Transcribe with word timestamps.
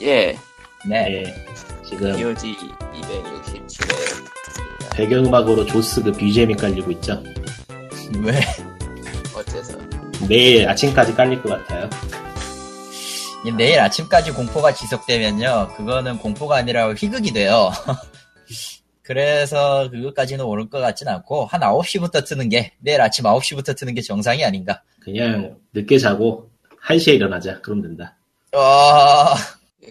예, 0.00 0.38
네. 0.86 1.24
예. 1.24 1.44
지금 1.84 2.14
POG 2.16 2.54
267회 2.94 4.28
배경음악으로 4.94 5.66
조스 5.66 6.02
그 6.02 6.12
BGM이 6.12 6.54
깔리고 6.54 6.90
있죠. 6.92 7.22
왜? 8.20 8.40
어째서 9.34 9.78
내일 10.28 10.68
아침까지 10.68 11.14
깔릴 11.14 11.42
것 11.42 11.50
같아요. 11.50 11.88
이 13.44 13.52
내일 13.52 13.80
아침까지 13.80 14.32
공포가 14.32 14.72
지속되면요. 14.72 15.74
그거는 15.76 16.18
공포가 16.18 16.56
아니라 16.56 16.92
희극이 16.92 17.32
돼요. 17.32 17.70
그래서 19.02 19.88
그것까지는 19.90 20.44
오를 20.44 20.68
것 20.68 20.80
같진 20.80 21.08
않고 21.08 21.46
한 21.46 21.60
9시부터 21.62 22.26
트는 22.26 22.50
게 22.50 22.72
내일 22.80 23.00
아침 23.00 23.24
9시부터 23.24 23.76
트는 23.76 23.94
게 23.94 24.02
정상이 24.02 24.44
아닌가. 24.44 24.82
그냥 25.00 25.56
늦게 25.72 25.98
자고 25.98 26.50
1시에 26.84 27.14
일어나자. 27.14 27.60
그럼 27.60 27.80
된다. 27.80 28.16
어, 28.52 29.34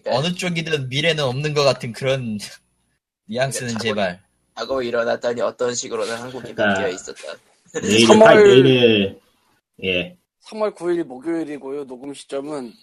그러니까 0.02 0.16
어느 0.18 0.34
쪽이든 0.36 0.90
미래는 0.90 1.24
없는 1.24 1.54
것 1.54 1.64
같은 1.64 1.92
그런 1.94 2.38
뉘앙스는 3.28 3.74
자고- 3.74 3.84
제발. 3.84 4.22
하고 4.56 4.82
일어났더니 4.82 5.42
어떤 5.42 5.74
식으로는 5.76 6.16
한국이 6.16 6.54
그러니까- 6.54 6.74
바뀌어 6.82 6.90
있었다. 6.90 7.22
내일, 7.82 8.08
삼월- 8.08 8.20
파- 8.24 8.34
내일을 8.36 9.20
예. 9.84 10.18
3월 10.46 10.74
9일 10.76 11.04
목요일이고요. 11.04 11.86
녹음 11.86 12.14
시점은 12.14 12.74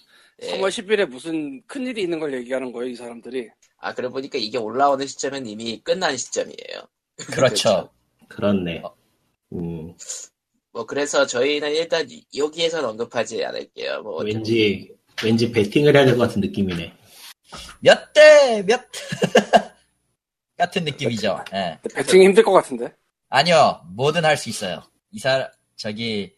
예. 0.42 0.52
3월 0.52 0.68
10일에 0.68 1.06
무슨 1.06 1.62
큰 1.66 1.86
일이 1.86 2.02
있는 2.02 2.20
걸 2.20 2.32
얘기하는 2.34 2.70
거예요, 2.72 2.90
이 2.90 2.94
사람들이. 2.94 3.48
아 3.78 3.92
그래 3.94 4.08
보니까 4.08 4.38
이게 4.38 4.56
올라오는 4.58 5.04
시점은 5.06 5.46
이미 5.46 5.80
끝난 5.82 6.16
시점이에요. 6.16 6.86
그렇죠. 7.16 7.90
그렇네. 8.28 8.82
음, 9.54 9.94
뭐 10.72 10.86
그래서 10.86 11.26
저희는 11.26 11.72
일단 11.74 12.06
여기에선 12.36 12.84
언급하지 12.84 13.44
않을게요. 13.44 14.02
뭐 14.02 14.14
어쨌든 14.16 14.36
왠지 14.38 14.90
왠지 15.22 15.50
베팅을 15.52 15.94
해야 15.96 16.04
될 16.04 16.16
것 16.16 16.28
같은 16.28 16.40
느낌이네. 16.40 16.92
몇 17.84 18.12
대, 18.14 18.62
몇, 18.66 18.80
같은 20.56 20.84
느낌이죠. 20.84 21.44
예. 21.52 21.78
배팅이 21.94 22.24
힘들 22.24 22.42
것 22.42 22.52
같은데. 22.52 22.88
아니요, 23.28 23.82
뭐든 23.94 24.24
할 24.24 24.38
수 24.38 24.48
있어요. 24.48 24.82
이사, 25.10 25.50
저기, 25.76 26.32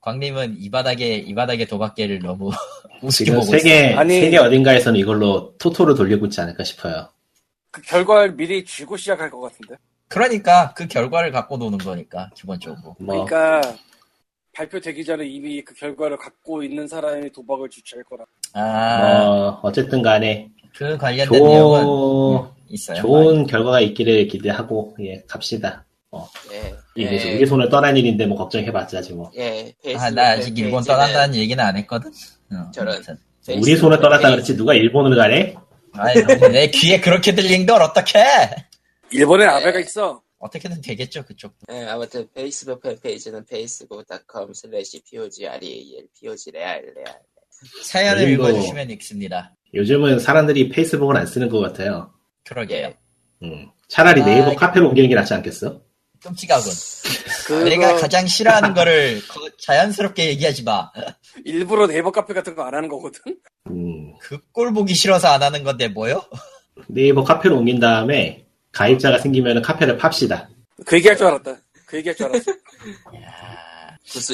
광님은 0.00 0.56
이 0.60 0.70
바닥에, 0.70 1.16
이 1.16 1.34
바닥에 1.34 1.64
도박계를 1.66 2.20
너무 2.20 2.50
우습게 3.02 3.24
지금 3.24 3.40
보고 3.40 3.56
있어요. 3.56 3.58
세계 3.60 3.94
아니- 3.94 4.20
세계 4.20 4.38
어딘가에서는 4.38 4.98
이걸로 5.00 5.56
토토를 5.58 5.96
돌리고 5.96 6.26
있지 6.26 6.40
않을까 6.40 6.62
싶어요. 6.62 7.08
그 7.72 7.82
결과를 7.82 8.36
미리 8.36 8.64
쥐고 8.64 8.96
시작할 8.96 9.28
것 9.28 9.40
같은데. 9.40 9.74
그러니까 10.06 10.72
그 10.74 10.86
결과를 10.86 11.32
갖고 11.32 11.56
노는 11.56 11.78
거니까, 11.78 12.30
기본적으로. 12.36 12.94
뭐 13.00 13.24
그러니까 13.26 13.74
발표되기 14.52 15.04
전에 15.04 15.26
이미 15.26 15.62
그 15.62 15.74
결과를 15.74 16.16
갖고 16.18 16.62
있는 16.62 16.86
사람이 16.86 17.32
도박을 17.32 17.70
주최할 17.70 18.04
거라. 18.04 18.24
아, 18.52 19.24
뭐 19.24 19.60
어쨌든 19.62 20.02
간에 20.02 20.48
그 20.76 20.96
관련된 20.96 21.42
내용은 21.42 21.82
좋은 21.82 22.48
있어요. 22.68 23.00
좋은 23.00 23.46
결과가 23.46 23.80
있기를 23.80 24.28
기대하고 24.28 24.96
예 25.00 25.22
갑시다. 25.28 25.84
예, 26.52 26.74
이게 26.94 27.30
예, 27.30 27.36
우리 27.36 27.46
손을 27.46 27.70
떠난 27.70 27.96
일인데 27.96 28.26
뭐 28.26 28.36
걱정해봤자지 28.36 29.14
뭐. 29.14 29.30
예, 29.36 29.72
페이스북 29.82 30.04
아, 30.04 30.10
나 30.10 30.30
아직 30.32 30.58
일본 30.58 30.82
떠난다는 30.84 31.34
얘기는 31.36 31.62
안 31.62 31.76
했거든? 31.76 32.10
어, 32.52 32.70
저런. 32.70 33.02
우리 33.48 33.76
손을 33.76 33.98
떠났다 33.98 34.30
그렇지 34.30 34.56
누가 34.56 34.74
일본을 34.74 35.16
가래? 35.16 35.54
아이, 35.94 36.14
내 36.52 36.68
귀에 36.68 37.00
그렇게 37.00 37.34
들린 37.34 37.66
걸 37.66 37.82
어떡해! 37.82 38.54
일본에 39.10 39.44
네. 39.44 39.50
아베가 39.50 39.80
있어. 39.80 40.22
어떻게든 40.38 40.80
되겠죠, 40.80 41.24
그쪽도. 41.24 41.72
예, 41.72 41.84
아무튼 41.84 42.28
페이스북 42.34 42.82
팬페이지는 42.82 43.44
facebook.com 43.48 44.50
slash 44.50 45.00
pogreal 45.08 45.60
pogreal 46.18 46.82
real 46.90 47.18
사연을 47.84 48.28
읽어주시면 48.30 48.90
읽습니다. 48.90 49.54
요즘은 49.74 50.18
사람들이 50.18 50.68
페이스북을 50.68 51.16
안 51.16 51.26
쓰는 51.26 51.48
것 51.48 51.60
같아요. 51.60 52.12
그러게요. 52.44 52.92
음. 53.42 53.68
차라리 53.88 54.22
아, 54.22 54.24
네이버 54.24 54.48
이게- 54.48 54.56
카페로 54.56 54.88
옮기는 54.88 55.08
게 55.08 55.14
낫지 55.14 55.34
않겠어? 55.34 55.80
끔찍하군. 56.22 56.72
그거 57.46 57.64
내가 57.64 57.96
가장 57.96 58.26
싫어하는 58.26 58.74
거를 58.74 59.20
거- 59.26 59.48
자연스럽게 59.60 60.26
얘기하지 60.28 60.62
마. 60.62 60.90
일부러 61.44 61.86
네이버 61.86 62.10
카페 62.12 62.32
같은 62.34 62.54
거 62.54 62.62
안 62.62 62.74
하는 62.74 62.88
거거든. 62.88 63.20
음. 63.70 64.14
그 64.20 64.38
꼴 64.52 64.72
보기 64.72 64.94
싫어서 64.94 65.28
안 65.28 65.42
하는 65.42 65.64
건데 65.64 65.88
뭐요? 65.88 66.22
네이버 66.88 67.24
카페로 67.24 67.56
옮긴 67.58 67.80
다음에 67.80 68.46
가입자가 68.72 69.18
생기면 69.18 69.62
카페를 69.62 69.96
팝시다. 69.98 70.48
그 70.86 70.96
얘기할 70.96 71.16
줄 71.16 71.26
알았다. 71.26 71.56
그 71.86 71.96
얘기할 71.98 72.16
줄 72.16 72.26
알았어. 72.26 72.52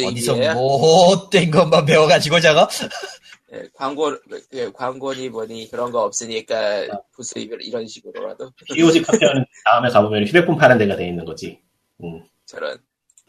어디서 0.06 0.34
부수입이에요. 0.34 0.54
못된 0.54 1.50
것만 1.50 1.84
배워가지고 1.86 2.40
저거? 2.40 2.68
예, 3.52 3.66
광고 3.74 4.14
예, 4.52 4.70
광고니 4.70 5.30
뭐니 5.30 5.70
그런 5.70 5.90
거 5.90 6.02
없으니까 6.02 6.86
부수입을 7.12 7.62
이런 7.62 7.86
식으로라도 7.86 8.52
POG 8.74 9.02
카페는 9.02 9.46
다음에 9.64 9.88
가보면 9.88 10.26
휴대폰 10.26 10.56
파는 10.56 10.76
데가 10.76 10.96
돼 10.96 11.08
있는 11.08 11.24
거지. 11.24 11.60
음. 12.04 12.22
저런 12.44 12.78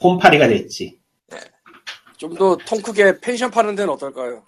홈파리가 0.02 0.47
돼 0.47 0.57
있지. 0.57 1.00
좀더 2.18 2.57
통 2.66 2.81
크게 2.81 3.19
펜션 3.22 3.50
파는 3.50 3.75
데는 3.75 3.94
어떨까요? 3.94 4.46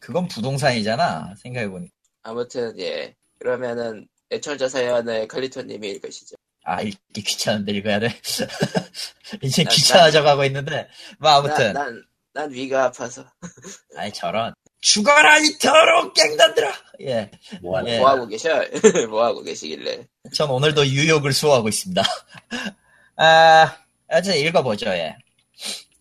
그건 0.00 0.26
부동산이잖아. 0.26 1.34
생각해 1.36 1.68
보니까. 1.68 1.94
아무튼 2.22 2.78
예 2.80 3.14
그러면은 3.38 4.08
애청자 4.30 4.68
사연을 4.68 5.28
칼리토님이 5.28 5.90
읽으시죠. 5.90 6.36
아, 6.64 6.80
읽기 6.80 7.22
귀찮은데 7.22 7.72
읽어야 7.72 8.00
돼. 8.00 8.08
이제 9.42 9.64
나- 9.64 9.70
귀찮아져 9.70 10.22
가고 10.22 10.44
있는데. 10.44 10.88
뭐, 11.18 11.30
아무튼. 11.30 11.72
난 11.74 11.74
난 11.74 12.11
난 12.34 12.50
위가 12.52 12.84
아파서 12.84 13.24
아이, 13.96 14.12
저런. 14.12 14.54
죽어라, 14.80 15.38
이 15.38 15.58
더러운 15.60 16.12
갱단들아! 16.12 16.72
예. 17.02 17.30
뭐 17.60 17.80
예. 17.86 17.98
뭐 17.98 18.08
하고 18.08 18.26
계셔? 18.26 18.48
뭐 19.10 19.24
하고 19.24 19.42
계시길래? 19.42 20.06
전 20.34 20.50
오늘도 20.50 20.86
유욕을 20.86 21.32
수호하고 21.32 21.68
있습니다. 21.68 22.02
아, 23.16 23.76
어쨌든 24.08 24.40
읽어보죠, 24.40 24.86
예. 24.90 25.16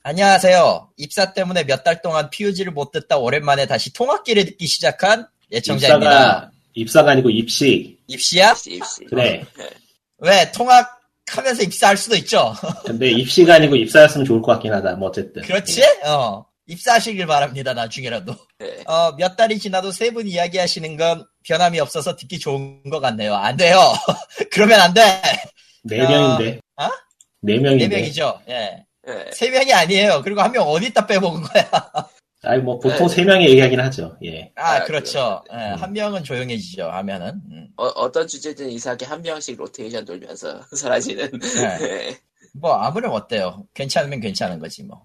안녕하세요. 0.03 0.89
입사 0.97 1.33
때문에 1.33 1.63
몇 1.65 1.83
달 1.83 2.01
동안 2.01 2.29
PUG를 2.31 2.71
못 2.71 2.91
듣다 2.91 3.17
오랜만에 3.17 3.67
다시 3.67 3.93
통학기를 3.93 4.45
듣기 4.45 4.65
시작한 4.65 5.27
예청자입니다. 5.51 6.11
입사가 6.11 6.51
입사가 6.73 7.11
아니고 7.11 7.29
입시. 7.29 7.99
입시야? 8.07 8.51
입시 8.51 8.71
입시. 8.75 9.05
그래. 9.05 9.45
왜? 10.17 10.51
통학 10.53 11.00
하면서 11.31 11.63
입사할 11.63 11.97
수도 11.97 12.15
있죠. 12.17 12.53
근데 12.85 13.09
입시가 13.11 13.55
아니고 13.55 13.75
입사였으면 13.75 14.25
좋을 14.25 14.41
것 14.41 14.51
같긴 14.53 14.73
하다. 14.73 14.93
뭐 14.95 15.09
어쨌든. 15.09 15.41
그렇지? 15.43 15.83
어. 16.05 16.45
입사하시길 16.67 17.25
바랍니다, 17.25 17.73
나중에라도. 17.73 18.33
네. 18.59 18.83
어, 18.85 19.13
몇 19.17 19.35
달이 19.35 19.59
지나도 19.59 19.91
세 19.91 20.11
분 20.11 20.27
이야기하시는 20.27 20.95
건 20.95 21.25
변함이 21.45 21.79
없어서 21.79 22.15
듣기 22.15 22.39
좋은 22.39 22.83
것 22.89 22.99
같네요. 22.99 23.33
안 23.35 23.57
돼요. 23.57 23.77
그러면 24.51 24.79
안 24.79 24.93
돼. 24.93 25.21
네 25.83 25.97
명인데. 25.97 26.59
아? 26.77 26.89
네네 27.41 27.59
명인데. 27.61 27.87
명이죠. 27.97 28.39
예. 28.49 28.85
예. 29.07 29.31
세 29.33 29.49
명이 29.49 29.73
아니에요. 29.73 30.21
그리고 30.23 30.41
한 30.41 30.51
명 30.51 30.67
어디다 30.67 31.07
빼먹은 31.07 31.41
거야. 31.41 31.69
아니 32.43 32.61
뭐 32.61 32.79
보통 32.79 33.07
네. 33.07 33.15
세 33.15 33.23
명이 33.23 33.47
얘기하긴 33.49 33.79
하죠. 33.79 34.17
예. 34.23 34.51
아, 34.55 34.75
아, 34.75 34.83
그렇죠. 34.83 35.43
예, 35.51 35.55
음. 35.55 35.75
한 35.75 35.93
명은 35.93 36.23
조용해지죠, 36.23 36.89
하면은. 36.89 37.39
음. 37.51 37.67
어, 37.77 37.85
어떤 37.85 38.27
주제든 38.27 38.69
이상하게 38.71 39.05
한 39.05 39.21
명씩 39.21 39.57
로테이션 39.57 40.05
돌면서 40.05 40.61
사라지는. 40.75 41.31
네. 41.39 41.77
예. 41.81 42.17
뭐, 42.53 42.73
아무렴 42.73 43.13
어때요? 43.13 43.65
괜찮으면 43.73 44.19
괜찮은 44.19 44.59
거지, 44.59 44.83
뭐. 44.83 45.03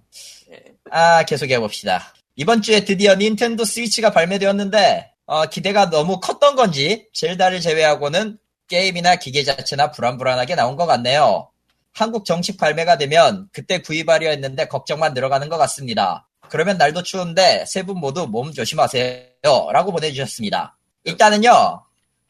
예. 0.50 0.62
아, 0.90 1.24
계속 1.24 1.50
해봅시다. 1.50 2.14
이번 2.36 2.62
주에 2.62 2.84
드디어 2.84 3.14
닌텐도 3.14 3.64
스위치가 3.64 4.10
발매되었는데, 4.10 5.12
어, 5.26 5.46
기대가 5.46 5.90
너무 5.90 6.20
컸던 6.20 6.56
건지, 6.56 7.06
젤다를 7.12 7.60
제외하고는 7.60 8.38
게임이나 8.68 9.16
기계 9.16 9.44
자체나 9.44 9.90
불안불안하게 9.90 10.54
나온 10.54 10.76
것 10.76 10.86
같네요. 10.86 11.50
한국 11.92 12.24
정식 12.24 12.58
발매가 12.58 12.98
되면 12.98 13.48
그때 13.52 13.80
구입하려 13.80 14.28
했는데 14.28 14.66
걱정만 14.66 15.14
늘어가는 15.14 15.48
것 15.48 15.56
같습니다. 15.56 16.25
그러면 16.50 16.76
날도 16.78 17.02
추운데 17.02 17.64
세 17.66 17.82
분 17.82 17.98
모두 17.98 18.26
몸 18.26 18.52
조심하세요. 18.52 19.24
라고 19.72 19.92
보내주셨습니다. 19.92 20.76
일단은요, 21.04 21.82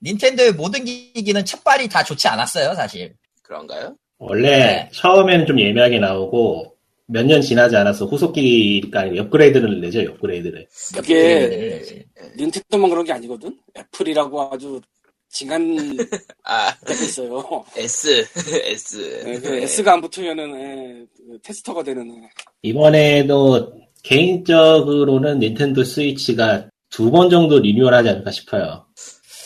닌텐도의 0.02 0.52
모든 0.52 0.85
기기는 0.85 1.44
첫발이 1.44 1.88
다 1.88 2.02
좋지 2.05 2.29
않았어요, 2.29 2.75
사실. 2.75 3.14
그런가요? 3.43 3.96
원래 4.19 4.50
네. 4.58 4.90
처음에는 4.93 5.46
좀 5.46 5.61
예매하게 5.61 5.99
나오고 5.99 6.75
몇 7.08 7.25
년 7.25 7.40
지나지 7.40 7.76
않아서 7.76 8.05
후속기가 8.06 9.00
아니라 9.00 9.25
업그레이드를 9.25 9.81
내죠. 9.81 10.00
업그레이드를. 10.00 10.67
그게 10.94 12.05
닌텐도만 12.37 12.90
그런 12.90 13.05
게 13.05 13.12
아니거든. 13.12 13.56
애플이라고 13.79 14.50
아주 14.52 14.81
징한 15.29 15.96
아 16.44 16.75
있어요. 16.90 17.64
S 17.76 18.26
S. 18.64 19.23
네, 19.25 19.38
그 19.38 19.55
S가 19.58 19.93
안 19.94 20.00
붙으면은 20.00 20.61
예, 20.61 21.06
그 21.17 21.38
테스터가 21.43 21.82
되는 21.85 22.08
예. 22.25 22.29
이번에도 22.62 23.73
개인적으로는 24.06 25.41
닌텐도 25.41 25.82
스위치가 25.85 26.69
두 26.91 27.11
번 27.11 27.29
정도 27.29 27.58
리뉴얼하지 27.58 28.08
않을까 28.08 28.31
싶어요. 28.31 28.87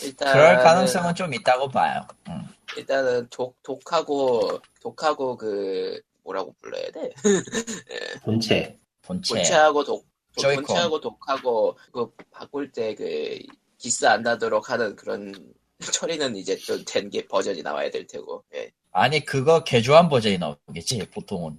일단 0.03 0.31
그럴 0.33 0.57
가능성은 0.59 1.15
좀 1.15 1.33
있다고 1.33 1.67
봐요. 1.69 2.05
음. 2.29 2.41
일단은 2.77 3.27
독 3.29 3.55
독하고 3.63 4.59
독하고 4.81 5.35
그 5.37 5.99
뭐라고 6.23 6.53
불러야 6.61 6.89
돼? 6.91 7.11
본체. 8.23 8.77
본체. 9.01 9.33
본체하고 9.35 9.83
독 9.83 10.05
조이콘. 10.37 10.63
본체하고 10.65 11.01
독하고 11.01 11.77
그 11.91 12.09
바꿀 12.31 12.71
때 12.71 12.95
그 12.95 13.39
기스 13.77 14.05
안 14.05 14.21
나도록 14.21 14.69
하는 14.69 14.95
그런 14.95 15.33
처리는 15.79 16.35
이제 16.35 16.55
좀 16.57 16.83
된 16.85 17.09
게 17.09 17.27
버전이 17.27 17.63
나와야 17.63 17.89
될 17.89 18.05
테고. 18.07 18.43
예. 18.55 18.71
아니 18.91 19.25
그거 19.25 19.63
개조한 19.63 20.07
버전이 20.09 20.37
나오겠지 20.37 20.99
보통은. 21.09 21.57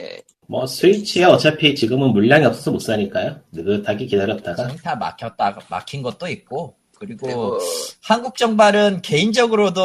예. 0.00 0.22
뭐 0.48 0.66
스위치가 0.66 1.30
어차피 1.32 1.74
지금은 1.74 2.10
물량이 2.10 2.44
없어서 2.44 2.70
못 2.70 2.78
사니까요. 2.80 3.40
느긋하게 3.52 4.06
기다렸다가 4.06 4.68
지금 4.68 4.76
다 4.82 4.94
막혔다 4.94 5.58
막힌 5.68 6.02
것도 6.02 6.28
있고 6.28 6.76
그리고 6.98 7.26
그리고 7.26 7.58
한국 8.02 8.36
정발은 8.36 9.02
개인적으로도 9.02 9.80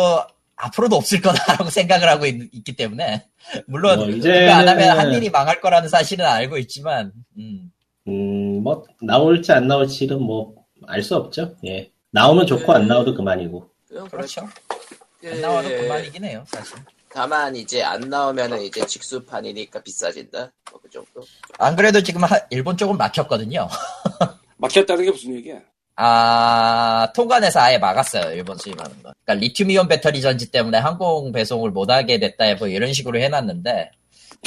앞으로도 0.55 0.95
없을 0.95 1.21
거다라고 1.21 1.69
생각을 1.71 2.07
하고 2.07 2.25
있, 2.27 2.51
기 2.63 2.75
때문에 2.75 3.25
물론 3.65 3.99
뭐 3.99 4.07
이제는- 4.07 4.49
안 4.51 4.67
하면 4.67 4.97
한 4.99 5.11
일이 5.13 5.29
망할 5.29 5.59
거라는 5.59 5.89
사실은 5.89 6.25
알고 6.25 6.57
있지만 6.59 7.11
음, 7.37 7.71
음, 8.07 8.61
뭐 8.63 8.83
나올지 9.01 9.51
안 9.51 9.67
나올지는 9.67 10.21
뭐 10.21 10.53
알 10.87 11.03
수 11.03 11.15
없죠. 11.15 11.55
예. 11.65 11.91
나오면 12.09 12.47
좋고 12.47 12.73
안 12.73 12.87
나와도 12.87 13.13
그만이고. 13.13 13.69
그렇죠. 14.09 14.47
그- 15.19 15.29
안 15.31 15.39
나와도 15.41 15.69
그만이긴 15.69 16.23
해요 16.25 16.43
사실. 16.47 16.75
다만 17.13 17.55
이제 17.55 17.83
안 17.83 17.99
나오면은 18.01 18.61
이제 18.61 18.85
직수판이니까 18.85 19.81
비싸진다. 19.83 20.51
뭐 20.71 20.79
그 20.81 20.89
정도. 20.89 21.23
안 21.59 21.75
그래도 21.75 22.01
지금 22.01 22.23
하- 22.23 22.39
일본 22.49 22.77
쪽은 22.77 22.97
막혔거든요. 22.97 23.67
막혔다는 24.57 25.05
게 25.05 25.11
무슨 25.11 25.35
얘기야? 25.35 25.59
아, 25.95 27.11
통관에서 27.15 27.59
아예 27.59 27.77
막았어요, 27.77 28.33
일본 28.33 28.57
수입하는 28.57 28.91
거. 29.03 29.11
그러니까 29.23 29.33
리튬이온 29.35 29.87
배터리 29.87 30.21
전지 30.21 30.49
때문에 30.51 30.77
항공 30.77 31.31
배송을 31.31 31.71
못 31.71 31.89
하게 31.91 32.17
됐다, 32.19 32.55
뭐 32.55 32.67
이런 32.67 32.93
식으로 32.93 33.19
해놨는데, 33.19 33.91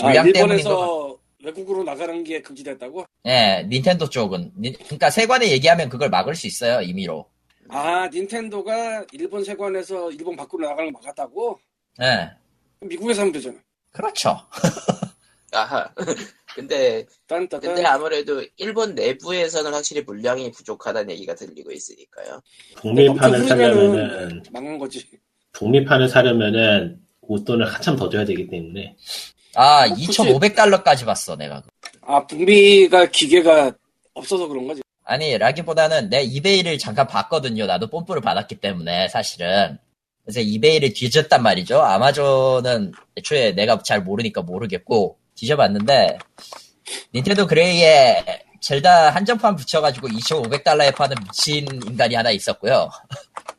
아, 0.01 0.05
물량 0.05 0.25
거. 0.25 0.29
일본에서 0.31 1.19
외국으로 1.45 1.85
나가는 1.85 2.25
게 2.25 2.41
금지됐다고? 2.41 3.05
예, 3.27 3.67
닌텐도 3.69 4.09
쪽은. 4.09 4.53
니- 4.59 4.73
그러니까 4.73 5.11
세관에 5.11 5.51
얘기하면 5.51 5.91
그걸 5.91 6.09
막을 6.09 6.35
수 6.35 6.47
있어요, 6.47 6.81
임의로. 6.81 7.27
아, 7.69 8.09
닌텐도가 8.13 9.05
일본 9.13 9.45
세관에서 9.45 10.11
일본 10.13 10.37
밖으로 10.37 10.67
나가는 10.69 10.93
거 10.93 10.99
막았다고? 11.01 11.61
예, 12.03 12.05
그럼 12.07 12.31
미국에서 12.89 13.23
하면 13.23 13.33
되잖아. 13.33 13.57
그렇죠. 13.93 14.39
아하. 15.53 15.89
근데. 16.55 17.05
근데 17.27 17.85
아무래도 17.85 18.45
일본 18.57 18.95
내부에서는 18.95 19.73
확실히 19.73 20.03
물량이 20.03 20.53
부족하다는 20.53 21.11
얘기가 21.11 21.35
들리고 21.35 21.73
있으니까요. 21.73 22.41
북미판을 22.77 23.41
엄청 23.41 23.49
사려면은 23.49 24.43
망한 24.53 24.79
거지. 24.79 25.05
북미판을 25.53 26.09
사려면은 26.09 27.01
웃돈을 27.23 27.67
한참 27.67 27.97
더 27.97 28.09
줘야 28.09 28.25
되기 28.25 28.49
때문에 28.49 28.95
아, 29.57 29.87
뭐 29.89 29.97
굳이- 29.97 30.13
2,500달러까지 30.23 31.05
봤어, 31.07 31.37
내가. 31.37 31.63
아, 32.03 32.27
북미가 32.27 33.07
기계가 33.07 33.73
없어서 34.15 34.47
그런 34.47 34.67
거지. 34.67 34.83
아니, 35.05 35.37
라기보다는 35.39 36.09
내 36.11 36.23
이베이를 36.23 36.79
잠깐 36.79 37.07
봤거든요. 37.07 37.67
나도 37.67 37.89
뽐뿌를 37.89 38.21
받았기 38.23 38.57
때문에, 38.57 39.09
사실은. 39.09 39.79
그래서 40.25 40.41
이베이를 40.41 40.95
뒤졌단 40.95 41.43
말이죠. 41.43 41.81
아마존은 41.81 42.93
애초에 43.19 43.53
내가 43.53 43.79
잘 43.83 44.03
모르니까 44.03 44.43
모르겠고, 44.43 45.19
뒤져봤는데, 45.35 46.19
닌텐도 47.15 47.47
그레이에 47.47 48.25
젤다 48.61 49.11
한정판 49.11 49.57
붙여가지고 49.57 50.09
2,500달러에 50.09 50.95
파는 50.95 51.17
미친 51.25 51.67
인간이 51.87 52.15
하나 52.15 52.31
있었고요. 52.31 52.89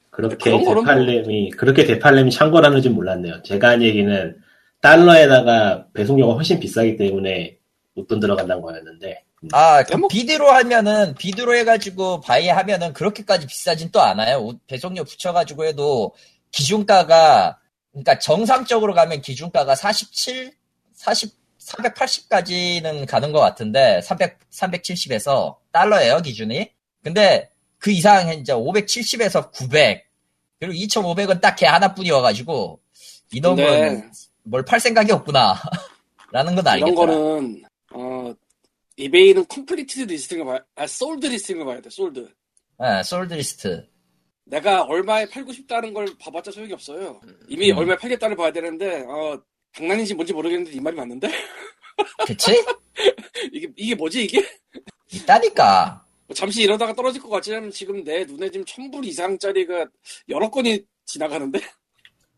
그렇게 0.09 0.49
거는 0.51 0.63
뭐- 0.65 0.75
되팔렘이 0.75 1.51
그렇게 1.51 1.85
되팔렘이 1.85 2.31
창궐하는지 2.31 2.89
몰랐네요. 2.89 3.43
제가 3.43 3.69
한 3.71 3.83
얘기는 3.83 4.35
달러에다가 4.81 5.85
배송료가 5.93 6.33
훨씬 6.35 6.59
비싸기 6.59 6.95
때문에 6.97 7.57
웃돈 7.95 8.19
들어간다는 8.19 8.61
거였는데 8.61 9.23
음, 9.43 9.49
아, 9.51 9.83
그 9.83 9.97
뭐- 9.97 10.07
bid로 10.07 10.49
하면은, 10.49 11.13
bid로 11.15 11.55
해가지고 11.57 12.21
buy 12.21 12.47
하면은 12.47 12.93
그렇게까지 12.93 13.45
비싸진 13.45 13.89
또 13.91 14.01
않아요. 14.01 14.39
옷 14.39 14.57
배송료 14.67 15.03
붙여가지고 15.03 15.65
해도 15.65 16.13
기준가가, 16.51 17.59
그러니까 17.91 18.19
정상적으로 18.19 18.93
가면 18.93 19.21
기준가가 19.21 19.75
47, 19.75 20.53
40, 20.93 21.33
480까지는 21.59 23.07
가는 23.07 23.31
것 23.31 23.39
같은데, 23.39 24.01
300, 24.01 24.37
370에서 24.51 25.57
달러예요, 25.71 26.21
기준이. 26.21 26.71
근데 27.03 27.49
그 27.77 27.91
이상 27.91 28.29
이제 28.33 28.53
570에서 28.53 29.51
900, 29.51 30.05
그리고 30.59 30.73
2,500은 30.73 31.41
딱 31.41 31.55
걔 31.57 31.65
하나뿐이어가지고, 31.65 32.79
이놈은 33.33 34.11
뭘 34.43 34.63
팔 34.63 34.79
생각이 34.79 35.11
없구나. 35.11 35.55
라는 36.31 36.55
건 36.55 36.67
알겠다. 36.67 36.87
이런 36.91 36.95
거는, 36.95 37.63
어, 37.93 38.33
이베이는 38.97 39.47
complete 39.47 40.01
listing을 40.01 40.45
봐야, 40.45 40.59
아, 40.75 40.87
sold 40.87 41.25
listing을 41.27 41.65
봐야 41.65 41.81
돼, 41.81 41.89
sold. 41.89 42.29
예, 42.83 43.03
sold 43.03 43.33
list. 43.33 43.87
내가 44.45 44.83
얼마에 44.83 45.27
팔고 45.27 45.51
싶다는 45.53 45.93
걸 45.93 46.07
봐봤자 46.19 46.51
소용이 46.51 46.71
없어요. 46.73 47.19
이미 47.47 47.71
음. 47.71 47.77
얼마에 47.77 47.97
팔겠다를 47.97 48.35
봐야 48.35 48.51
되는데, 48.51 49.01
어, 49.07 49.41
장난인지 49.73 50.13
뭔지 50.13 50.33
모르겠는데 50.33 50.71
이 50.71 50.79
말이 50.79 50.95
맞는데? 50.95 51.27
그치? 52.27 52.63
이게, 53.51 53.67
이게 53.75 53.95
뭐지, 53.95 54.23
이게? 54.25 54.45
있다니까. 55.11 56.05
뭐 56.27 56.33
잠시 56.35 56.63
이러다가 56.63 56.93
떨어질 56.93 57.21
것 57.21 57.29
같지만 57.29 57.69
지금 57.71 58.03
내 58.03 58.23
눈에 58.25 58.49
지금 58.49 58.65
천불 58.65 59.05
이상짜리가 59.05 59.87
여러 60.29 60.49
건이 60.49 60.83
지나가는데? 61.05 61.59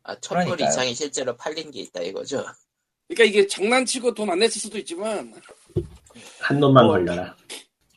아, 0.03 0.17
천불 0.19 0.45
그러니까요. 0.45 0.69
이상이 0.69 0.93
실제로 0.93 1.35
팔린 1.35 1.71
게 1.71 1.81
있다 1.81 2.01
이거죠. 2.01 2.43
그러니까 3.07 3.23
이게 3.25 3.47
장난치고 3.47 4.13
돈 4.13 4.29
안 4.29 4.39
냈을 4.39 4.59
수도 4.61 4.77
있지만, 4.77 5.33
한 6.39 6.59
놈만 6.59 6.85
뭐- 6.85 6.93
걸려라. 6.95 7.35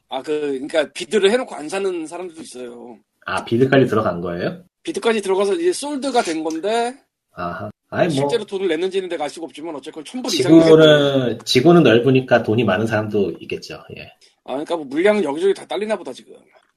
아, 0.08 0.20
그, 0.22 0.40
그러니까 0.66 0.92
비드를 0.92 1.30
해놓고 1.30 1.54
안 1.54 1.68
사는 1.68 2.06
사람들도 2.06 2.42
있어요. 2.42 2.98
아 3.30 3.44
비드까지 3.44 3.86
들어간 3.86 4.20
거예요? 4.20 4.64
비드까지 4.82 5.22
들어가서 5.22 5.54
이제 5.54 5.72
솔드가 5.72 6.22
된 6.22 6.42
건데, 6.42 6.94
아하. 7.32 7.70
아니 7.90 8.06
뭐 8.06 8.14
실제로 8.28 8.44
돈을 8.44 8.68
냈는지는 8.68 9.08
내가 9.08 9.24
알 9.24 9.30
수가 9.30 9.46
없지만 9.46 9.74
어쨌건 9.74 10.04
천불 10.04 10.32
이상이 10.32 10.62
지구는 10.62 11.38
지구는 11.44 11.82
넓으니까 11.82 12.42
돈이 12.42 12.64
많은 12.64 12.86
사람도 12.86 13.32
있겠죠. 13.40 13.82
예. 13.96 14.04
아, 14.44 14.52
그러니까 14.52 14.76
뭐 14.76 14.84
물량은 14.86 15.24
여기저기 15.24 15.54
다 15.54 15.64
딸리나 15.66 15.96
보다 15.96 16.12
지금. 16.12 16.34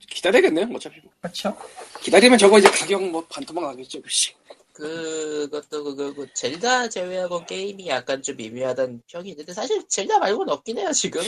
기다려야겠네요, 0.09 0.67
어차피. 0.75 0.99
뭐. 1.01 1.11
그렇죠. 1.21 1.55
기다리면 2.01 2.37
저거 2.37 2.59
이제 2.59 2.69
가격 2.69 3.01
뭐 3.09 3.25
반토막 3.29 3.63
나겠죠, 3.63 4.01
씨. 4.07 4.33
그것도 4.73 5.83
그거고 5.83 6.25
젤다 6.33 6.89
제외하고 6.89 7.45
게임이 7.45 7.87
약간 7.87 8.21
좀 8.21 8.35
미묘하다는 8.37 9.03
평이 9.07 9.29
있는데 9.29 9.53
사실 9.53 9.87
젤다 9.87 10.19
말고는 10.19 10.51
없긴 10.51 10.79
해요 10.79 10.91
지금. 10.91 11.21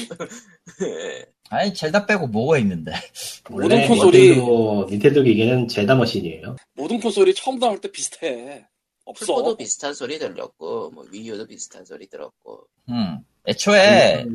예. 0.81 1.25
아니, 1.49 1.73
젤다 1.73 2.07
빼고 2.07 2.27
뭐가 2.27 2.57
있는데. 2.57 2.91
모든 3.49 3.71
원래 3.77 3.87
콘솔이- 3.87 4.13
닌텐도, 4.13 4.87
닌텐도 4.89 5.23
기계는 5.23 5.67
제다 5.67 5.95
머신이에요. 5.95 6.55
모든 6.73 6.99
콘솔이 6.99 7.35
처음 7.35 7.59
나올 7.59 7.79
때 7.79 7.91
비슷해. 7.91 8.65
없어. 9.05 9.25
풀포도 9.27 9.57
비슷한 9.57 9.93
소리 9.93 10.17
들렸고 10.17 10.89
뭐 10.89 11.05
위유도 11.11 11.45
비슷한 11.45 11.85
소리 11.85 12.07
들었고 12.07 12.65
음. 12.89 13.19
애초에, 13.47 14.25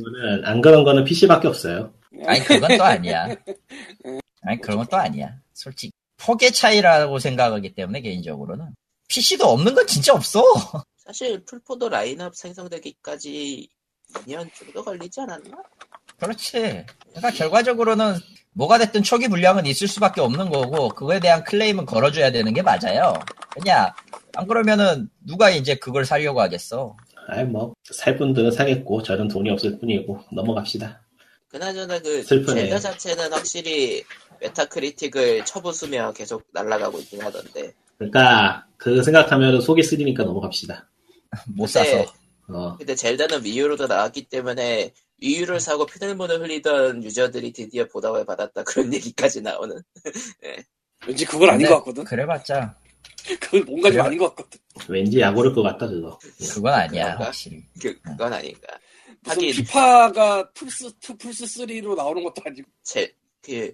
안 0.44 0.60
그런 0.60 0.84
거는 0.84 1.02
PC밖에 1.04 1.48
없어요. 1.48 1.92
아니, 2.24 2.38
그건 2.44 2.78
또 2.78 2.84
아니야. 2.84 3.26
아니, 4.42 4.60
그런 4.60 4.76
건 4.78 4.86
또 4.88 4.96
아니야. 4.96 5.34
솔직히. 5.52 5.90
폭의 6.18 6.52
차이라고 6.52 7.18
생각하기 7.18 7.74
때문에, 7.74 8.00
개인적으로는. 8.02 8.66
PC도 9.10 9.44
없는 9.44 9.74
건 9.74 9.86
진짜 9.86 10.14
없어. 10.14 10.42
사실 11.04 11.44
풀포도 11.44 11.88
라인업 11.88 12.36
생성되기까지 12.36 13.68
2년 14.26 14.48
정도 14.54 14.84
걸리지 14.84 15.20
않았나? 15.20 15.56
그렇지. 16.18 16.84
그러니까 17.08 17.30
결과적으로는 17.34 18.16
뭐가 18.52 18.78
됐든 18.78 19.02
초기 19.02 19.28
불량은 19.28 19.66
있을 19.66 19.88
수밖에 19.88 20.20
없는 20.20 20.50
거고, 20.50 20.88
그거에 20.90 21.18
대한 21.20 21.42
클레임은 21.44 21.86
걸어줘야 21.86 22.30
되는 22.30 22.52
게 22.52 22.62
맞아요. 22.62 23.14
그냥, 23.52 23.90
안 24.34 24.46
그러면은 24.46 25.08
누가 25.26 25.50
이제 25.50 25.74
그걸 25.76 26.04
사려고 26.04 26.40
하겠어. 26.40 26.96
아이 27.28 27.44
뭐 27.44 27.74
살 27.90 28.16
분들은 28.16 28.50
사겠고 28.52 29.02
저는 29.02 29.28
돈이 29.28 29.50
없을 29.50 29.78
뿐이고 29.78 30.20
넘어갑시다. 30.32 31.00
그나저나 31.48 31.98
그 32.00 32.22
슬프네요. 32.22 32.64
젤다 32.66 32.78
자체는 32.78 33.32
확실히 33.32 34.04
메타크리틱을 34.40 35.44
쳐부수며 35.44 36.12
계속 36.12 36.44
날아가고 36.52 36.98
있긴 37.00 37.22
하던데 37.22 37.72
그러니까 38.00 38.66
그 38.78 39.02
생각하면 39.02 39.60
속이 39.60 39.82
쓰리니까 39.82 40.24
넘어갑시다. 40.24 40.88
못 41.54 41.66
근데- 41.66 41.68
사서. 41.68 42.14
어, 42.48 42.76
근데 42.78 42.96
젤다는 42.96 43.44
위유로도 43.44 43.86
나왔기 43.86 44.24
때문에 44.28 44.92
Wii 45.18 45.34
U를 45.34 45.60
사고 45.60 45.86
피눈물을 45.86 46.40
흘리던 46.40 47.04
유저들이 47.04 47.52
드디어 47.52 47.86
보답을 47.86 48.24
받았다 48.26 48.64
그런 48.64 48.92
얘기까지 48.94 49.40
나오는 49.42 49.80
왠지 51.06 51.24
그건 51.26 51.50
아닌 51.50 51.68
것 51.68 51.76
같거든. 51.76 52.02
그래봤자, 52.04 52.74
그건 53.38 53.64
뭔가 53.66 53.88
좀 53.90 53.98
그래. 53.98 54.02
아닌 54.02 54.18
것 54.18 54.34
같거든. 54.34 54.58
왠지 54.88 55.20
약오를 55.20 55.52
것 55.52 55.62
같다 55.62 55.86
그거. 55.86 56.18
그건 56.52 56.72
아니야, 56.74 57.04
그런가? 57.04 57.24
확실히. 57.26 57.62
그, 57.80 58.00
그건 58.00 58.32
아닌가 58.32 58.60
무슨 59.22 59.36
하긴 59.42 59.52
피파가 59.54 60.50
플스 60.50 60.86
2, 60.86 61.16
플스 61.18 61.44
3로 61.44 61.94
나오는 61.94 62.24
것도 62.24 62.42
아니고. 62.44 62.68
제, 62.82 63.14
그 63.42 63.72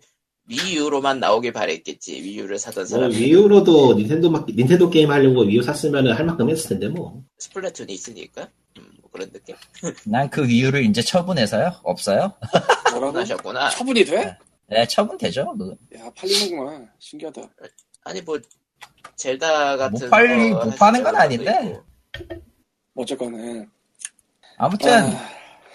Wii 0.49 0.72
U로만 0.72 1.19
나오길 1.21 1.53
바랬겠지 1.53 2.23
Wii 2.23 2.36
U를 2.36 2.59
사던 2.59 2.83
뭐 2.83 2.85
사람이 2.87 3.17
Wii 3.17 3.46
U로도 3.46 3.95
닌텐도 3.95 4.31
막 4.31 4.47
닌텐도 4.47 4.91
게임 4.91 5.11
하려고 5.11 5.43
Wii 5.43 5.58
U 5.58 5.63
샀으면 5.63 6.13
할 6.13 6.25
만큼 6.25 6.49
했을 6.51 6.69
텐데 6.71 6.89
뭐. 6.89 7.23
스플래툰이 7.39 7.93
있으니까 7.93 8.49
음, 8.79 8.89
뭐 9.01 9.11
그런 9.11 9.31
느낌 9.33 9.57
난그 10.05 10.47
이유를 10.47 10.85
이제 10.85 11.03
처분해서요? 11.03 11.81
없어요? 11.83 12.33
뭐라고? 12.93 13.19
하셨구나 13.19 13.71
처분이 13.71 14.05
돼? 14.05 14.37
네, 14.69 14.87
처분 14.87 15.17
되죠. 15.19 15.53
그거. 15.57 15.77
야 15.97 16.11
팔리는구나. 16.17 16.87
신기하다. 16.99 17.41
아니 18.05 18.21
뭐 18.23 18.39
젤다 19.17 19.77
같은 19.77 19.93
못 20.09 20.11
팔리- 20.11 20.51
거못할 20.53 20.77
파는 20.79 21.03
건 21.05 21.17
아닌데. 21.17 21.59
있고. 22.19 22.37
어쨌거나. 22.97 23.65
아무튼 24.59 24.91
아, 24.91 25.29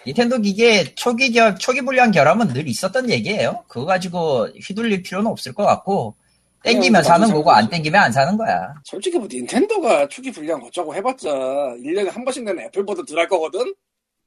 닌텐도 0.06 0.40
기계 0.40 0.96
초기 0.96 1.32
결, 1.32 1.56
초기 1.58 1.82
불량 1.82 2.12
결함은 2.12 2.50
늘 2.54 2.68
있었던 2.68 3.10
얘기예요. 3.10 3.64
그거 3.68 3.86
가지고 3.86 4.48
휘둘릴 4.68 5.04
필요는 5.04 5.30
없을 5.30 5.54
것 5.54 5.64
같고 5.66 6.16
땡기면 6.64 7.04
사는 7.04 7.32
거고 7.32 7.52
안. 7.52 7.70
땡기면 7.70 8.02
안 8.02 8.12
사는 8.12 8.36
거야. 8.38 8.74
솔직히 8.84 9.18
뭐 9.18 9.28
닌텐도가 9.32 10.08
초기 10.08 10.32
불량 10.32 10.62
어쩌고 10.64 10.94
해봤자 10.96 11.30
1년에 11.30 12.10
한 12.12 12.24
번씩 12.24 12.44
내는 12.44 12.64
애플보다 12.66 13.04
덜 13.04 13.20
할 13.20 13.28
거거든? 13.28 13.74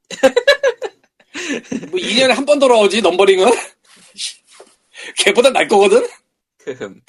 뭐 1.91 1.99
2년에 1.99 2.29
한 2.33 2.45
번 2.45 2.59
돌아오지 2.59 3.01
numbering은? 3.01 3.45
걔보다 5.17 5.49
날 5.49 5.67
거거든? 5.67 6.07
흠. 6.65 7.01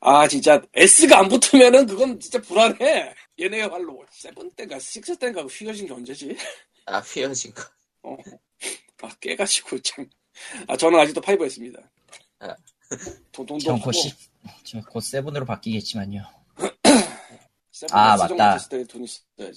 아 0.00 0.26
진짜 0.28 0.60
S가 0.74 1.18
안 1.20 1.28
붙으면은 1.28 1.86
그건 1.86 2.18
진짜 2.20 2.40
불안해 2.40 3.14
얘네야말로 3.40 4.04
seven 4.10 4.50
때인가 4.56 4.78
six 4.78 5.16
때인가 5.16 5.42
휘어진 5.42 5.86
게 5.86 5.92
언제지? 5.94 6.36
아 6.86 6.98
휘어진 7.00 7.52
거. 7.54 7.62
어. 8.04 8.16
아 9.02 9.08
깨가지고 9.20 9.80
참 9.80 10.06
아 10.66 10.76
저는 10.76 10.98
아직도 10.98 11.20
five 11.20 11.44
S 11.44 11.47
씁니다 11.47 11.78
아. 12.40 12.54
돈, 13.32 13.46
돈도 13.46 13.64
전 13.64 13.74
없고 13.74 13.84
곧, 13.86 13.92
시, 13.92 14.12
저곧 14.64 15.00
세븐으로 15.00 15.44
바뀌겠지만요. 15.46 16.22
아, 17.90 18.16
맞다. 18.16 18.58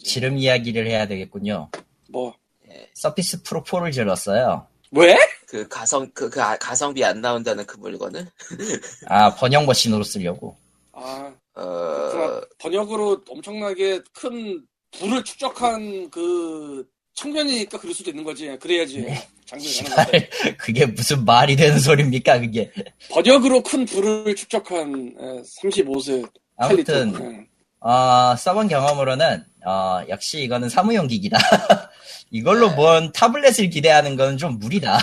지름 0.03 0.37
이야기를 0.37 0.87
해야 0.87 1.07
되겠군요. 1.07 1.69
뭐 2.09 2.33
예. 2.69 2.89
서피스 2.93 3.43
프로 3.43 3.63
4를 3.63 3.91
질렀어요. 3.91 4.67
왜? 4.91 5.17
그 5.47 5.67
가성 5.67 6.09
그, 6.13 6.29
그 6.29 6.41
아- 6.41 6.57
가성비 6.57 7.03
안 7.03 7.21
나온다는 7.21 7.65
그 7.65 7.77
물건을 7.77 8.29
아 9.07 9.33
번역 9.35 9.65
머신으로 9.65 10.03
쓰려고. 10.03 10.55
아 10.93 11.33
어. 11.55 12.41
번역으로 12.59 13.23
엄청나게 13.29 14.01
큰 14.13 14.65
부를 14.91 15.23
축적한 15.23 16.09
그 16.09 16.87
청년이니까 17.17 17.79
그럴 17.79 17.93
수도 17.95 18.11
있는 18.11 18.23
거지. 18.23 18.47
그래야지 18.59 19.01
네. 19.01 19.27
장비 19.45 19.83
가는 19.83 19.95
건데. 19.95 20.29
그게 20.57 20.85
무슨 20.85 21.25
말이 21.25 21.55
되는 21.55 21.79
소리입니까 21.79 22.39
그게. 22.39 22.71
번역으로 23.09 23.63
큰 23.63 23.85
부를 23.85 24.35
축적한 24.35 25.15
35세 25.43 26.29
아무튼 26.57 27.47
어, 27.79 28.35
써본 28.37 28.67
경험으로는 28.67 29.43
어, 29.65 30.01
역시 30.09 30.41
이거는 30.43 30.69
사무용 30.69 31.07
기기다. 31.07 31.37
이걸로 32.29 32.69
네. 32.69 32.75
뭔 32.75 33.11
타블렛을 33.11 33.69
기대하는 33.71 34.15
건 34.15 34.37
좀 34.37 34.59
무리다. 34.59 34.99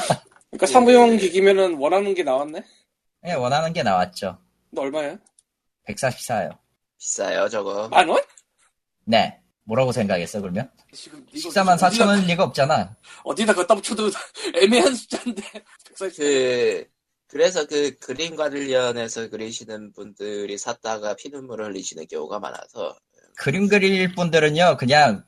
그러니까 0.50 0.66
사무용 0.66 1.16
기기면은 1.16 1.74
원하는 1.74 2.14
게 2.14 2.22
나왔네. 2.22 2.62
예, 3.26 3.32
원하는 3.32 3.72
게 3.72 3.82
나왔죠. 3.82 4.38
너 4.70 4.82
얼마야? 4.82 5.16
144요. 5.88 6.56
비싸요 6.98 7.48
저거. 7.48 7.88
만 7.88 8.08
원? 8.08 8.22
네. 9.04 9.36
뭐라고 9.64 9.92
생각했어 9.92 10.40
그러면? 10.40 10.70
지금 10.92 11.24
이거 11.32 11.48
14만 11.48 11.76
4천 11.76 11.86
어디다, 11.86 12.06
원일 12.06 12.26
리가 12.26 12.44
없잖아. 12.44 12.96
어디다 13.24 13.54
갖다 13.54 13.74
붙여도 13.74 14.10
애매한 14.62 14.94
숫자인데. 14.94 15.42
140. 15.98 16.16
그 16.16 16.84
그래서 17.28 17.66
그 17.66 17.96
그림 17.98 18.36
관련해서 18.36 19.28
그리시는 19.28 19.92
분들이 19.92 20.56
샀다가 20.58 21.14
피눈물을 21.16 21.66
흘리시는 21.66 22.06
경우가 22.08 22.38
많아서 22.38 22.96
그림 23.36 23.66
그릴 23.68 24.14
분들은요, 24.14 24.76
그냥 24.78 25.24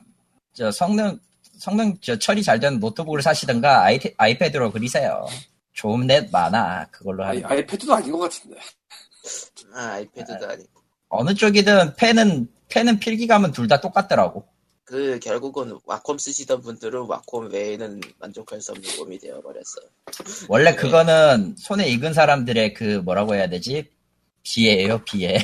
저 0.53 0.71
성능 0.71 1.19
성능 1.57 1.97
저 2.01 2.17
처리 2.17 2.43
잘 2.43 2.59
되는 2.59 2.79
노트북을 2.79 3.21
사시든가 3.21 3.83
아이, 3.83 3.99
아이패드로 4.17 4.71
그리세요. 4.71 5.25
좋은 5.73 6.07
넷 6.07 6.29
많아. 6.31 6.85
그걸로 6.91 7.23
아이, 7.25 7.41
하는. 7.41 7.57
아이패드도 7.57 7.93
아닌 7.93 8.11
것 8.11 8.19
같은데. 8.19 8.57
아 9.73 9.93
아이패드도 9.93 10.47
아니고 10.49 10.81
어느 11.09 11.33
쪽이든 11.33 11.95
펜은 11.95 12.47
펜은 12.69 12.99
필기감은 12.99 13.51
둘 13.51 13.67
다 13.67 13.79
똑같더라고. 13.81 14.45
그 14.83 15.19
결국은 15.19 15.77
와콤 15.85 16.17
쓰시던 16.17 16.61
분들은 16.61 17.01
와콤 17.07 17.49
외에는 17.51 17.99
만족할 18.19 18.61
수 18.61 18.71
없는 18.71 18.89
몸이 18.97 19.19
되어버렸어. 19.19 19.81
원래 20.47 20.71
네. 20.71 20.75
그거는 20.77 21.55
손에 21.57 21.89
익은 21.89 22.13
사람들의 22.13 22.73
그 22.73 22.83
뭐라고 23.03 23.35
해야 23.35 23.49
되지? 23.49 23.89
비애예요, 24.43 24.99
비애. 25.03 25.35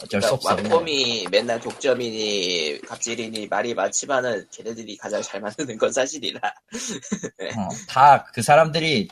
어쩔 0.00 0.22
수 0.22 0.28
그러니까 0.36 0.52
없어. 0.52 0.54
와콤이 0.54 1.26
맨날 1.32 1.58
독점이니 1.60 2.80
갑질이니 2.86 3.48
말이 3.48 3.74
많지만은 3.74 4.46
걔네들이 4.52 4.96
가장 4.96 5.20
잘 5.22 5.40
만드는 5.40 5.78
건 5.78 5.92
사실이라. 5.92 6.40
어, 7.56 7.68
다그 7.88 8.42
사람들이 8.42 9.08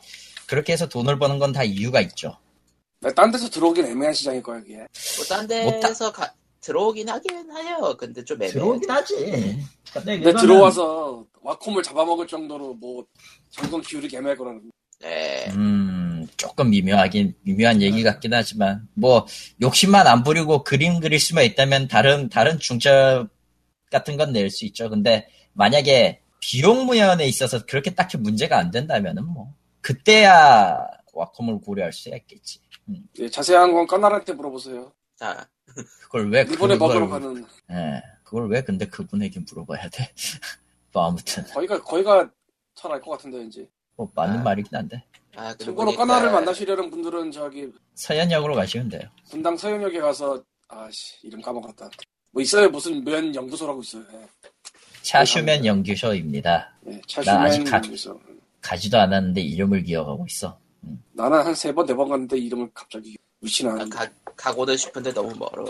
그렇게 0.47 0.73
해서 0.73 0.89
돈을 0.89 1.19
버는 1.19 1.39
건 1.41 1.53
다 1.53 1.65
이유가 1.65 2.01
있죠. 2.03 2.37
딴 3.17 3.31
데서 3.33 3.49
들어오긴 3.49 3.87
애매한 3.87 4.13
시장일 4.15 4.43
거야, 4.43 4.61
그게. 4.61 4.87
뭐딴 5.17 5.47
못 5.65 5.81
타- 5.81 5.89
데서 5.89 6.13
가- 6.13 6.33
들어오긴 6.61 7.09
하긴 7.09 7.51
해요. 7.57 7.95
근데 7.99 8.25
좀 8.25 8.37
애매해. 8.37 8.53
들어오긴 8.53 8.91
하지. 8.91 9.15
근데 9.93 10.19
근데 10.21 10.33
들어와서 10.41 11.25
와콤을 11.41 11.83
잡아먹을 11.83 12.27
정도로 12.27 12.75
뭐 12.75 13.05
정성 13.51 13.81
기울이기 13.81 14.17
애매할 14.17 14.37
거라는 14.37 14.71
네. 15.01 15.47
음, 15.53 16.27
조금 16.37 16.69
미묘하긴, 16.69 17.35
미묘한 17.41 17.81
얘기 17.81 18.03
같긴 18.03 18.35
하지만, 18.35 18.87
뭐, 18.93 19.27
욕심만 19.63 20.07
안 20.07 20.23
부리고 20.23 20.63
그림 20.63 21.01
그릴 21.01 21.19
수만 21.19 21.45
있다면 21.45 21.89
다른, 21.89 22.29
다른 22.29 22.59
중첩 22.59 23.27
같은 23.91 24.19
건 24.19 24.33
낼 24.35 24.51
수 24.51 24.67
있죠. 24.67 24.91
근데, 24.91 25.27
만약에 25.55 26.21
비용 26.39 26.85
무연에 26.85 27.27
있어서 27.27 27.65
그렇게 27.65 27.95
딱히 27.95 28.19
문제가 28.19 28.59
안 28.59 28.71
된다면은 28.71 29.25
뭐, 29.25 29.55
그때야 29.81 30.87
와콤을 31.15 31.61
고려할 31.61 31.95
수 31.95 32.11
있겠지. 32.11 32.59
예, 33.21 33.31
자세한 33.31 33.73
건 33.73 33.87
까나한테 33.87 34.35
물어보세요. 34.35 34.93
자, 35.17 35.49
그걸 36.03 36.31
왜, 36.31 36.43
일본에 36.43 36.77
먹으러 36.77 37.01
그걸, 37.07 37.21
가는 37.21 37.47
예, 37.71 38.03
그걸 38.25 38.49
왜 38.49 38.63
근데 38.63 38.87
그분에게 38.87 39.41
물어봐야 39.41 39.89
돼. 39.91 40.13
뭐, 40.93 41.07
아무튼, 41.07 41.45
거기가 41.45 41.83
거기가 41.83 42.31
잘 42.75 42.93
알 42.93 43.01
것 43.01 43.11
같은데 43.13 43.39
왠지. 43.39 43.69
뭐, 43.97 44.11
맞는 44.15 44.39
아. 44.41 44.43
말이긴 44.43 44.77
한데, 44.77 45.05
아, 45.37 45.55
참고로 45.57 45.93
까나를 45.93 46.33
만나시려는 46.33 46.91
분들은 46.91 47.31
저기 47.31 47.71
서현역으로 47.95 48.55
가시면 48.55 48.89
돼요. 48.89 49.03
분당 49.31 49.57
서현역에 49.57 50.01
가서 50.01 50.43
아씨 50.69 51.17
이름 51.27 51.41
까먹었다. 51.43 51.89
뭐 52.33 52.43
있어요 52.43 52.69
무슨 52.71 53.03
면 53.05 53.35
연구소라고 53.35 53.81
있어요. 53.83 54.05
예, 54.15 54.27
차슈면 55.03 55.65
연규소입니다. 55.67 56.73
예, 56.87 56.91
나 56.93 57.01
차슈면 57.07 57.39
아직 57.43 57.65
가- 57.65 57.77
연구소. 57.79 58.21
가지도 58.61 58.99
않았는데 58.99 59.41
이름을 59.41 59.83
기억하고 59.85 60.27
있어. 60.29 60.59
나는 61.13 61.39
한 61.45 61.53
세 61.55 61.73
번 61.73 61.87
네 61.87 61.95
번 61.95 62.09
갔는데 62.09 62.39
이름을 62.39 62.71
갑자기 62.75 63.17
위치나 63.41 63.73
아, 63.73 63.85
가, 63.91 64.09
가고는 64.41 64.77
싶은데 64.77 65.13
너무 65.13 65.35
멀어. 65.37 65.65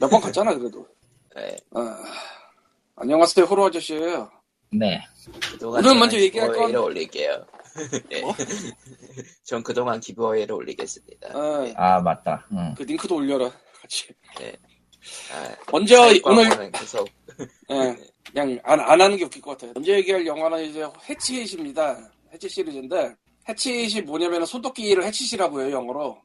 몇 0.00 0.08
번 0.10 0.20
갔잖아 0.20 0.54
그래도. 0.56 0.86
네. 1.36 1.56
아, 1.72 2.02
안녕하세요 2.96 3.44
호로 3.46 3.66
아저씨예요. 3.66 4.30
네. 4.72 5.00
그동안 5.52 5.84
오늘 5.84 5.98
먼저 5.98 6.18
얘기할 6.18 6.48
건- 6.48 6.54
기부어웨이를 6.56 6.80
올릴게요. 6.80 7.46
네. 8.10 8.20
뭐? 8.22 8.34
전 9.44 9.62
그동안 9.62 10.00
기부어웨이를 10.00 10.54
올리겠습니다. 10.54 11.28
아, 11.32 11.60
네. 11.62 11.74
아 11.76 12.00
맞다. 12.00 12.46
응. 12.52 12.74
그 12.76 12.82
링크도 12.82 13.16
올려라 13.16 13.50
같이. 13.80 14.08
아, 15.32 15.56
먼저 15.72 15.96
사이버 15.96 16.30
오늘 16.30 16.70
계속 16.72 17.08
예, 17.70 17.96
그냥 18.30 18.60
안, 18.64 18.80
안 18.80 19.00
하는 19.00 19.16
게 19.16 19.24
웃길 19.24 19.40
것 19.40 19.52
같아요. 19.52 19.72
먼저 19.74 19.92
얘기할 19.92 20.26
영화는 20.26 20.64
이제 20.64 20.86
해치잇입니다. 21.08 22.10
해치 22.32 22.48
시리즈인데 22.48 23.14
해치잇이 23.48 24.02
뭐냐면 24.02 24.44
손도끼를 24.44 25.04
해치시라고 25.04 25.62
해요 25.62 25.70
영어로. 25.72 26.20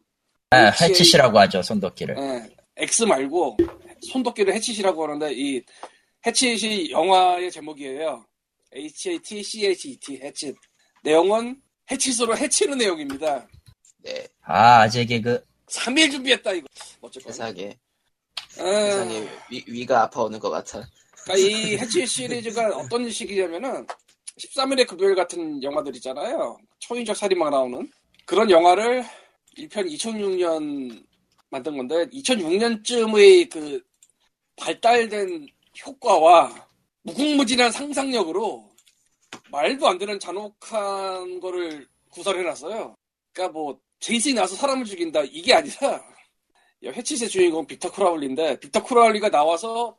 아, 0.56 0.70
해치시라고 0.82 1.40
하죠 1.40 1.62
손도끼를. 1.62 2.16
예, 2.18 2.50
X 2.78 3.04
말고 3.04 3.58
손도끼를 4.12 4.54
해치시라고 4.54 5.04
하는데 5.04 5.32
이 5.34 5.62
해치잇이 6.26 6.92
영화의 6.92 7.52
제목이에요. 7.52 8.26
H-A-T-C-H-E-T 8.74 10.20
해치. 10.22 10.54
내용은 11.04 11.62
해치스로 11.92 12.36
해치는 12.38 12.78
내용입니다. 12.78 13.48
네 14.04 14.28
아 14.44 14.82
아재 14.82 15.06
개그. 15.06 15.44
3일 15.68 16.12
준비했다 16.12 16.52
이거. 16.54 16.68
어쨌건. 17.02 17.32
세상에 17.34 17.76
예, 18.58 18.62
세상에 18.62 19.28
위, 19.50 19.64
위가 19.68 20.04
아파오는 20.04 20.40
것 20.40 20.50
같아. 20.50 20.88
그러니까 21.24 21.48
이 21.48 21.78
해치 21.78 22.06
시리즈가 22.06 22.68
어떤 22.78 23.10
식이냐면은 23.10 23.86
13일의 24.40 24.86
급여일 24.88 25.16
같은 25.16 25.62
영화들 25.64 25.96
있잖아요. 25.96 26.58
초인적 26.80 27.16
살인마가 27.16 27.52
나오는 27.52 27.90
그런 28.26 28.50
영화를 28.50 29.04
1편 29.58 29.92
2006년 29.94 31.06
만든 31.50 31.78
건데 31.78 32.06
2006년쯤의 32.08 33.50
그 33.50 33.82
발달된 34.58 35.48
효과와 35.86 36.68
무궁무진한 37.04 37.72
상상력으로 37.72 38.70
말도 39.52 39.88
안 39.88 39.98
되는 39.98 40.20
잔혹한 40.20 41.40
거를 41.40 41.88
구설해놨어요. 42.10 42.96
그러니까 43.32 43.54
뭐 43.54 43.80
제이슨이 44.00 44.36
나와서 44.36 44.56
사람을 44.56 44.86
죽인다 44.86 45.22
이게 45.24 45.54
아니라 45.54 46.04
해치스의 46.84 47.30
주인공 47.30 47.66
빅터 47.66 47.92
크라울리인데 47.92 48.60
빅터 48.60 48.84
크라울리가 48.84 49.30
나와서 49.30 49.98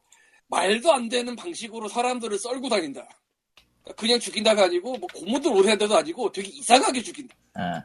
말도 0.48 0.92
안 0.92 1.08
되는 1.08 1.34
방식으로 1.34 1.88
사람들을 1.88 2.38
썰고 2.38 2.68
다닌다. 2.68 3.08
그러니까 3.82 4.00
그냥 4.00 4.20
죽인다가 4.20 4.64
아니고 4.64 4.96
뭐 4.96 5.08
고문들 5.14 5.50
오래 5.52 5.70
한다도 5.70 5.96
아니고 5.96 6.30
되게 6.32 6.48
이상하게 6.48 7.02
죽인다. 7.02 7.34
아, 7.54 7.82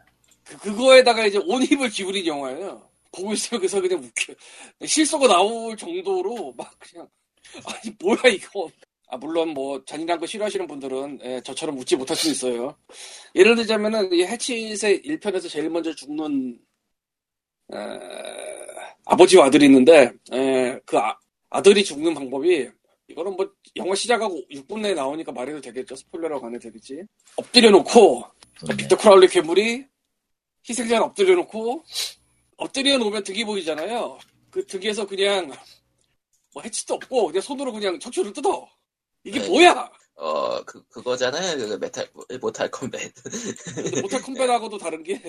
그, 0.60 0.72
그거에다가 0.72 1.26
이제 1.26 1.40
온 1.46 1.64
힘을 1.64 1.90
기울인 1.90 2.26
영화예요. 2.26 2.90
보고 3.12 3.34
있으면 3.34 3.60
그래서 3.60 3.82
그냥 3.82 4.00
웃겨. 4.00 4.34
실소가 4.86 5.28
나올 5.28 5.76
정도로 5.76 6.54
막 6.58 6.74
그냥 6.80 7.08
아니 7.66 7.96
뭐야 8.00 8.34
이거. 8.34 8.70
아 9.08 9.18
물론 9.18 9.50
뭐 9.50 9.84
잔인한 9.86 10.20
거 10.20 10.26
싫어하시는 10.26 10.68
분들은 10.68 11.20
예, 11.24 11.42
저처럼 11.44 11.78
웃지 11.78 11.98
못할 11.98 12.16
수 12.16 12.30
있어요. 12.30 12.76
예를 13.36 13.56
들자면은 13.56 14.12
이 14.14 14.24
해치스의 14.24 15.02
1편에서 15.02 15.50
제일 15.50 15.70
먼저 15.70 15.94
죽는 15.94 16.58
에, 17.74 17.78
아버지와 19.06 19.48
아들이 19.48 19.66
있는데 19.66 20.14
에, 20.32 20.80
그 20.86 20.98
아, 20.98 21.62
들이 21.62 21.84
죽는 21.84 22.14
방법이 22.14 22.70
이거는 23.10 23.36
뭐 23.36 23.52
영화 23.76 23.94
시작하고 23.94 24.42
6분 24.50 24.80
내에 24.80 24.94
나오니까 24.94 25.34
말해도 25.34 25.60
되겠죠. 25.60 25.96
스포일러라고 25.98 26.48
안 26.48 26.56
해도 26.56 26.64
되겠지. 26.70 27.04
엎드려 27.36 27.70
놓고 27.70 28.24
네. 28.70 28.78
빅터 28.78 28.98
크라울리 28.98 29.28
괴물이 29.28 29.86
희생자는 30.68 31.04
엎드려 31.04 31.36
놓고 31.36 31.84
엎드려 32.58 32.98
놓으면 32.98 33.24
등이 33.24 33.44
보이잖아요. 33.46 34.20
그 34.50 34.66
등에서 34.66 35.06
그냥 35.08 35.52
뭐 36.54 36.64
해치도 36.64 36.96
없고 36.96 37.28
그냥 37.28 37.42
손으로 37.42 37.72
그냥 37.72 38.00
척추를 38.00 38.34
뜯어. 38.34 38.70
이게 39.24 39.40
네. 39.40 39.48
뭐야? 39.48 39.92
어, 40.16 40.64
그, 40.64 40.84
그거잖아요. 40.88 41.58
그 41.58 41.78
메탈, 41.80 42.10
Mortal 42.40 42.70
Kombat. 42.70 43.14
근데 43.76 44.02
Mortal 44.02 44.22
Kombat하고도 44.22 44.78
다른 44.78 45.04
게 45.04 45.20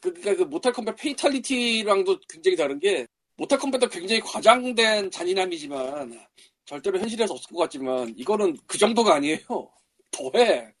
그, 0.00 0.12
그니까 0.12 0.34
그 0.36 0.42
Mortal 0.42 0.72
Kombat 0.72 0.96
fatality랑도 0.96 2.20
굉장히 2.28 2.56
다른 2.56 2.78
게 2.78 3.06
Mortal 3.36 3.58
Kombat도 3.58 3.88
굉장히 3.88 4.20
과장된 4.20 5.10
잔인함이지만 5.10 6.20
절대로 6.66 6.98
현실에서 6.98 7.34
없을 7.34 7.50
것 7.50 7.62
같지만 7.62 8.12
이거는 8.16 8.56
그 8.66 8.76
정도가 8.76 9.14
아니에요. 9.14 9.38
더해. 10.10 10.72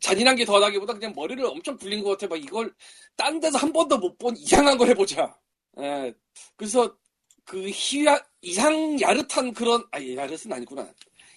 잔인한 0.00 0.36
게 0.36 0.44
더하다기보다 0.44 0.94
그냥 0.94 1.12
머리를 1.14 1.44
엄청 1.44 1.76
굴린 1.76 2.02
것 2.02 2.10
같아. 2.10 2.26
막 2.28 2.36
이걸 2.42 2.72
딴 3.16 3.38
데서 3.40 3.58
한 3.58 3.72
번도 3.72 3.98
못 3.98 4.18
본 4.18 4.36
이상한 4.36 4.76
걸 4.78 4.88
해보자. 4.88 5.38
예. 5.80 6.12
그래서 6.56 6.96
그 7.44 7.68
희야, 7.70 8.18
이상 8.42 9.00
야릇한 9.00 9.52
그런, 9.54 9.82
아, 9.92 9.98
야릇은 10.04 10.52
아니구나. 10.52 10.88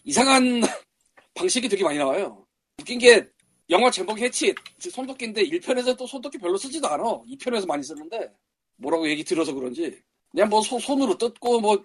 이상한 0.03 0.61
방식이 1.33 1.67
되게 1.69 1.83
많이 1.83 1.97
나와요. 1.97 2.45
웃긴 2.79 2.99
게 2.99 3.27
영화 3.69 3.89
제목이 3.91 4.23
해치 4.23 4.53
손도끼인데 4.79 5.43
1편에서 5.45 5.97
또 5.97 6.05
손도끼 6.05 6.37
별로 6.37 6.57
쓰지도 6.57 6.87
않아. 6.87 7.03
2편에서 7.03 7.65
많이 7.67 7.83
쓰는데 7.83 8.31
뭐라고 8.77 9.07
얘기 9.09 9.23
들어서 9.23 9.53
그런지 9.53 9.97
그냥 10.31 10.49
뭐 10.49 10.61
손- 10.61 10.79
손으로 10.79 11.17
뜯고 11.17 11.59
뭐, 11.61 11.83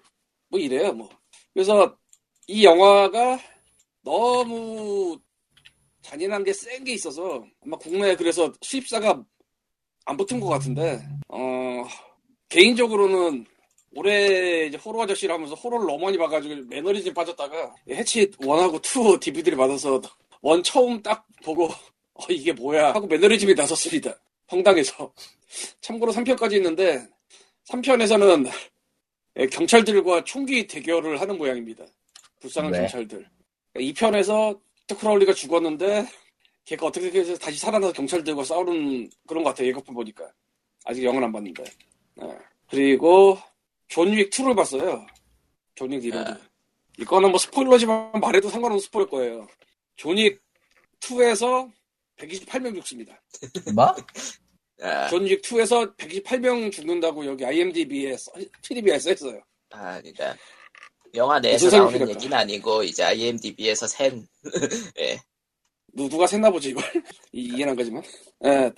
뭐 0.48 0.58
이래요 0.60 0.92
뭐. 0.92 1.08
그래서 1.54 1.96
이 2.48 2.64
영화가 2.64 3.38
너무 4.02 5.18
잔인한 6.08 6.42
게 6.44 6.52
센 6.52 6.84
게 6.84 6.94
있어서 6.94 7.44
아마 7.62 7.76
국내에 7.76 8.16
그래서 8.16 8.50
수입사가 8.62 9.22
안 10.06 10.16
붙은 10.16 10.40
것 10.40 10.48
같은데 10.48 11.00
어 11.28 11.84
개인적으로는 12.48 13.44
올해 13.94 14.66
이제 14.66 14.76
호러 14.78 15.02
아저씨를 15.02 15.34
하면서 15.34 15.54
호러를 15.54 15.86
너무 15.86 16.04
많이 16.04 16.16
봐가지고 16.16 16.64
매너리즘 16.68 17.12
빠졌다가 17.12 17.74
해치 17.90 18.30
1하고 18.30 18.80
2 19.16 19.20
DVD를 19.20 19.58
받아서 19.58 20.00
원 20.40 20.62
처음 20.62 21.02
딱 21.02 21.26
보고 21.44 21.66
어, 22.14 22.24
이게 22.30 22.52
뭐야 22.52 22.94
하고 22.94 23.06
매너리즘이 23.06 23.54
나섰습니다. 23.54 24.14
황당해서. 24.46 25.12
참고로 25.82 26.12
3편까지 26.12 26.54
있는데 26.54 27.06
3편에서는 27.68 28.50
경찰들과 29.52 30.24
총기 30.24 30.66
대결을 30.66 31.20
하는 31.20 31.36
모양입니다. 31.36 31.84
불쌍한 32.40 32.72
왜? 32.72 32.78
경찰들. 32.80 33.28
2편에서 33.74 34.58
크라울리가 34.96 35.34
죽었는데 35.34 36.06
걔가 36.64 36.86
어떻게 36.86 37.10
해서 37.18 37.36
다시 37.36 37.58
살아나서 37.58 37.92
경찰들과 37.92 38.44
싸우는 38.44 39.10
그런 39.26 39.42
것 39.42 39.50
같아요. 39.50 39.68
예고편 39.68 39.94
보니까. 39.94 40.30
아직 40.84 41.02
영은 41.04 41.22
안 41.24 41.32
봤는데. 41.32 41.64
네. 42.16 42.38
그리고 42.70 43.38
존윅 43.88 44.28
2를 44.30 44.54
봤어요. 44.54 45.06
존윅 45.74 46.00
reload. 46.00 46.30
아. 46.30 46.38
이거는 46.98 47.30
뭐 47.30 47.38
스포일러지만 47.38 48.12
말해도 48.20 48.48
상관없는 48.48 48.80
스포일 48.80 49.06
거예요. 49.06 49.46
존윅 49.96 50.38
2에서 51.00 51.70
128명 52.18 52.74
죽습니다. 52.76 53.20
뭐? 53.74 53.94
아, 54.82 55.08
존윅 55.08 55.40
2에서 55.40 55.96
128명 55.96 56.70
죽는다고 56.70 57.24
여기 57.24 57.44
IMDb에 57.44 58.16
써, 58.16 58.32
TV에 58.62 58.98
써있어요. 58.98 59.40
아, 59.70 60.00
그러니까 60.00 60.36
영화 61.14 61.38
내에서 61.40 61.68
나오는 61.70 61.90
생각이었다. 61.92 62.18
얘기는 62.20 62.36
아니고 62.38 62.82
이제 62.84 63.02
IMDb에서 63.04 63.86
센. 63.86 64.26
예. 65.00 65.18
누, 65.94 66.08
누가 66.08 66.26
샜나 66.26 66.50
보지 66.52 66.70
이걸 66.70 66.84
이- 67.32 67.44
이해는 67.54 67.70
안 67.70 67.76
가지만. 67.76 68.02
예, 68.44 68.70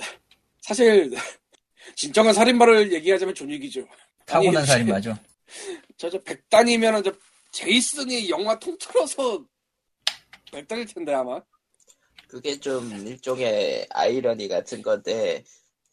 사실 0.62 1.12
진정한 1.96 2.32
살인마를 2.34 2.92
얘기하자면 2.92 3.34
존윅이죠. 3.34 3.86
타고난 4.26 4.64
살인마죠. 4.64 5.16
저저 5.96 6.20
백단이면은 6.24 7.02
저 7.02 7.12
제이슨이 7.52 8.30
영화 8.30 8.58
통틀어서 8.58 9.44
백단일 10.52 10.86
텐데 10.86 11.12
아마. 11.14 11.40
그게 12.28 12.58
좀 12.60 12.88
일종의 13.08 13.88
아이러니 13.90 14.46
같은 14.46 14.82
건데 14.82 15.42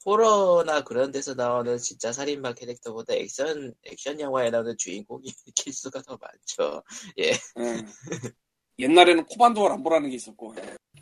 호러나 0.08 0.86
그런 0.86 1.12
데서 1.12 1.34
나오는 1.34 1.78
진짜 1.78 2.13
살인마 2.13 2.54
캐릭터보다 2.54 3.13
액션 3.13 3.74
액션 3.84 4.17
영화에 4.22 4.50
나오는 4.50 4.74
주인공이 4.78 5.26
kil수가 5.54 6.02
더 6.04 6.17
많죠. 6.17 6.82
예. 7.20 7.34
옛날에는 8.80 9.26
코반도와 9.26 9.67
람보라는 9.67 10.10
게 10.10 10.15
있었고. 10.15 10.56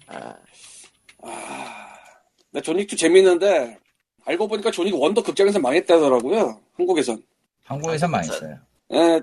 아, 0.08 0.36
아, 1.22 1.94
나 2.50 2.60
존윅2 2.62 2.98
재밌는데 2.98 3.78
알고 4.24 4.48
보니까 4.48 4.72
존윅 4.72 4.91
1도 4.94 5.24
극장에서 5.24 5.60
망했다더라고요. 5.60 6.60
한국에선. 6.74 7.24
한국에서 7.63 8.08
많이 8.08 8.26
써요. 8.26 8.58
예, 8.91 9.22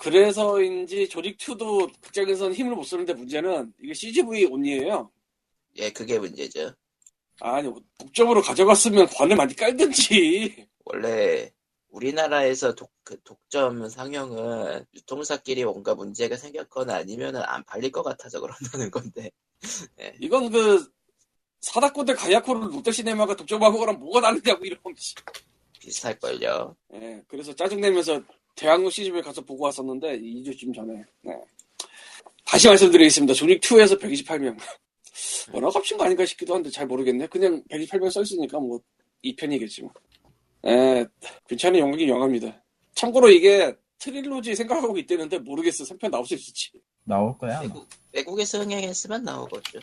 그래서인지 0.00 1.08
조닉2도 1.08 1.92
극장에서는 2.00 2.54
힘을 2.54 2.74
못 2.74 2.84
쓰는데 2.84 3.12
문제는 3.12 3.74
이게 3.82 3.92
CGV 3.92 4.46
온이에요. 4.46 5.10
예, 5.76 5.90
그게 5.90 6.18
문제죠. 6.18 6.72
아니, 7.40 7.72
독점으로 7.98 8.42
가져갔으면 8.42 9.06
관을 9.06 9.36
많이 9.36 9.54
깔든지. 9.54 10.66
원래 10.84 11.50
우리나라에서 11.90 12.74
독, 12.74 12.90
그 13.02 13.20
독점 13.22 13.88
상영은 13.88 14.84
유통사끼리 14.94 15.64
뭔가 15.64 15.94
문제가 15.94 16.36
생겼거나 16.36 16.94
아니면은 16.94 17.42
안 17.44 17.64
팔릴 17.64 17.90
것 17.92 18.02
같아서 18.02 18.40
그런다는 18.40 18.90
건데. 18.90 19.30
이건 20.20 20.50
그, 20.50 20.86
사다코대 21.60 22.14
가야코를 22.14 22.70
롯데시네마가 22.72 23.36
독점하고 23.36 23.78
거랑 23.78 23.98
뭐가 23.98 24.20
다르냐고. 24.20 24.64
씨. 24.96 25.14
비슷할걸요. 25.80 26.76
예, 26.94 27.22
그래서 27.28 27.54
짜증내면서 27.54 28.22
대학로 28.54 28.90
CGV에 28.90 29.22
가서 29.22 29.40
보고 29.40 29.64
왔었는데, 29.64 30.20
2주쯤 30.20 30.74
전에. 30.74 31.04
네. 31.22 31.32
다시 32.44 32.66
말씀드리겠습니다. 32.66 33.34
조닉2에서 33.34 34.00
128명. 34.00 34.58
워낙 35.52 35.74
합친 35.74 35.96
거 35.96 36.04
아닌가 36.04 36.24
싶기도 36.24 36.54
한데 36.54 36.70
잘 36.70 36.86
모르겠네. 36.86 37.26
그냥 37.28 37.62
128명 37.70 38.10
써있으니까 38.10 38.58
뭐, 38.60 38.80
2편이겠지 39.24 39.82
뭐. 39.82 39.92
예, 40.66 41.06
괜찮은 41.48 41.78
영화긴 41.78 42.08
영화입니다. 42.08 42.62
참고로 42.94 43.30
이게 43.30 43.74
트릴로지 43.98 44.54
생각하고 44.54 44.96
있다는데 44.98 45.38
모르겠어. 45.38 45.84
3편 45.84 46.10
나올 46.10 46.24
수 46.24 46.34
있을지. 46.34 46.70
나올 47.04 47.36
거야. 47.38 47.60
외국, 47.60 47.88
외국에서 48.12 48.60
흥행했으면 48.60 49.24
나오겠죠. 49.24 49.80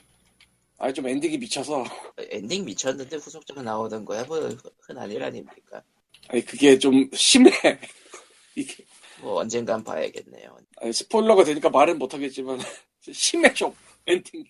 아니, 0.77 0.93
좀 0.93 1.07
엔딩이 1.07 1.37
미쳐서. 1.37 1.85
엔딩 2.17 2.65
미쳤는데 2.65 3.17
후속작 3.17 3.61
나오는 3.63 4.03
거야 4.03 4.23
뭐 4.25 4.49
흔한 4.81 5.09
일 5.11 5.23
아닙니까? 5.23 5.81
아니, 6.27 6.43
그게 6.43 6.77
좀 6.77 7.09
심해. 7.13 7.49
이게. 8.55 8.83
뭐 9.21 9.39
언젠간 9.39 9.83
봐야겠네요. 9.83 10.57
아니, 10.77 10.91
스포일러가 10.93 11.43
되니까 11.43 11.69
말은 11.69 11.97
못하겠지만, 11.97 12.59
심해 13.11 13.53
좀. 13.53 13.73
엔딩. 14.07 14.43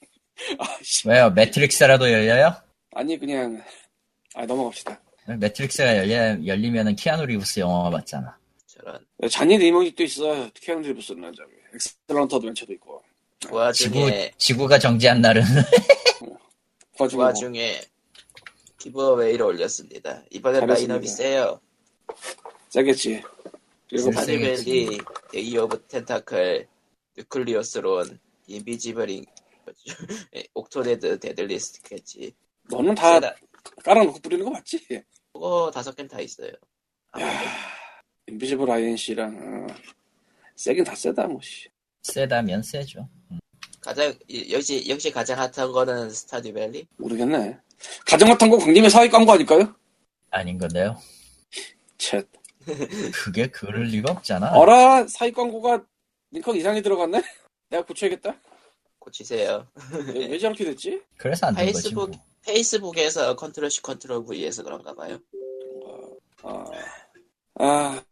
아, 0.59 0.77
씨. 0.81 1.07
왜요? 1.07 1.29
매트릭스라도 1.31 2.11
열려요? 2.11 2.55
아니, 2.93 3.17
그냥, 3.17 3.63
아, 4.33 4.45
넘어갑시다. 4.45 4.99
매트릭스가 5.39 5.97
열리, 5.97 6.47
열리면은 6.47 6.95
키아누 6.95 7.25
리브스 7.25 7.59
영화가 7.59 7.89
맞잖아. 7.89 8.37
저런 8.67 8.99
쟈니 9.29 9.59
니모닉도 9.59 10.03
있어. 10.03 10.49
키아누 10.53 10.81
리브스는 10.87 11.33
저기. 11.33 11.51
엑셀런트 12.07 12.35
어드벤처도 12.35 12.73
있고. 12.73 13.01
그 13.41 13.47
지구, 13.73 13.99
와중에 13.99 14.31
지구 14.37 14.67
가 14.67 14.79
정지한 14.79 15.21
날은 15.21 15.43
그그 15.43 16.37
와중에 16.99 17.21
와중에 17.23 17.81
기브어웨이를 18.79 19.45
올렸습니다. 19.45 20.23
이번엔. 20.31 20.65
라인업이 20.67 21.07
세요. 21.07 21.59
짜겠지. 22.69 23.21
그리고 23.89 24.11
쓸- 24.11 24.13
파니벨리, 24.13 24.97
데이 25.31 25.57
오브 25.57 25.85
텐타클, 25.87 26.67
뉴클리오스론, 27.17 28.19
인비지블 28.47 29.09
인, 29.85 29.93
예, 30.35 30.43
옥토레드, 30.53 31.19
데들리 31.19 31.59
스케치. 31.59 32.33
너는 32.69 32.95
다 32.95 33.13
세다. 33.15 33.35
깔아놓고 33.83 34.19
뿌리는 34.19 34.43
거 34.45 34.51
맞지? 34.51 35.03
그거 35.33 35.71
다섯 35.73 35.95
개는 35.95 36.07
다 36.09 36.19
있어요. 36.21 36.51
아무튼 37.11 37.31
인비지블 38.27 38.69
INC랑 38.69 39.67
어, 39.69 39.75
세긴 40.55 40.83
다 40.83 40.95
세다 40.95 41.27
뭐 41.27 41.39
씨. 41.41 41.69
세다면 42.03 42.63
세죠. 42.63 43.07
가장 43.81 44.13
이- 44.27 44.51
역시 44.51 44.83
역시 44.89 45.11
가장 45.11 45.37
핫한 45.39 45.71
거는 45.71 46.09
스타듀밸리. 46.09 46.87
모르겠네. 46.97 47.57
가정 48.05 48.29
같은 48.29 48.49
거 48.49 48.57
광림의 48.57 48.89
사회 48.89 49.07
광고 49.09 49.31
아닐까요? 49.31 49.75
아닌 50.31 50.57
건데요. 50.57 50.97
쳇. 51.97 52.25
그게 53.13 53.47
그럴 53.47 53.83
리가 53.85 54.11
없잖아. 54.11 54.51
어라 54.53 55.05
사회 55.07 55.31
광고가 55.31 55.83
링컨 56.31 56.55
이상이 56.55 56.81
들어갔네? 56.81 57.21
내가 57.69 57.85
고쳐야겠다. 57.85 58.35
고치세요. 59.05 59.67
왜, 60.13 60.25
왜 60.27 60.39
저렇게 60.39 60.65
됐지? 60.65 61.01
그래서 61.17 61.45
안된 61.47 61.65
거지. 61.67 61.73
페이스북 61.73 62.09
뭐. 62.09 62.25
페이스북에서 62.45 63.35
컨트롤 63.35 63.69
C 63.69 63.81
컨트롤 63.81 64.25
V에서 64.25 64.63
그런가 64.63 64.93
봐요. 64.95 65.19
아, 66.43 66.65
아, 67.59 68.03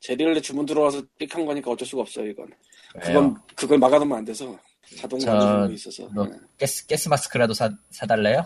제리얼레 0.00 0.40
주문 0.40 0.66
들어와서 0.66 1.02
삑한 1.18 1.46
거니까 1.46 1.70
어쩔 1.70 1.86
수가 1.86 2.02
없어요 2.02 2.26
이건. 2.26 2.48
왜요? 2.94 3.06
그건 3.06 3.42
그걸 3.54 3.78
막아놓으면 3.78 4.18
안 4.18 4.24
돼서 4.24 4.58
자동 4.96 5.18
거 5.20 5.68
있어서. 5.72 6.08
너 6.12 6.24
네. 6.26 6.36
가스, 6.58 6.86
가스 6.86 7.08
마스크라도 7.08 7.54
사, 7.54 7.70
사달래요? 7.90 8.44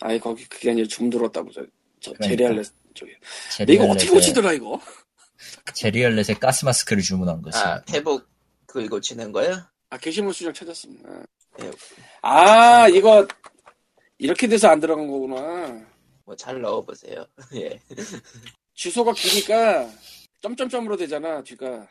아예 0.00 0.18
거기 0.18 0.44
그게 0.48 0.70
아니라 0.70 0.86
주문 0.88 1.10
들어왔다고 1.10 1.50
저, 1.52 1.62
저 2.00 2.12
그러니까. 2.12 2.28
제리얼레 2.28 2.62
쪽에. 2.94 3.12
근데 3.58 3.72
이거 3.74 3.84
어떻게 3.84 4.10
고치더라 4.10 4.52
이거? 4.52 4.80
제리얼렛에 5.74 6.34
가스 6.40 6.64
마스크를 6.64 7.02
주문한 7.02 7.42
거지. 7.42 7.58
아 7.58 7.82
페북 7.82 8.26
그걸 8.66 8.88
고치는 8.88 9.32
거요? 9.32 9.56
아 9.94 9.98
게시물 9.98 10.34
수정 10.34 10.52
찾았습니다. 10.52 11.08
네. 11.60 11.70
아 12.22 12.88
이거 12.88 13.24
이렇게 14.18 14.48
돼서 14.48 14.66
안 14.68 14.80
들어간 14.80 15.06
거구나. 15.06 15.86
뭐 16.24 16.34
잘 16.34 16.60
넣어보세요. 16.60 17.24
예. 17.54 17.78
주소가 18.74 19.12
기니까 19.12 19.88
점점점으로 20.42 20.96
되잖아 20.96 21.40
뒤가. 21.44 21.86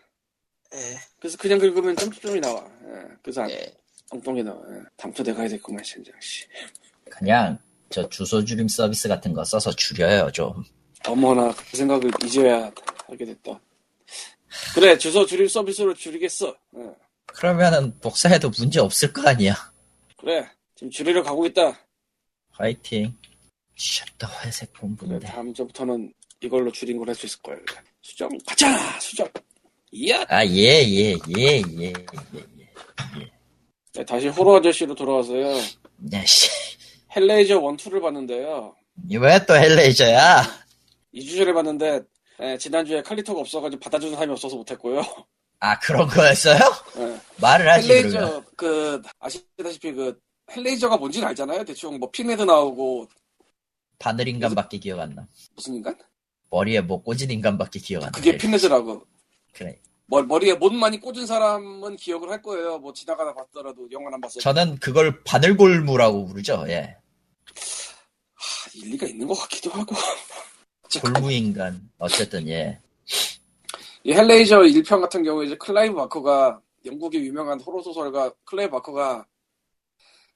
예. 0.74 0.98
그래서 1.18 1.38
그냥 1.38 1.60
긁으면 1.60 1.96
점점점이 1.96 2.42
나와. 2.42 2.70
예, 2.88 3.08
그래서 3.22 3.44
안, 3.44 3.52
예. 3.52 3.74
엉뚱하게 4.10 4.44
나와. 4.44 4.60
예. 4.76 4.82
담토대 4.98 5.34
가야 5.34 5.48
될구만 5.48 5.82
신장 5.86 6.13
씨. 6.20 6.46
그냥 7.10 7.58
저 7.89 8.10
주소 8.10 8.44
줄임 8.44 8.68
서비스 8.68 9.08
같은 9.08 9.32
거 9.32 9.46
써서 9.46 9.72
줄여요 9.74 10.30
좀. 10.34 10.62
어머나 11.08 11.54
그 11.56 11.78
생각을 11.78 12.12
이제야 12.26 12.70
하게 13.08 13.24
됐다. 13.24 13.62
그래 14.76 14.98
주소 14.98 15.26
줄임 15.26 15.48
서비스로 15.48 15.94
줄이겠어. 15.94 16.54
예. 16.80 16.96
그러면은 17.36 17.98
복사해도 18.00 18.52
문제 18.58 18.80
없을 18.80 19.12
거 19.12 19.28
아니야. 19.28 19.56
그래 20.17 20.48
지금 20.76 20.89
줄이려 20.91 21.24
가고 21.24 21.46
있다. 21.46 21.78
화이팅. 22.52 23.17
샷더 23.76 24.28
회색 24.46 24.72
그래, 24.74 24.80
본부인데. 24.82 25.28
다음 25.28 25.54
주부터는 25.54 26.13
이걸로 26.41 26.72
줄인 26.72 26.98
걸 27.00 27.08
할 27.10 27.15
수 27.15 27.26
있을 27.26 27.41
거야. 27.41 27.56
그래. 27.65 27.82
수정 28.02 28.30
가자 28.46 29.00
수정. 29.00 29.28
이야. 29.91 30.24
아, 30.28 30.46
예, 30.46 30.84
예, 30.86 31.13
예, 31.13 31.17
예, 31.38 31.62
예, 31.80 31.93
예. 32.60 32.74
네, 33.93 34.06
다시 34.06 34.28
호러 34.28 34.58
아저씨로 34.58 34.96
돌아와서요. 34.96 35.56
야, 36.13 36.26
씨. 36.26 36.50
헬레이저 37.15 37.56
1, 37.56 37.62
2를 37.62 38.02
봤는데요. 38.02 38.76
왜 39.19 39.46
또 39.46 39.56
헬레이저야? 39.56 40.41
2주 41.13 41.38
전에 41.38 41.54
봤는데 41.54 42.02
예, 42.41 42.58
지난주에 42.58 43.02
칼리토가 43.04 43.39
없어가지고 43.41 43.80
받아주는 43.80 44.13
사람이 44.15 44.32
없어서 44.34 44.56
못했고요. 44.56 45.04
아, 45.63 45.80
그런 45.80 46.06
거였어요? 46.10 46.60
예. 46.97 47.21
말을 47.38 47.69
하지, 47.69 47.88
그러면. 47.88 48.12
헬레이저 48.12 48.43
그 48.58 49.02
아시다시피 49.17 49.93
그 49.93 50.19
헬레이저가 50.52 50.97
뭔지는 50.97 51.30
알잖아요. 51.30 51.63
대충 51.63 51.97
뭐 51.99 52.12
핀헤드 52.12 52.41
나오고 52.41 53.08
바늘 53.97 54.28
인간밖에 54.28 54.78
기억 54.78 54.99
안 54.99 55.15
나. 55.15 55.26
무슨 55.56 55.76
인간? 55.76 55.97
머리에 56.49 56.82
뭐 56.82 57.02
꽂은 57.02 57.32
인간밖에 57.32 57.80
기억 57.80 58.04
안 58.04 58.12
나. 58.12 58.12
그게 58.12 58.38
핀헤드라고. 58.38 59.06
그래. 59.54 59.80
머, 60.08 60.21
머리에 60.21 60.54
못 60.54 60.73
많이 60.73 60.99
꽂은 60.99 61.26
사람은 61.26 61.95
기억을 61.95 62.30
할 62.30 62.41
거예요. 62.41 62.80
뭐 62.80 62.91
지나가다 62.91 63.34
봤더라도 63.34 63.89
영화는 63.89 64.15
안 64.15 64.21
봤어요. 64.21 64.41
저는 64.41 64.80
그걸 64.80 65.23
바늘골무라고 65.23 66.26
부르죠, 66.26 66.65
예. 66.67 66.97
하, 68.34 68.69
일리가 68.73 69.08
있는 69.08 69.28
것 69.28 69.36
같기도 69.36 69.71
하고. 69.71 69.95
골무인간. 70.99 71.89
어쨌든, 71.99 72.49
예. 72.49 72.80
이 74.04 74.12
헬레이저 74.12 74.60
1편 74.60 75.00
같은 75.00 75.24
경우에 75.24 75.46
이제 75.46 75.56
클라이브 75.56 75.96
바커가 75.96 76.62
영국의 76.86 77.26
유명한 77.26 77.60
호러 77.62 77.82
소설가 77.82 78.32
클라이브 78.44 78.76
바커가 78.76 79.26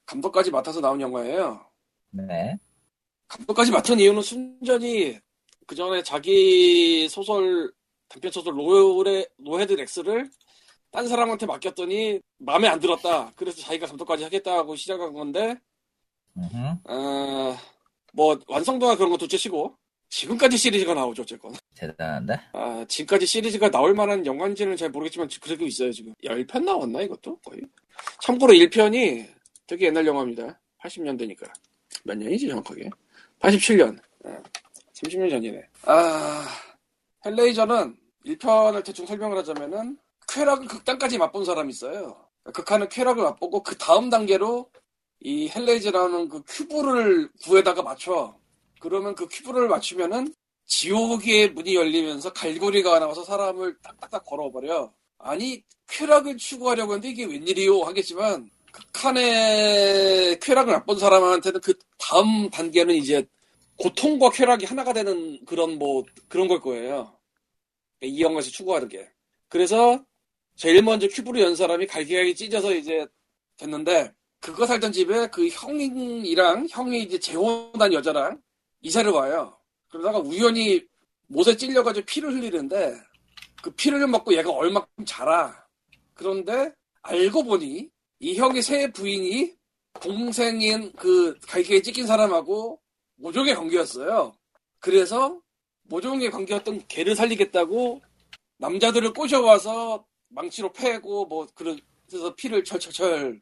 감독까지 0.06 0.50
맡아서 0.50 0.80
나온 0.80 0.98
영화예요. 1.00 1.60
네. 2.10 2.56
감독까지 3.28 3.70
맡은 3.70 4.00
이유는 4.00 4.22
순전히 4.22 5.18
그 5.66 5.74
전에 5.74 6.02
자기 6.02 7.06
소설 7.10 7.70
단편 8.08 8.32
소설 8.32 8.56
로, 8.56 9.26
로헤드 9.36 9.74
렉스를 9.74 10.30
딴 10.90 11.06
사람한테 11.06 11.44
맡겼더니 11.44 12.20
마음에 12.38 12.68
안 12.68 12.80
들었다. 12.80 13.30
그래서 13.36 13.60
자기가 13.60 13.86
감독까지 13.86 14.24
하겠다고 14.24 14.76
시작한 14.76 15.12
건데. 15.12 15.56
어, 16.88 17.56
뭐 18.14 18.38
완성도나 18.48 18.96
그런 18.96 19.10
거 19.10 19.18
둘째치고 19.18 19.76
지금까지 20.10 20.56
시리즈가 20.56 20.94
나오죠 20.94 21.22
어쨌건. 21.22 21.52
대단한데? 21.74 22.40
아, 22.52 22.84
지금까지 22.88 23.26
시리즈가 23.26 23.70
나올 23.70 23.94
만한 23.94 24.24
영화인지는 24.24 24.76
잘 24.76 24.90
모르겠지만 24.90 25.28
그래도 25.40 25.64
있어요 25.66 25.92
지금. 25.92 26.14
10편 26.24 26.64
나왔나 26.64 27.02
이것도? 27.02 27.36
거의? 27.40 27.60
참고로 28.22 28.52
1편이 28.54 29.26
되게 29.66 29.86
옛날 29.86 30.06
영화입니다. 30.06 30.58
80년대니까. 30.82 31.50
몇 32.04 32.16
년이지 32.16 32.48
정확하게? 32.48 32.88
87년. 33.40 33.98
30년 34.94 35.30
전이네. 35.30 35.62
아 35.84 36.46
헬레이저는 37.24 37.96
1편을 38.26 38.84
대충 38.84 39.06
설명을 39.06 39.36
하자면은 39.38 39.98
쾌락을 40.28 40.66
극단까지 40.66 41.18
맛본 41.18 41.44
사람이 41.44 41.70
있어요. 41.70 42.28
극한의 42.52 42.88
쾌락을 42.88 43.22
맛보고 43.22 43.62
그 43.62 43.76
다음 43.76 44.10
단계로 44.10 44.70
이 45.20 45.48
헬레이저라는 45.48 46.28
그 46.28 46.42
큐브를 46.46 47.30
구에다가 47.44 47.82
맞춰 47.82 48.36
그러면 48.80 49.14
그 49.14 49.26
큐브를 49.28 49.68
맞추면은 49.68 50.32
지옥의 50.66 51.52
문이 51.52 51.74
열리면서 51.74 52.32
갈고리가 52.32 52.98
나와서 52.98 53.24
사람을 53.24 53.78
딱딱딱 53.82 54.24
걸어버려. 54.24 54.92
아니, 55.18 55.62
쾌락을 55.88 56.36
추구하려고 56.36 56.92
하는데 56.92 57.08
이게 57.08 57.24
웬일이요? 57.24 57.82
하겠지만, 57.82 58.50
극한의 58.70 60.38
쾌락을 60.40 60.74
맛본 60.74 60.98
사람한테는 60.98 61.60
그 61.60 61.74
다음 61.98 62.50
단계는 62.50 62.94
이제 62.94 63.26
고통과 63.76 64.30
쾌락이 64.30 64.66
하나가 64.66 64.92
되는 64.92 65.42
그런 65.46 65.78
뭐, 65.78 66.04
그런 66.28 66.48
걸 66.48 66.60
거예요. 66.60 67.18
이 68.02 68.22
영화에서 68.22 68.50
추구하는 68.50 68.88
게. 68.88 69.08
그래서 69.48 70.04
제일 70.56 70.82
먼저 70.82 71.08
큐브를 71.08 71.40
연 71.40 71.56
사람이 71.56 71.86
갈기갈기 71.86 72.34
찢어서 72.34 72.74
이제 72.74 73.06
됐는데, 73.56 74.12
그거 74.40 74.66
살던 74.66 74.92
집에 74.92 75.28
그 75.28 75.48
형이랑, 75.48 76.68
형이 76.70 77.02
이제 77.02 77.18
재혼한 77.18 77.92
여자랑 77.92 78.40
이사를 78.80 79.10
와요. 79.10 79.58
그러다가 79.88 80.18
우연히 80.18 80.86
못에 81.26 81.56
찔려가지고 81.56 82.06
피를 82.06 82.32
흘리는데 82.32 82.94
그 83.62 83.70
피를 83.72 84.06
먹고 84.06 84.34
얘가 84.34 84.50
얼마큼 84.50 85.04
자라. 85.04 85.66
그런데 86.14 86.72
알고 87.02 87.44
보니 87.44 87.90
이 88.20 88.36
형의 88.36 88.62
새 88.62 88.90
부인이 88.90 89.54
동생인 90.00 90.92
그 90.92 91.38
갈기에 91.40 91.82
찢긴 91.82 92.06
사람하고 92.06 92.80
모종의 93.16 93.54
관계였어요. 93.54 94.34
그래서 94.78 95.40
모종의 95.84 96.30
관계였던 96.30 96.86
걔를 96.88 97.16
살리겠다고 97.16 98.00
남자들을 98.58 99.12
꼬셔와서 99.12 100.04
망치로 100.28 100.72
패고 100.72 101.26
뭐 101.26 101.46
그래서 101.54 102.34
피를 102.36 102.62
철철철 102.64 103.40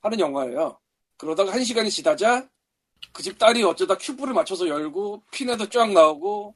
하는 0.00 0.18
영화예요. 0.18 0.78
그러다가 1.16 1.52
한 1.52 1.62
시간이 1.62 1.90
지나자 1.90 2.48
그 3.12 3.22
집 3.22 3.38
딸이 3.38 3.62
어쩌다 3.64 3.96
큐브를 3.98 4.32
맞춰서 4.34 4.66
열고 4.68 5.22
피내도 5.30 5.68
쫙 5.68 5.90
나오고 5.92 6.54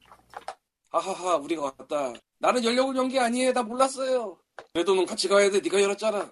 하하하 0.89 1.35
우리가 1.37 1.63
왔다. 1.63 2.13
나는 2.39 2.63
열려고 2.63 2.95
연게 2.95 3.19
아니에요. 3.19 3.53
나 3.53 3.63
몰랐어요. 3.63 4.37
그래도 4.73 4.95
넌 4.95 5.05
같이 5.05 5.27
가야 5.27 5.49
돼. 5.51 5.59
네가 5.59 5.81
열었잖아. 5.81 6.31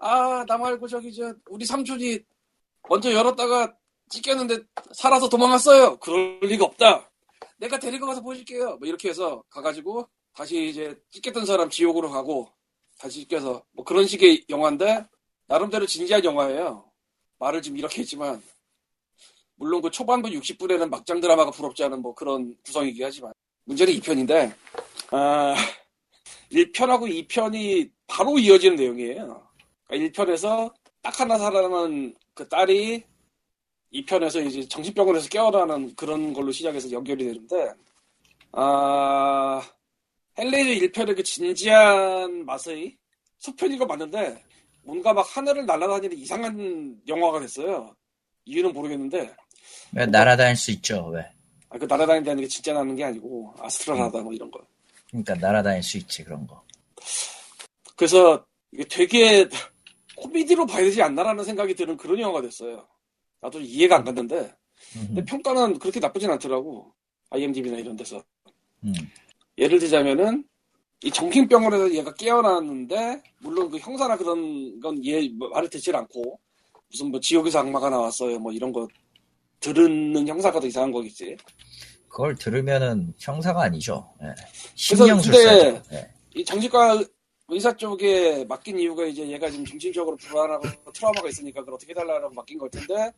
아 0.00 0.44
나 0.46 0.58
말고 0.58 0.86
저기 0.88 1.14
저 1.14 1.34
우리 1.48 1.64
삼촌이 1.64 2.18
먼저 2.88 3.12
열었다가 3.12 3.74
찢겼는데 4.10 4.58
살아서 4.92 5.28
도망갔어요. 5.28 5.96
그럴 5.98 6.40
리가 6.42 6.64
없다. 6.66 7.10
내가 7.56 7.78
데리고 7.78 8.06
가서 8.06 8.20
보여줄게요. 8.20 8.76
뭐 8.76 8.86
이렇게 8.88 9.08
해서 9.08 9.42
가가지고 9.48 10.06
다시 10.34 10.68
이제 10.68 10.94
찢겼던 11.10 11.46
사람 11.46 11.70
지옥으로 11.70 12.10
가고 12.10 12.50
다시 12.98 13.20
찢겨서 13.20 13.62
뭐 13.72 13.84
그런 13.84 14.06
식의 14.06 14.44
영화인데 14.50 15.06
나름대로 15.46 15.86
진지한 15.86 16.22
영화예요. 16.24 16.84
말을 17.38 17.62
지금 17.62 17.78
이렇게 17.78 18.02
했지만 18.02 18.42
물론 19.56 19.80
그 19.82 19.90
초반부 19.90 20.28
60분에는 20.28 20.88
막장 20.88 21.20
드라마가 21.20 21.50
부럽지 21.50 21.84
않은 21.84 22.02
뭐 22.02 22.14
그런 22.14 22.56
구성이긴 22.64 23.04
하지만 23.04 23.32
문제는 23.64 23.92
2편인데 23.94 24.54
아 25.10 25.54
1편하고 26.50 27.28
2편이 27.28 27.90
바로 28.06 28.38
이어지는 28.38 28.76
내용이에요. 28.76 29.46
그러니까 29.86 30.24
1편에서 30.24 30.72
딱 31.02 31.20
하나 31.20 31.38
살아남은 31.38 32.14
그 32.34 32.48
딸이 32.48 33.04
2편에서 33.92 34.44
이제 34.46 34.66
정신병원에서 34.66 35.28
깨어나는 35.28 35.94
그런 35.94 36.32
걸로 36.32 36.50
시작해서 36.50 36.90
연결이 36.90 37.24
되는데 37.24 37.72
아 38.52 39.62
헬레이저 40.36 40.86
1편의 40.86 41.16
그 41.16 41.22
진지한 41.22 42.44
맛의 42.44 42.96
소편인 43.38 43.78
건 43.78 43.88
맞는데 43.88 44.42
뭔가 44.82 45.12
막 45.12 45.24
하늘을 45.36 45.64
날아다니는 45.64 46.16
이상한 46.18 47.00
영화가 47.06 47.40
됐어요. 47.40 47.94
이유는 48.44 48.72
모르겠는데 48.72 49.34
왜 49.92 50.06
날아다닐 50.06 50.56
수 50.56 50.70
있죠? 50.72 51.06
왜? 51.08 51.26
아, 51.68 51.78
그 51.78 51.84
날아다닌다는 51.84 52.42
게 52.42 52.48
진짜 52.48 52.72
나는 52.72 52.94
게 52.96 53.04
아니고 53.04 53.54
아스트랄하다 53.58 54.20
뭐 54.20 54.32
이런 54.32 54.50
거. 54.50 54.60
그러니까 55.08 55.34
날아다닐 55.34 55.82
수 55.82 55.98
있지 55.98 56.24
그런 56.24 56.46
거. 56.46 56.62
그래서 57.96 58.44
이게 58.72 58.84
되게 58.84 59.48
코미디로 60.16 60.66
봐야 60.66 60.82
되지 60.82 61.02
않나라는 61.02 61.44
생각이 61.44 61.74
드는 61.74 61.96
그런 61.96 62.18
영화가 62.18 62.42
됐어요. 62.42 62.86
나도 63.40 63.60
이해가 63.60 63.96
안 63.96 64.04
갔는데 64.04 64.54
근데 64.92 65.24
평가는 65.24 65.78
그렇게 65.78 66.00
나쁘진 66.00 66.30
않더라고. 66.30 66.92
IMDb나 67.30 67.78
이런 67.78 67.96
데서. 67.96 68.22
음. 68.84 68.92
예를 69.58 69.78
들자면은 69.78 70.44
이 71.02 71.10
정신병원에서 71.10 71.92
얘가 71.94 72.12
깨어났는데 72.14 73.22
물론 73.40 73.70
그 73.70 73.78
형사나 73.78 74.16
그런 74.16 74.80
건 74.80 74.96
얘 75.04 75.28
말을 75.38 75.68
듣질 75.68 75.94
않고 75.94 76.40
무슨 76.90 77.10
뭐 77.10 77.20
지옥에서 77.20 77.58
악마가 77.60 77.90
나왔어요 77.90 78.38
뭐 78.38 78.52
이런 78.52 78.72
거 78.72 78.88
들은 79.64 80.28
형사가 80.28 80.60
더 80.60 80.66
이상한 80.66 80.92
거겠지. 80.92 81.36
그걸 82.08 82.36
들으면은 82.36 83.14
형사가 83.18 83.62
아니죠. 83.62 84.12
예. 84.22 84.26
그래서 84.26 85.06
심령술사죠. 85.06 85.82
예. 85.92 86.10
이 86.34 86.44
정신과 86.44 87.02
의사 87.48 87.74
쪽에 87.74 88.44
맡긴 88.44 88.78
이유가 88.78 89.06
이제 89.06 89.26
얘가 89.26 89.50
지금 89.50 89.64
정신적으로 89.64 90.16
불안하고 90.16 90.68
트라우마가 90.92 91.28
있으니까 91.28 91.60
그걸 91.60 91.74
어떻게 91.74 91.92
해달라고 91.92 92.34
맡긴 92.34 92.58
걸 92.58 92.70
텐데 92.70 93.10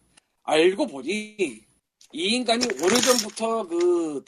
알고 0.45 0.87
보니 0.87 1.37
이 1.39 1.65
인간이 2.13 2.65
오래전부터 2.65 3.67
그 3.67 4.25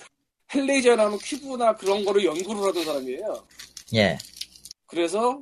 헬레이저라는 0.52 1.18
큐브나 1.18 1.76
그런 1.76 2.04
거를 2.04 2.24
연구를 2.24 2.68
하던 2.68 2.84
사람이에요. 2.84 3.46
예. 3.94 4.18
그래서 4.86 5.40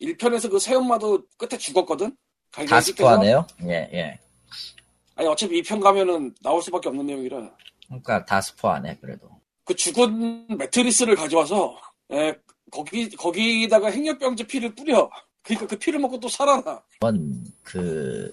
1편에서 0.00 0.50
그 0.50 0.58
새엄마도 0.58 1.22
끝에 1.38 1.58
죽었거든? 1.58 2.10
다 2.10 2.16
갈갈이 2.62 2.84
찢겨서. 2.84 3.10
스포하네요. 3.10 3.46
예, 3.64 3.88
예. 3.92 4.18
아니 5.18 5.26
어차피 5.26 5.60
2편 5.62 5.80
가면은 5.82 6.32
나올 6.42 6.62
수밖에 6.62 6.88
없는 6.88 7.04
내용이라 7.06 7.50
그러니까 7.88 8.24
다 8.24 8.40
스포하네 8.40 8.98
그래도. 9.00 9.28
그 9.64 9.74
죽은 9.74 10.46
매트리스를 10.56 11.16
가져와서 11.16 11.76
에, 12.12 12.34
거기 12.70 13.10
거기다가 13.10 13.90
행렬병제 13.90 14.46
피를 14.46 14.74
뿌려. 14.74 15.10
그러니까 15.42 15.66
그 15.66 15.76
피를 15.76 15.98
먹고 15.98 16.20
또 16.20 16.28
살아나. 16.28 16.80
그 17.64 18.30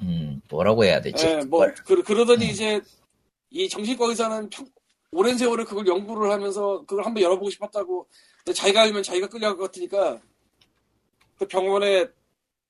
음, 0.00 0.40
뭐라고 0.48 0.84
해야 0.84 1.00
되지? 1.02 1.26
예, 1.26 1.36
뭐. 1.44 1.66
그, 1.84 2.02
그러더니 2.02 2.46
이제 2.48 2.80
이 3.50 3.68
정신과 3.68 4.06
의사는 4.06 4.48
평- 4.48 4.68
오랜 5.12 5.36
세월을 5.36 5.64
그걸 5.66 5.86
연구를 5.86 6.32
하면서 6.32 6.82
그걸 6.86 7.04
한번 7.04 7.22
열어보고 7.22 7.50
싶었다고. 7.50 8.08
근데 8.38 8.54
자기가 8.54 8.82
알면 8.82 9.02
자기가 9.02 9.28
끌려갈 9.28 9.56
것 9.58 9.64
같으니까 9.64 10.18
그 11.38 11.46
병원에 11.46 12.06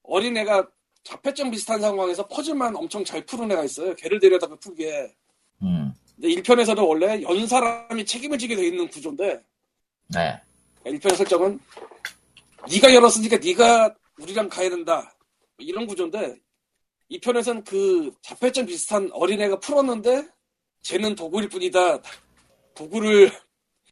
어린애가 0.02 0.68
자폐증 1.04 1.50
비슷한 1.50 1.80
상황에서 1.80 2.26
퍼즐만 2.26 2.74
엄청 2.74 3.04
잘 3.04 3.24
푸는 3.24 3.52
애가 3.52 3.64
있어요. 3.64 3.94
걔를 3.94 4.18
데려다 4.18 4.46
가 4.46 4.56
풀게. 4.56 5.14
음, 5.62 5.92
근데 6.14 6.28
1편에서는 6.28 6.86
원래 6.86 7.22
연 7.22 7.46
사람이 7.46 8.04
책임을 8.04 8.38
지게 8.38 8.56
돼 8.56 8.66
있는 8.66 8.88
구조인데 8.88 9.42
네. 10.08 10.40
1편 10.84 11.14
설정은 11.14 11.60
네가 12.70 12.94
열었으니까 12.94 13.38
네가 13.38 13.94
우리랑 14.18 14.48
가야 14.48 14.70
된다 14.70 15.14
이런 15.58 15.86
구조인데 15.86 16.36
2편에서는 17.10 17.64
그 17.64 18.12
자폐증 18.22 18.66
비슷한 18.66 19.10
어린애가 19.12 19.60
풀었는데 19.60 20.28
쟤는 20.82 21.14
도구일 21.14 21.48
뿐이다 21.48 22.00
도구를 22.74 23.30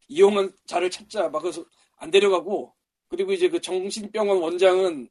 이용한 0.09 0.53
자를 0.67 0.91
찾자 0.91 1.29
막 1.29 1.41
그래서 1.41 1.65
안 1.97 2.11
데려가고 2.11 2.75
그리고 3.09 3.33
이제 3.33 3.49
그 3.49 3.61
정신병원 3.61 4.39
원장은 4.39 5.09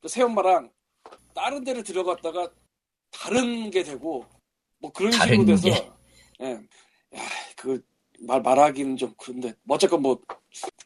그 0.00 0.08
새엄마랑 0.08 0.70
다른 1.38 1.62
데를 1.62 1.84
들어갔다가 1.84 2.50
다른 3.12 3.70
게 3.70 3.84
되고 3.84 4.24
뭐 4.78 4.90
그런 4.92 5.12
식으로 5.12 5.44
돼서 5.44 5.68
게? 5.68 5.90
예. 6.40 6.50
야, 7.16 7.20
그말 7.56 8.42
말하기는 8.42 8.96
좀 8.96 9.14
그런데 9.16 9.54
뭐 9.62 9.76
어쨌건 9.76 10.02
뭐 10.02 10.20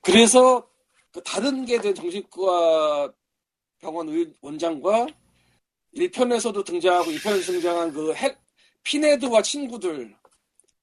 그래서 0.03 0.69
그 1.11 1.23
다른 1.23 1.65
게 1.65 1.79
된 1.81 1.95
정신과 1.95 3.13
병원 3.79 4.09
의- 4.11 4.35
원장과 4.43 5.07
1편에서도 5.97 6.65
등장하고 6.65 7.11
2편에서 7.11 7.47
등장한 7.47 7.93
그 7.93 8.13
핵, 8.15 8.39
피네드와 8.85 9.41
친구들 9.43 10.15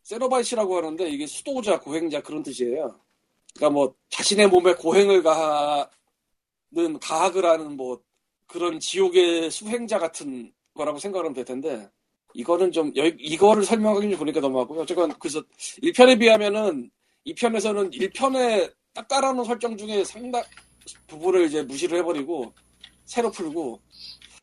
세로바이시라고 0.04 0.78
하는데 0.78 1.08
이게 1.10 1.28
수도자 1.28 1.80
고행자 1.80 2.22
그런 2.22 2.42
뜻이에요. 2.44 3.00
그러니까 3.56 3.70
뭐 3.74 3.96
자신의 4.10 4.48
몸에 4.48 4.74
고행을 4.74 5.22
가하는 5.24 7.00
가학을 7.02 7.46
하는 7.46 7.78
뭐 7.78 8.02
그런 8.50 8.80
지옥의 8.80 9.52
수행자 9.52 10.00
같은 10.00 10.52
거라고 10.74 10.98
생각하면 10.98 11.34
될 11.34 11.46
텐데 11.46 11.88
이거는 12.34 12.72
좀 12.72 12.92
여- 12.98 13.06
이거를 13.06 13.64
설명하기 13.64 14.10
좀 14.10 14.20
보니까 14.20 14.40
너무하고요. 14.40 14.82
어쨌건 14.82 15.14
그래서 15.20 15.42
1편에 15.84 16.20
비하면은 16.20 16.90
2편에서는 17.28 17.94
1편에 17.94 18.74
딱 18.94 19.08
깔아놓은 19.08 19.46
설정 19.46 19.78
중에 19.78 20.04
상당 20.04 20.44
부분을 21.08 21.46
이제 21.46 21.62
무시를 21.62 22.00
해버리고 22.00 22.52
새로 23.06 23.30
풀고 23.32 23.80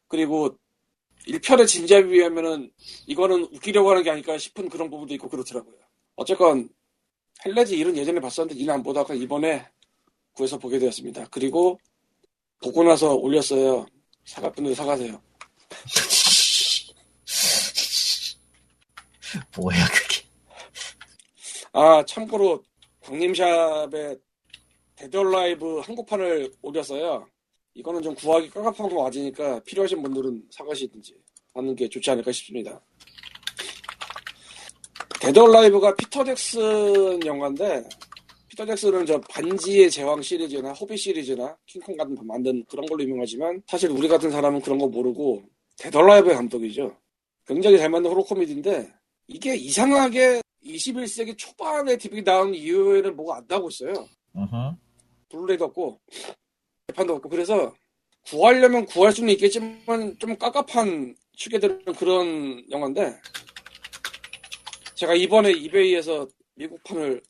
그리고 0.06 0.56
1편의 1.26 1.66
진지함에 1.66 2.08
비하면은 2.08 2.70
이거는 3.08 3.42
웃기려고 3.52 3.90
하는 3.90 4.04
게 4.04 4.10
아닐까 4.10 4.38
싶은 4.38 4.68
그런 4.68 4.88
부분도 4.88 5.14
있고 5.14 5.28
그렇더라고요. 5.28 5.74
어쨌건 6.14 6.68
헬레지 7.44 7.76
일은 7.76 7.96
예전에 7.96 8.20
봤었는데 8.20 8.54
이는 8.60 8.72
안 8.74 8.82
보다가 8.84 9.14
이번에 9.14 9.66
구해서 10.32 10.56
보게 10.58 10.78
되었습니다. 10.78 11.26
그리고 11.32 11.80
보고 12.62 12.84
나서 12.84 13.14
올렸어요. 13.14 13.86
사갈 14.26 14.52
분들 14.52 14.74
사가세요. 14.74 15.22
뭐야 19.56 19.86
그게? 19.88 20.26
아 21.72 22.04
참고로 22.06 22.62
광림샵에 23.00 24.16
데드 24.96 25.16
라이브 25.16 25.78
한국판을 25.80 26.52
올렸어요. 26.62 27.26
이거는 27.74 28.02
좀 28.02 28.14
구하기 28.14 28.50
깝깝한 28.50 28.88
거 28.90 29.04
맞으니까 29.04 29.60
필요하신 29.60 30.02
분들은 30.02 30.48
사가시든지 30.50 31.14
하는 31.54 31.76
게 31.76 31.88
좋지 31.88 32.10
않을까 32.10 32.32
싶습니다. 32.32 32.80
데드 35.20 35.38
라이브가 35.38 35.94
피터 35.94 36.24
잭슨 36.24 37.24
영화인데 37.24 37.88
피터 38.56 38.64
잭슨은 38.64 39.04
저 39.04 39.20
반지의 39.20 39.90
제왕 39.90 40.22
시리즈나 40.22 40.72
호빗 40.72 40.96
시리즈나 40.96 41.54
킹콩 41.66 41.94
같은 41.94 42.14
거 42.14 42.24
만든 42.24 42.64
그런 42.64 42.86
걸로 42.86 43.02
유명하지만 43.02 43.62
사실 43.66 43.90
우리 43.90 44.08
같은 44.08 44.30
사람은 44.30 44.62
그런 44.62 44.78
거 44.78 44.88
모르고 44.88 45.44
데드라이브의 45.78 46.34
감독이죠. 46.34 46.96
굉장히 47.46 47.76
잘 47.76 47.90
만든 47.90 48.10
호러 48.10 48.22
코미디인데 48.22 48.90
이게 49.28 49.54
이상하게 49.54 50.40
21세기 50.64 51.36
초반에 51.36 51.98
DVD가 51.98 52.32
나온 52.32 52.54
이후에는 52.54 53.14
뭐가 53.14 53.36
안 53.36 53.44
나오고 53.46 53.68
있어요. 53.68 54.08
블루레이도 55.28 55.66
없고 55.66 56.00
재판도 56.88 57.16
없고 57.16 57.28
그래서 57.28 57.74
구하려면 58.24 58.86
구할 58.86 59.12
수는 59.12 59.34
있겠지만 59.34 60.16
좀 60.18 60.34
깝깝한 60.34 61.14
축에들은 61.32 61.84
그런 61.98 62.64
영화인데 62.70 63.20
제가 64.94 65.14
이번에 65.14 65.52
이베이에서 65.52 66.26
미국판을 66.54 67.20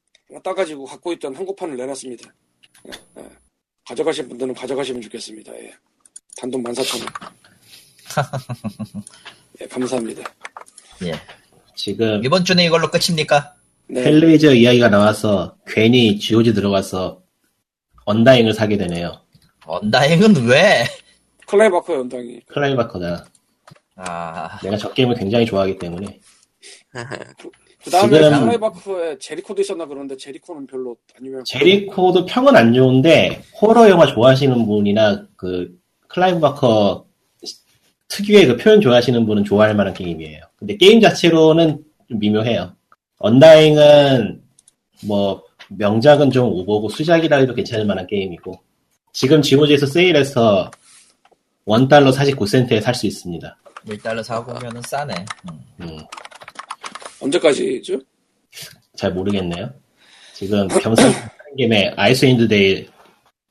따가지고 0.42 0.84
갖고 0.84 1.12
있던 1.14 1.34
한국판을 1.34 1.76
내놨습니다. 1.76 2.30
예, 2.88 3.22
예. 3.22 3.28
가져가신 3.86 4.28
분들은 4.28 4.54
가져가시면 4.54 5.02
좋겠습니다. 5.02 5.54
예. 5.56 5.74
단돈 6.36 6.62
14,000원. 6.62 7.32
예, 9.60 9.66
감사합니다. 9.66 10.22
예. 11.04 11.12
지금 11.74 12.24
이번 12.24 12.44
주는 12.44 12.62
이걸로 12.64 12.90
끝입니까? 12.90 13.54
네. 13.88 14.02
헬레이저 14.02 14.54
이야기가 14.54 14.88
나와서 14.88 15.56
괜히 15.66 16.18
GOG 16.18 16.54
들어가서 16.54 17.22
언다잉을 18.04 18.52
사게 18.54 18.76
되네요. 18.76 19.22
언다잉은 19.66 20.46
왜? 20.46 20.84
클라이브 21.46 21.78
바커 21.78 21.94
언다잉이. 21.94 22.40
클라이브 22.46 22.91
바커다. 22.91 23.26
아, 23.96 24.60
내가 24.62 24.76
저 24.76 24.92
게임을 24.92 25.16
굉장히 25.16 25.46
좋아하기 25.46 25.78
때문에 25.78 26.20
그 27.86 27.90
다음에 27.92 28.18
지금- 28.20 28.40
클라이브 28.40 28.86
바커의 28.86 29.18
제리코도 29.20 29.62
있었나 29.62 29.86
그러는데 29.86 30.16
제리코는 30.16 30.66
별로 30.66 30.96
안 31.16 31.24
유명. 31.24 31.44
제리코도 31.44 32.26
평은 32.26 32.56
안 32.56 32.74
좋은데 32.74 33.42
호러 33.62 33.88
영화 33.88 34.04
좋아하시는 34.06 34.66
분이나 34.66 35.24
그 35.36 35.70
클라이브 36.08 36.40
바커 36.40 37.06
특유의 38.08 38.46
그 38.48 38.56
표현 38.56 38.80
좋아하시는 38.80 39.24
분은 39.24 39.44
좋아할 39.44 39.74
만한 39.76 39.94
게임이에요. 39.94 40.40
근데 40.56 40.76
게임 40.76 41.00
자체로는 41.00 41.84
좀 42.08 42.18
미묘해요. 42.18 42.74
언다잉은 43.18 44.42
뭐 45.06 45.44
명작은 45.68 46.32
좀 46.32 46.48
오버고 46.52 46.88
수작이라 46.88 47.36
해도 47.38 47.54
괜찮을 47.54 47.84
만한 47.86 48.06
게임이고 48.08 48.52
지금 49.12 49.42
GOG에서 49.42 49.86
세일해서 49.86 50.70
one 51.64 51.80
dollar 51.80 52.10
49센트에 52.10 52.80
살 52.80 52.94
수 52.94 53.06
있습니다. 53.06 53.56
1달러 53.86 54.22
사구면은 54.24 54.82
싸네. 54.82 55.14
음. 55.50 55.60
음, 55.82 55.98
언제까지죠? 57.20 58.00
잘 58.96 59.12
모르겠네요. 59.12 59.72
지금 60.34 60.68
겸사한 60.68 61.12
김에 61.56 61.92
아이스윈드 61.96 62.48
데일 62.48 62.88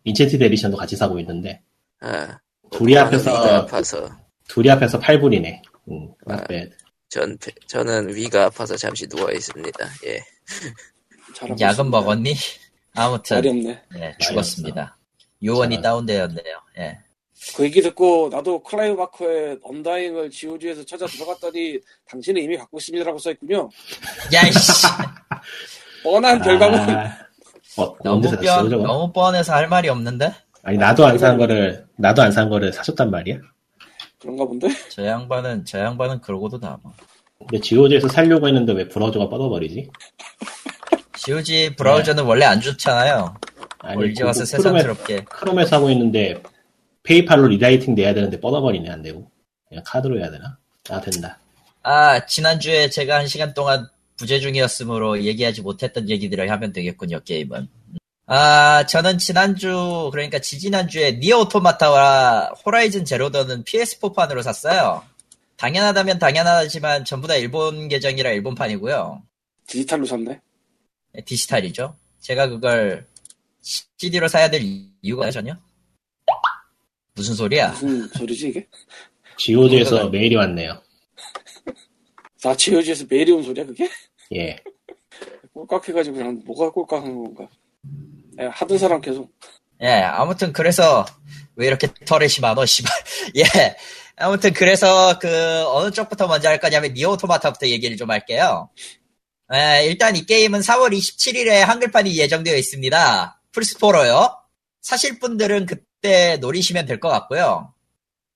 인핸스드 0.03 0.43
에디션도 0.43 0.77
같이 0.77 0.95
사고 0.95 1.19
있는데 1.19 1.61
아, 2.01 2.37
둘이 2.71 2.97
합해서 2.97 3.31
합해서 3.31 4.09
둘이 4.47 4.69
합해서 4.69 4.99
8불이네. 4.99 5.61
응, 5.91 6.13
아. 6.27 6.33
not 6.33 6.47
bad. 6.47 6.71
전 7.09 7.37
저는 7.67 8.13
위가 8.15 8.45
아파서 8.45 8.75
잠시 8.75 9.07
누워 9.07 9.31
있습니다. 9.31 9.79
예. 10.05 10.19
약은. 11.59 11.89
먹었니? 11.89 12.33
아무튼 12.93 13.37
어렵네. 13.37 13.81
예, 13.97 14.15
죽었습니다. 14.19 14.97
요원이 15.43 15.75
잘- 15.75 15.81
다운되었네요. 15.83 16.61
예. 16.79 16.99
그 17.55 17.63
얘기 17.63 17.81
듣고 17.81 18.29
나도 18.31 18.63
클라이브 18.63 18.95
바커의 18.95 19.59
언다잉을 19.63 20.29
GOG에서 20.29 20.83
찾아 20.85 21.05
들어갔더니 21.05 21.79
당신은 22.09 22.41
이미 22.41 22.57
갖고 22.57 22.77
있습니다라고 22.77 23.17
써있군요. 23.19 23.69
야이씨. 24.33 24.87
뻔한 26.03 26.41
결과물. 26.41 26.79
아, 26.79 27.17
어, 27.77 27.95
너무 28.03 28.27
샀어, 28.27 28.59
뻔? 28.61 28.69
너무 28.83 29.11
뻔해서 29.11 29.53
할 29.53 29.67
말이 29.67 29.89
없는데? 29.89 30.33
아니, 30.63 30.77
나도 30.77 31.05
안 31.05 31.17
산 31.17 31.37
거를, 31.37 31.85
나도 31.97 32.21
안 32.21 32.31
산 32.31 32.49
거를 32.49 32.71
사줬단 32.71 33.11
말이야? 33.11 33.37
그런가 34.19 34.45
본데? 34.45 34.69
저 34.89 35.05
양반은, 35.05 35.65
저 35.65 35.79
양반은 35.79 36.21
그러고도 36.21 36.57
남아. 36.59 36.79
근데 37.39 37.59
GOG에서 37.59 38.07
살려고 38.07 38.47
했는데 38.47 38.71
왜 38.73 38.87
브라우저가 38.87 39.29
뻗어버리지? 39.29 39.89
GOG 41.17 41.75
브라우저는 41.75 42.23
원래 42.23 42.45
안 42.45 42.61
좋잖아요. 42.61 43.35
아니, 43.79 43.95
뭘 43.95 44.11
이제 44.11 44.23
와서 44.23 44.43
그거 44.45 44.57
크롬에, 44.57 44.79
새삼스럽게. 44.81 45.25
크롬에서 45.25 45.75
하고 45.75 45.89
있는데, 45.91 46.41
페이팔로 47.05 47.47
redirecting 47.47 47.95
내야 47.95 48.13
되는데 48.13 48.39
뻗어버리네, 48.39 48.89
안 48.89 49.01
되고. 49.01 49.29
그냥 49.69 49.83
카드로 49.85 50.19
해야 50.19 50.29
되나? 50.29 50.57
아, 50.89 51.01
된다. 51.01 51.39
아, 51.83 52.25
지난주에 52.25 52.89
제가 52.89 53.19
한 53.19 53.27
시간 53.27 53.53
동안 53.53 53.87
부재 54.17 54.39
중이었으므로 54.39 55.23
얘기하지 55.23 55.61
못했던 55.61 56.09
얘기들을 56.09 56.49
하면 56.49 56.73
되겠군요, 56.73 57.21
게임은. 57.23 57.67
아, 58.27 58.85
저는 58.87 59.19
지난주, 59.19 60.09
그러니까 60.11 60.39
지지난주에 60.39 61.19
니어 61.19 61.41
오토마타와 61.41 62.53
호라이즌 62.65 63.05
제로던은 63.05 63.63
PS4판으로 63.63 64.41
샀어요. 64.41 65.03
당연하다면 65.57 66.19
당연하지만 66.19 67.05
전부 67.05 67.27
다 67.27 67.35
일본 67.35 67.87
계정이라 67.87 68.31
일본판이고요. 68.31 69.21
디지털로 69.67 70.05
샀네. 70.05 70.39
네, 71.13 71.21
디지털이죠. 71.23 71.95
제가 72.19 72.47
그걸 72.47 73.05
CD로 73.61 74.27
사야 74.27 74.49
될 74.49 74.61
이유가 75.01 75.29
전혀? 75.31 75.55
무슨 77.15 77.33
소리야? 77.33 77.69
무슨 77.69 78.07
소리지 78.09 78.49
이게? 78.49 78.67
GOG에서 79.37 80.09
메일이 80.09 80.35
왔네요. 80.35 80.81
나 82.43 82.55
GOG에서 82.55 83.05
메일이 83.09 83.31
온 83.31 83.41
소리야 83.41 83.65
그게? 83.65 83.89
예. 84.35 84.57
꼴깍 85.53 85.87
해가지고 85.89 86.17
그냥 86.17 86.41
뭐가 86.45 86.71
꼴깍한 86.71 87.15
건가? 87.15 87.47
야, 88.41 88.49
하던 88.49 88.77
사람 88.77 88.99
계속 88.99 89.31
예, 89.81 89.87
아무튼 89.87 90.53
그래서 90.53 91.05
왜 91.55 91.67
이렇게 91.67 91.87
터렛이 92.05 92.35
많어, 92.41 92.65
씨발. 92.65 92.91
예. 93.37 93.43
아무튼 94.17 94.53
그래서 94.53 95.19
그 95.19 95.27
어느 95.67 95.91
쪽부터 95.91 96.27
먼저 96.27 96.49
할 96.49 96.59
거냐면 96.59 96.93
니오 96.93 97.11
오토마타부터 97.11 97.67
얘기를 97.67 97.97
좀 97.97 98.11
할게요. 98.11 98.69
예, 99.53 99.85
일단 99.85 100.15
이 100.15 100.25
게임은 100.25 100.61
4월 100.61 100.91
27일에 100.93 101.59
한글판이 101.59 102.17
예정되어 102.17 102.55
있습니다. 102.55 103.41
플스4로요. 103.53 104.35
사실 104.81 105.19
분들은 105.19 105.65
그 105.65 105.77
때 106.05 106.37
노리시면 106.37 106.85
될 106.85 106.99
것 106.99 107.09
같고요. 107.09 107.73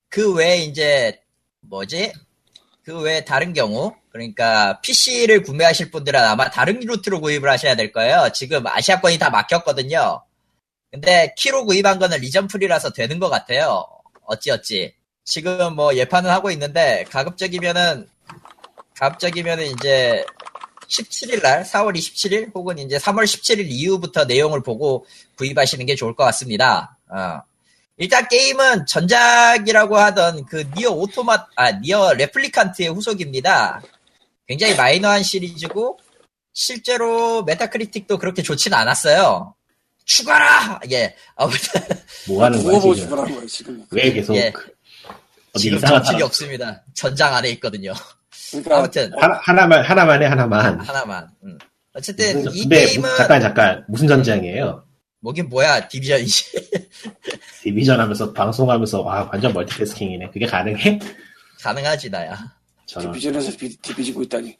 그 0.10 0.34
외에 0.34 0.58
이제 0.58 1.21
뭐지? 1.62 2.12
그 2.84 2.99
외에 3.01 3.23
다른 3.23 3.53
경우 3.53 3.93
그러니까 4.12 4.82
PC를 4.82 5.43
구매하실 5.43 5.91
분들은 5.91 6.19
아마 6.19 6.49
다른 6.49 6.79
루트로 6.79 7.21
구입을 7.21 7.47
하셔야 7.47 7.75
될 7.75 7.91
거예요. 7.91 8.29
지금 8.34 8.65
아시아권이 8.65 9.19
다 9.19 9.29
막혔거든요. 9.29 10.23
근데 10.91 11.32
키로 11.38 11.65
구입한 11.65 11.99
거는 11.99 12.17
region 12.19 12.47
free라서 12.47 12.93
되는 12.93 13.19
것 13.19 13.29
같아요. 13.29 13.86
어찌어찌. 14.25 14.95
지금 15.23 15.75
뭐 15.75 15.95
예판은 15.95 16.27
하고 16.32 16.49
있는데 16.49 17.05
가급적이면은 17.12 18.10
가급적이면은 18.97 19.65
이제 19.67 20.25
17일 20.88 21.43
날 21.43 21.63
4월 21.63 21.95
27일 21.95 22.51
혹은 22.55 22.79
이제 22.79 22.97
3월 22.97 23.25
17일 23.25 23.67
이후부터 23.69 24.25
내용을 24.25 24.63
보고 24.63 25.05
구입하시는 25.38 25.86
게 25.86 25.93
좋을 25.93 26.15
것 26.15 26.23
같습니다. 26.23 26.97
어. 27.10 27.41
일단 27.99 28.27
게임은 28.29 28.85
전작이라고 28.85 29.97
하던 29.97 30.45
그 30.45 30.63
니어 30.75 30.91
오토마 30.91 31.45
아 31.57 31.71
니어 31.73 32.13
레플리칸트의 32.13 32.88
후속입니다. 32.89 33.81
굉장히 34.47 34.73
마이너한 34.75 35.21
시리즈고 35.21 35.99
실제로 36.53 37.43
메타크리틱도 37.43 38.17
그렇게 38.17 38.41
좋지는 38.41 38.77
않았어요. 38.77 39.53
죽어라! 40.05 40.79
예. 40.91 41.13
아무튼, 41.35 41.81
뭐 42.27 42.43
하는 42.45 42.57
거야, 42.63 42.69
누워보고 42.71 42.95
지금? 42.95 43.09
죽으라는 43.09 43.35
거야 43.35 43.45
지금. 43.47 43.85
왜 43.91 44.12
계속, 44.12 44.35
예. 44.35 44.51
어디 45.53 45.63
지금 45.63 45.79
정신이 45.79 46.23
없습니다. 46.23 46.83
전장 46.95 47.35
안에 47.35 47.49
있거든요. 47.51 47.93
그러니까 48.49 48.77
아무튼, 48.79 49.12
하나, 49.19 49.39
하나 49.43 49.67
만, 49.67 49.83
하나만 49.85 50.23
해, 50.23 50.25
하나만. 50.25 50.79
하나만. 50.79 51.27
음. 51.43 51.59
어쨌든, 51.93 52.43
무슨- 52.43 52.55
이 52.55 52.67
게임은, 52.67 53.17
잠깐, 53.17 53.39
잠깐. 53.41 53.85
무슨 53.88 54.07
전장이에요? 54.07 54.83
뭐긴 55.21 55.47
뭐야, 55.49 55.88
디비전이지. 55.88 56.69
디비전 57.69 57.99
하면서, 57.99 58.34
방송하면서, 58.34 59.01
와, 59.01 59.29
완전 59.32 59.53
멀티태스킹이네. 59.53 60.32
그게 60.32 60.47
가능해? 60.47 60.99
가능하지, 61.62 62.10
나야. 62.10 62.36
저는. 62.88 63.12
디비전에서 63.12 63.55
비- 63.58 63.77
디비지고 63.77 64.23
있다니. 64.23 64.58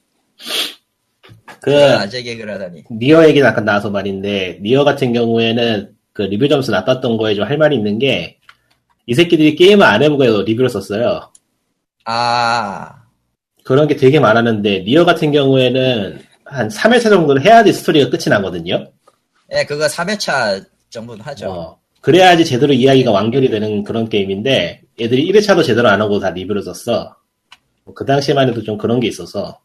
그, 1.62 1.76
아재 1.76 2.22
개그를 2.22 2.54
하다니. 2.54 2.84
니어 2.92 3.28
얘기 3.28 3.40
잠깐 3.40 3.66
나와서 3.66 3.90
말인데, 3.90 4.60
니어 4.62 4.84
같은 4.84 5.12
경우에는 5.12 5.92
그 6.14 6.22
리뷰 6.24 6.48
점수 6.48 6.70
나빴던 6.72 7.18
거에 7.18 7.34
좀 7.34 7.46
할 7.46 7.58
말이 7.58 7.76
있는 7.76 7.98
게, 7.98 8.38
이 9.08 9.16
새끼들이 9.16 9.56
게임을 9.56 9.84
안 9.84 10.04
해보고 10.04 10.24
리뷰를 10.44 10.70
썼어요. 10.70 11.32
아, 12.06 12.96
그런 13.64 13.88
게 13.88 13.96
되게 13.96 14.20
많았는데, 14.20 14.84
니어 14.84 15.04
같은 15.04 15.32
경우에는 15.32 16.22
한 16.46 16.68
3회차 16.68 17.10
정도는 17.10 17.42
해야지 17.44 17.74
스토리가 17.74 18.12
끝이 18.12 18.26
나거든요. 18.30 18.92
예, 19.52 19.64
그거 19.66 19.88
3회차 19.88 20.64
정도는 20.92 21.24
하죠. 21.26 21.50
어, 21.52 21.80
그래야지 22.10 22.44
제대로 22.44 22.74
이야기가 22.74 23.12
완결이 23.12 23.52
되는 23.52 23.84
그런 23.84 24.10
게임인데, 24.10 24.82
애들이 25.00 25.32
1회차도 25.32 25.64
제대로 25.64 25.90
안 25.90 26.02
하고 26.02 26.20
다 26.20 26.32
리뷰를 26.32 26.64
썼어. 26.64 27.16
뭐그 27.86 28.04
당시에만 28.04 28.50
해도 28.50 28.64
좀 28.64 28.80
그런 28.80 29.00
게 29.00 29.08
있어서, 29.08 29.60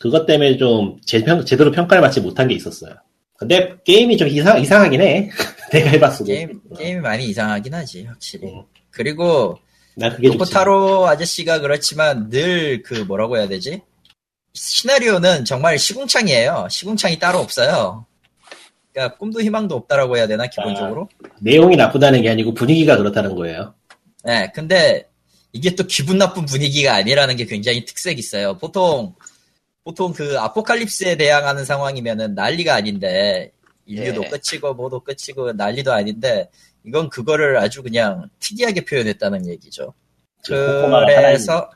그것 0.00 0.26
때문에 0.26 0.56
좀 0.56 0.96
제, 1.06 1.22
평- 1.22 1.44
제대로 1.44 1.70
평가를 1.70 2.00
받지 2.02 2.20
못한 2.20 2.48
게 2.48 2.54
있었어요. 2.56 2.94
근데 3.38 3.76
게임이 3.84 4.16
좀 4.16 4.26
이상, 4.26 4.60
이상하긴 4.60 5.00
해. 5.00 5.30
내가 5.70 5.90
해봤어도. 5.90 6.24
게임, 6.24 6.60
게임이 6.76 7.00
많이 7.00 7.26
이상하긴 7.26 7.72
하지, 7.72 8.04
확실히. 8.06 8.48
어. 8.48 8.66
그리고, 8.90 9.56
난 9.94 10.10
그게 10.16 10.26
좋지. 10.28 10.36
도코타로 10.38 11.06
아저씨가 11.06 11.60
그렇지만 11.60 12.28
늘 12.28 12.82
그 12.82 12.94
뭐라고 13.06 13.36
해야 13.36 13.46
되지? 13.46 13.82
시나리오는 14.52 15.44
정말 15.44 15.78
시궁창이에요. 15.78 16.66
시궁창이 16.70 17.20
따로 17.20 17.38
없어요. 17.38 18.04
그러니까 18.92 19.16
꿈도 19.16 19.40
희망도 19.40 19.74
없다라고 19.74 20.16
해야 20.16 20.26
되나 20.26 20.46
기본적으로? 20.46 21.08
내용이 21.40 21.76
나쁘다는 21.76 22.22
게 22.22 22.30
아니고 22.30 22.54
분위기가 22.54 22.96
그렇다는 22.96 23.34
거예요. 23.34 23.74
네, 24.24 24.50
근데 24.54 25.08
이게 25.52 25.74
또 25.74 25.84
기분 25.84 26.18
나쁜 26.18 26.44
분위기가 26.44 26.94
아니라는 26.94 27.36
게 27.36 27.46
굉장히 27.46 27.84
특색 27.84 28.18
있어요. 28.18 28.58
보통 28.58 29.14
보통 29.84 30.12
그 30.12 30.38
아포칼립스에 30.38 31.16
대항하는 31.16 31.64
상황이면은 31.64 32.34
난리가 32.34 32.74
아닌데 32.74 33.52
인류도 33.86 34.24
예. 34.24 34.28
끝이고 34.28 34.74
뭐도 34.74 35.00
끝이고 35.00 35.52
난리도 35.52 35.92
아닌데 35.92 36.50
이건 36.84 37.08
그거를 37.08 37.56
아주 37.56 37.82
그냥 37.82 38.28
특이하게 38.38 38.84
표현했다는 38.84 39.48
얘기죠. 39.48 39.94
코코마가 40.46 41.06
그래서 41.06 41.70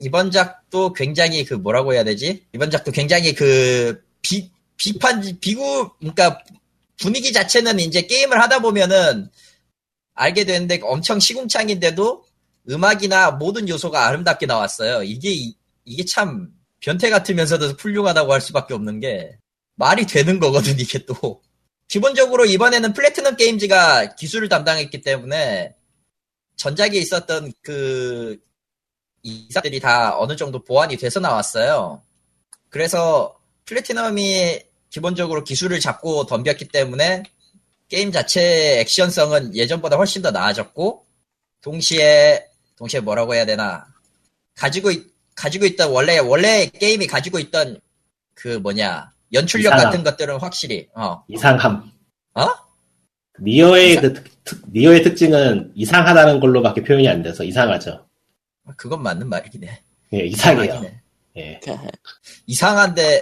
이번 0.00 0.30
작도 0.30 0.92
굉장히 0.92 1.44
그 1.44 1.54
뭐라고 1.54 1.94
해야 1.94 2.04
되지? 2.04 2.44
이번 2.52 2.70
작도 2.70 2.92
굉장히 2.92 3.34
그 3.34 4.02
비, 4.22 4.50
비판, 4.78 5.20
비구, 5.40 5.90
그러니까 5.98 6.42
분위기 6.98 7.32
자체는 7.32 7.78
이제 7.80 8.02
게임을 8.02 8.40
하다 8.40 8.60
보면은 8.60 9.28
알게 10.14 10.44
되는데 10.44 10.80
엄청 10.82 11.20
시궁창인데도 11.20 12.24
음악이나 12.70 13.32
모든 13.32 13.68
요소가 13.68 14.06
아름답게 14.06 14.46
나왔어요. 14.46 15.02
이게, 15.02 15.30
이- 15.32 15.54
이게 15.84 16.04
참 16.04 16.48
변태 16.80 17.10
같으면서도 17.10 17.70
훌륭하다고 17.78 18.32
할 18.32 18.40
수밖에 18.40 18.74
없는 18.74 19.00
게 19.00 19.36
말이 19.74 20.06
되는 20.06 20.38
거거든, 20.40 20.78
이게 20.78 21.04
또. 21.04 21.42
기본적으로 21.88 22.44
이번에는 22.44 22.92
플래티넘 22.92 23.36
게임즈가 23.36 24.14
기술을 24.16 24.48
담당했기 24.48 25.00
때문에 25.00 25.74
전작에 26.56 26.90
있었던 26.98 27.52
그 27.62 28.38
이사들이 29.22 29.80
다 29.80 30.18
어느 30.18 30.36
정도 30.36 30.62
보완이 30.62 30.96
돼서 30.96 31.20
나왔어요. 31.20 32.02
그래서 32.68 33.38
플래티넘이 33.64 34.60
기본적으로 34.90 35.44
기술을 35.44 35.80
잡고 35.80 36.26
덤볐기 36.26 36.68
때문에 36.68 37.22
게임 37.88 38.12
자체의 38.12 38.80
액션성은 38.80 39.54
예전보다 39.56 39.96
훨씬 39.96 40.22
더 40.22 40.30
나아졌고 40.30 41.04
동시에 41.62 42.46
동시에 42.76 43.00
뭐라고 43.00 43.34
해야 43.34 43.44
되나 43.44 43.86
가지고 44.54 44.90
있, 44.90 45.06
가지고 45.34 45.66
있던 45.66 45.90
원래 45.90 46.18
원래 46.18 46.66
게임이 46.66 47.06
가지고 47.06 47.38
있던 47.38 47.80
그 48.34 48.58
뭐냐 48.58 49.12
연출력 49.32 49.72
이상함. 49.74 49.84
같은 49.84 50.04
것들은 50.04 50.38
확실히 50.38 50.88
어 50.94 51.22
이상함. 51.28 51.90
어? 52.34 52.46
니어의 53.40 53.90
이상- 53.92 54.02
그 54.02 54.12
특- 54.14 54.44
특- 54.44 54.62
니어의 54.72 55.02
특징은 55.02 55.72
이상하다는 55.74 56.40
걸로밖에 56.40 56.82
표현이 56.82 57.08
안 57.08 57.22
돼서 57.22 57.44
이상하죠. 57.44 58.06
그건 58.76 59.02
맞는 59.02 59.28
말이긴 59.28 59.64
해. 59.64 59.82
예, 60.14 60.26
이상해요. 60.26 60.82
예. 61.36 61.60
이상한데 62.46 63.20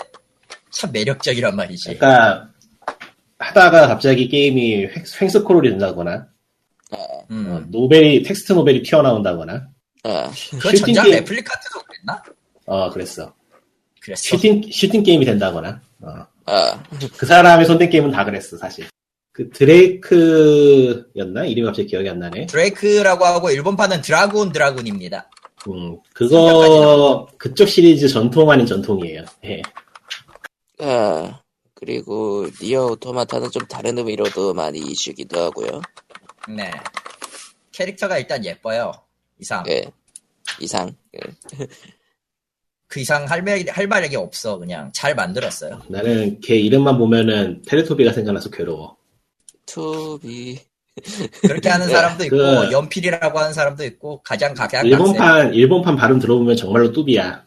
참 0.77 0.93
매력적이란 0.93 1.57
말이지. 1.57 1.97
그러니까 1.97 2.49
하다가 3.39 3.89
갑자기 3.89 4.29
게임이 4.29 4.85
횡- 4.87 5.05
횡스크롤이 5.22 5.70
된다거나 5.70 6.27
아, 6.91 6.97
음. 7.31 7.47
어, 7.51 7.62
novel이 7.70 8.22
텍스트 8.22 8.53
novel이 8.53 8.82
튀어나온다거나 8.83 9.68
아, 10.05 10.31
그 10.61 10.77
전작 10.77 11.03
게임- 11.05 11.16
레플리칸트도 11.16 11.80
그랬나? 11.81 12.22
어 12.66 12.91
그랬어 12.91 13.33
그랬어. 14.01 14.22
슈팅 14.22 14.62
슈팅 14.70 15.03
게임이 15.03 15.24
된다거나 15.24 15.81
어. 16.03 16.27
아, 16.47 16.83
그 17.16 17.27
사람의 17.27 17.66
손댄 17.66 17.91
게임은 17.91 18.11
다 18.11 18.24
그랬어 18.24 18.57
사실 18.57 18.87
그 19.33 19.49
드레이크였나 19.51 21.45
이름이 21.45 21.66
갑자기 21.66 21.89
기억이 21.89 22.09
안 22.09 22.18
나네 22.20 22.47
드레이크라고 22.47 23.24
하고 23.24 23.51
일본판은 23.51 24.01
드라군 24.03 24.53
드라군입니다. 24.53 25.29
음 25.68 25.97
그거 26.14 27.27
그쪽 27.39 27.66
시리즈 27.68 28.09
전통 28.09 28.51
아닌 28.51 28.64
전통이에요 28.66 29.24
예. 29.47 29.61
아, 30.81 31.41
그리고 31.74 32.47
니어 32.61 32.87
오토마타는 32.87 33.51
좀 33.51 33.66
다른 33.66 33.99
의미로도 33.99 34.55
많이 34.55 34.79
이슈기도 34.79 35.41
하고요. 35.41 35.81
네. 36.49 36.70
캐릭터가 37.72 38.18
일단 38.18 38.45
예뻐요. 38.45 38.93
이상. 39.39 39.64
예, 39.68 39.85
이상. 40.61 40.95
예. 41.14 41.20
그 42.89 43.01
이상 43.01 43.24
할, 43.29 43.43
말, 43.43 43.64
할 43.68 43.87
말이 43.89 44.14
없어. 44.16 44.59
그냥 44.59 44.91
잘 44.95 45.14
만들었어요. 45.14 45.83
나는 45.89 46.41
걔 46.41 46.57
이름만 46.57 46.97
보면은 46.99 47.61
테레토비가 47.66 48.12
생각나서 48.12 48.51
괴로워 48.51 48.97
투비. 49.66 50.61
그렇게 51.43 51.68
하는 51.68 51.89
네, 51.89 51.93
사람도 51.93 52.24
있고, 52.27 52.37
그- 52.37 52.72
연필이라고 52.72 53.39
하는 53.39 53.53
사람도 53.53 53.85
있고, 53.85 54.22
가장 54.22 54.55
각양 54.55 54.87
일본판 54.87 55.53
일본판 55.53 55.97
발음 55.97 56.18
들어보면 56.18 56.57
정말로 56.57 56.91
뚜비야 56.93 57.45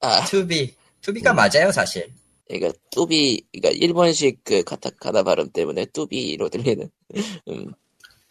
아, 0.00 0.24
투비. 0.24 0.74
투비가 1.02 1.32
음. 1.32 1.36
맞아요, 1.36 1.70
사실. 1.72 2.10
그러니까 2.48 2.78
뚜비, 2.90 3.44
그러니까 3.52 3.70
일본식 3.84 4.44
그 4.44 4.62
카타카나 4.62 5.22
발음 5.22 5.50
때문에 5.50 5.86
뚜비로 5.86 6.48
들리는. 6.48 6.88
음, 7.48 7.72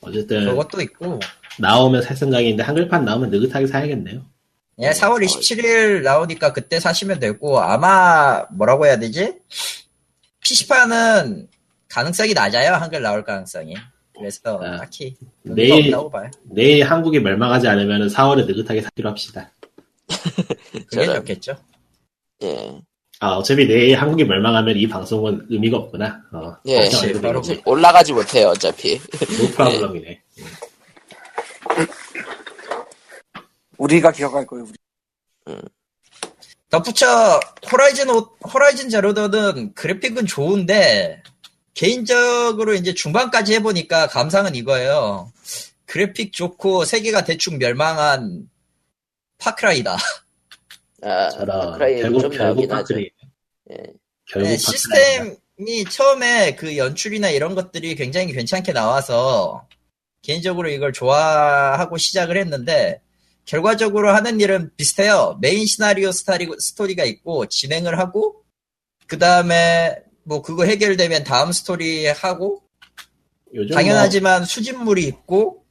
어쨌든 0.02 0.46
그것도 0.46 0.82
있고. 0.82 1.20
나오면 1.60 2.02
살 2.02 2.16
생각인데 2.18 2.64
한글판 2.64 3.06
나오면 3.06 3.30
느긋하게 3.30 3.68
사야겠네요 3.68 4.22
예, 4.80 4.90
4월 4.90 5.24
27일 5.26 6.02
나오니까 6.04 6.52
그때 6.52 6.80
사시면 6.82 7.20
되고, 7.20 7.60
아마, 7.62 8.46
뭐라고 8.52 8.86
해야 8.86 9.00
되지? 9.00 9.40
PC판은 10.42 11.48
가능성이 11.88 12.34
낮아요, 12.34 12.74
한글 12.74 13.02
나올 13.02 13.24
가능성이. 13.24 13.76
그래서, 14.18 14.60
아, 14.62 14.78
딱히, 14.78 15.16
내일-. 15.44 15.94
내일 16.44 16.84
한국이 16.84 17.20
멸망하지 17.22 17.70
않으면 17.70 18.08
4월에 18.10 18.46
느긋하게 18.46 18.82
사기로 18.82 19.10
합시다. 19.10 19.50
그게 20.90 21.06
저는- 21.06 21.16
좋겠죠. 21.16 21.56
예. 22.44 22.82
아, 23.22 23.30
어차피 23.36 23.66
내일 23.68 23.96
한국이 23.96 24.24
멸망하면 24.26 24.76
이 24.76 24.88
방송은 24.88 25.48
의미가 25.50 25.78
없구나. 25.78 26.22
어, 26.34 26.56
예. 26.68 26.90
올라가지 27.66 28.14
못해요, 28.14 28.50
어차피. 28.50 29.00
노 29.00 29.48
프로블럼이네. 29.56 30.22
우리가 33.78 34.12
기억할 34.12 34.46
거예요. 34.46 34.66
우리. 35.46 35.56
덧붙여 36.70 37.40
호라이즌 37.72 38.10
오- 38.10 38.36
호라이즌 38.52 38.90
제로더는 38.90 39.74
그래픽은 39.76 40.26
좋은데 40.26 41.24
개인적으로 41.74 42.74
이제 42.74 42.94
중반까지 42.94 43.54
해보니까 43.56 44.08
감상은 44.08 44.56
이거예요. 44.56 45.32
그래픽 45.86 46.34
좋고 46.34 46.84
세계가 46.84 47.24
대충 47.24 47.60
멸망한 47.60 48.50
파크라이다. 49.38 49.96
아, 51.06 51.30
파크라이 51.30 52.02
결국, 52.02 52.22
좀 52.22 52.32
결국 52.32 52.44
나오긴 52.44 52.72
하죠. 52.72 52.94
파크리. 52.94 53.12
예. 53.72 53.78
결국 54.28 54.50
네. 54.50 54.58
시스템이 54.58 55.86
처음에 55.90 56.56
그 56.56 56.78
연출이나 56.78 57.30
이런 57.30 57.54
것들이 57.54 57.96
굉장히 57.96 58.34
괜찮게 58.34 58.74
나와서 58.74 59.68
개인적으로 60.24 60.70
이걸 60.70 60.92
좋아하고 60.92 61.98
시작을 61.98 62.38
했는데 62.38 63.02
결과적으로 63.46 64.12
하는 64.12 64.40
일은 64.40 64.72
비슷해요. 64.76 65.38
메인 65.40 65.68
시나리오 65.68 66.12
스타리, 66.12 66.50
스토리가 66.58 67.06
있고 67.06 67.46
진행을 67.46 68.00
하고 68.00 68.44
그 69.06 69.20
다음에 69.20 69.98
뭐 70.24 70.42
그거 70.42 70.66
해결되면 70.66 71.24
다음 71.24 71.52
스토리 71.52 72.08
하고 72.08 72.64
요즘 73.54 73.76
당연하지만 73.76 74.46
수집물이 74.46 75.04
있고 75.04 75.64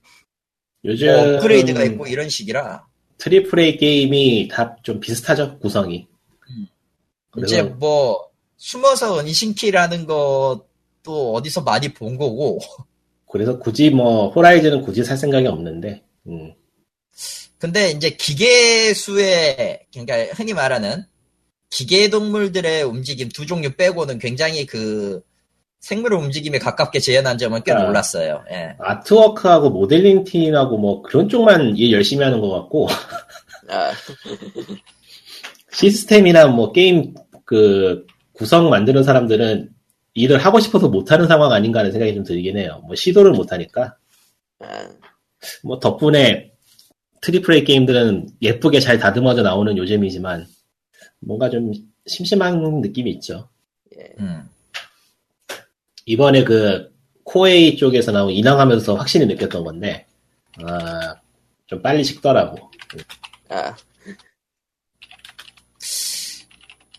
뭐, 0.84 0.92
요즘 0.92 1.08
뭐 1.08 1.34
업그레이드가 1.34 1.82
있고 1.82 2.06
이런 2.06 2.28
식이라 2.28 2.86
triple 3.24 3.58
A 3.58 3.76
게임이 3.78 4.48
다 4.48 4.76
좀 4.82 5.00
비슷하죠, 5.00 5.58
구성이. 5.58 6.06
이제 7.38 7.62
그래서 7.62 7.64
뭐 7.76 8.28
숨어서 8.58 9.18
은신 9.18 9.50
kill이라는 9.50 10.06
것도 10.06 11.32
어디서 11.34 11.62
많이 11.62 11.92
본 11.94 12.18
거고 12.18 12.60
그래서 13.26 13.58
굳이 13.58 13.90
뭐 13.90 14.28
호라이즌은 14.28 14.82
굳이 14.82 15.02
살 15.02 15.16
생각이 15.16 15.46
없는데. 15.46 16.02
음. 16.26 16.52
근데 17.58 17.90
이제 17.92 18.10
기계수의 18.10 19.86
그러니까 19.90 20.34
흔히 20.34 20.52
말하는 20.52 21.04
기계 21.70 22.10
동물들의 22.10 22.82
움직임 22.82 23.30
두 23.30 23.46
종류 23.46 23.74
빼고는 23.74 24.18
굉장히 24.18 24.66
그 24.66 25.22
생물의 25.84 26.18
움직임에 26.18 26.58
가깝게 26.58 26.98
재현한 26.98 27.36
점은 27.36 27.62
꽤 27.62 27.72
아. 27.72 27.82
놀랐어요. 27.82 28.42
예. 28.50 28.74
아트워크하고 28.78 29.68
모델링 29.68 30.24
팀하고 30.24 30.78
뭐 30.78 31.02
그런 31.02 31.28
쪽만 31.28 31.76
일 31.76 31.92
열심히 31.92 32.24
하는 32.24 32.40
것 32.40 32.48
같고 32.48 32.88
아, 33.68 33.92
시스템이나 35.72 36.46
뭐 36.46 36.72
게임 36.72 37.12
그 37.44 38.06
구성 38.32 38.70
만드는 38.70 39.02
사람들은 39.02 39.70
일을 40.14 40.38
하고 40.38 40.58
싶어서 40.58 40.88
못하는 40.88 41.26
상황 41.26 41.52
아닌가 41.52 41.80
하는 41.80 41.92
생각이 41.92 42.14
좀 42.14 42.24
들긴 42.24 42.56
해요. 42.56 42.80
뭐 42.86 42.94
시도를 42.94 43.32
못하니까. 43.32 43.96
아, 44.60 44.88
뭐 45.62 45.80
덕분에 45.80 46.52
triple 47.20 47.56
A 47.56 47.64
게임들은 47.64 48.28
예쁘게 48.40 48.80
잘 48.80 48.98
다듬어져 48.98 49.42
나오는 49.42 49.76
요즘이지만 49.76 50.46
뭔가 51.20 51.50
좀 51.50 51.72
심심한 52.06 52.62
느낌이 52.80 53.10
있죠. 53.10 53.50
예. 53.98 54.14
음. 54.18 54.53
이번에 56.06 56.44
그 56.44 56.92
코에이 57.24 57.76
쪽에서 57.76 58.12
나온 58.12 58.30
인왕하면서 58.30 58.94
확실히 58.94 59.26
느꼈던 59.26 59.64
건데 59.64 60.06
아, 60.62 61.14
좀 61.66 61.80
빨리 61.82 62.04
식더라고. 62.04 62.70
아, 63.48 63.74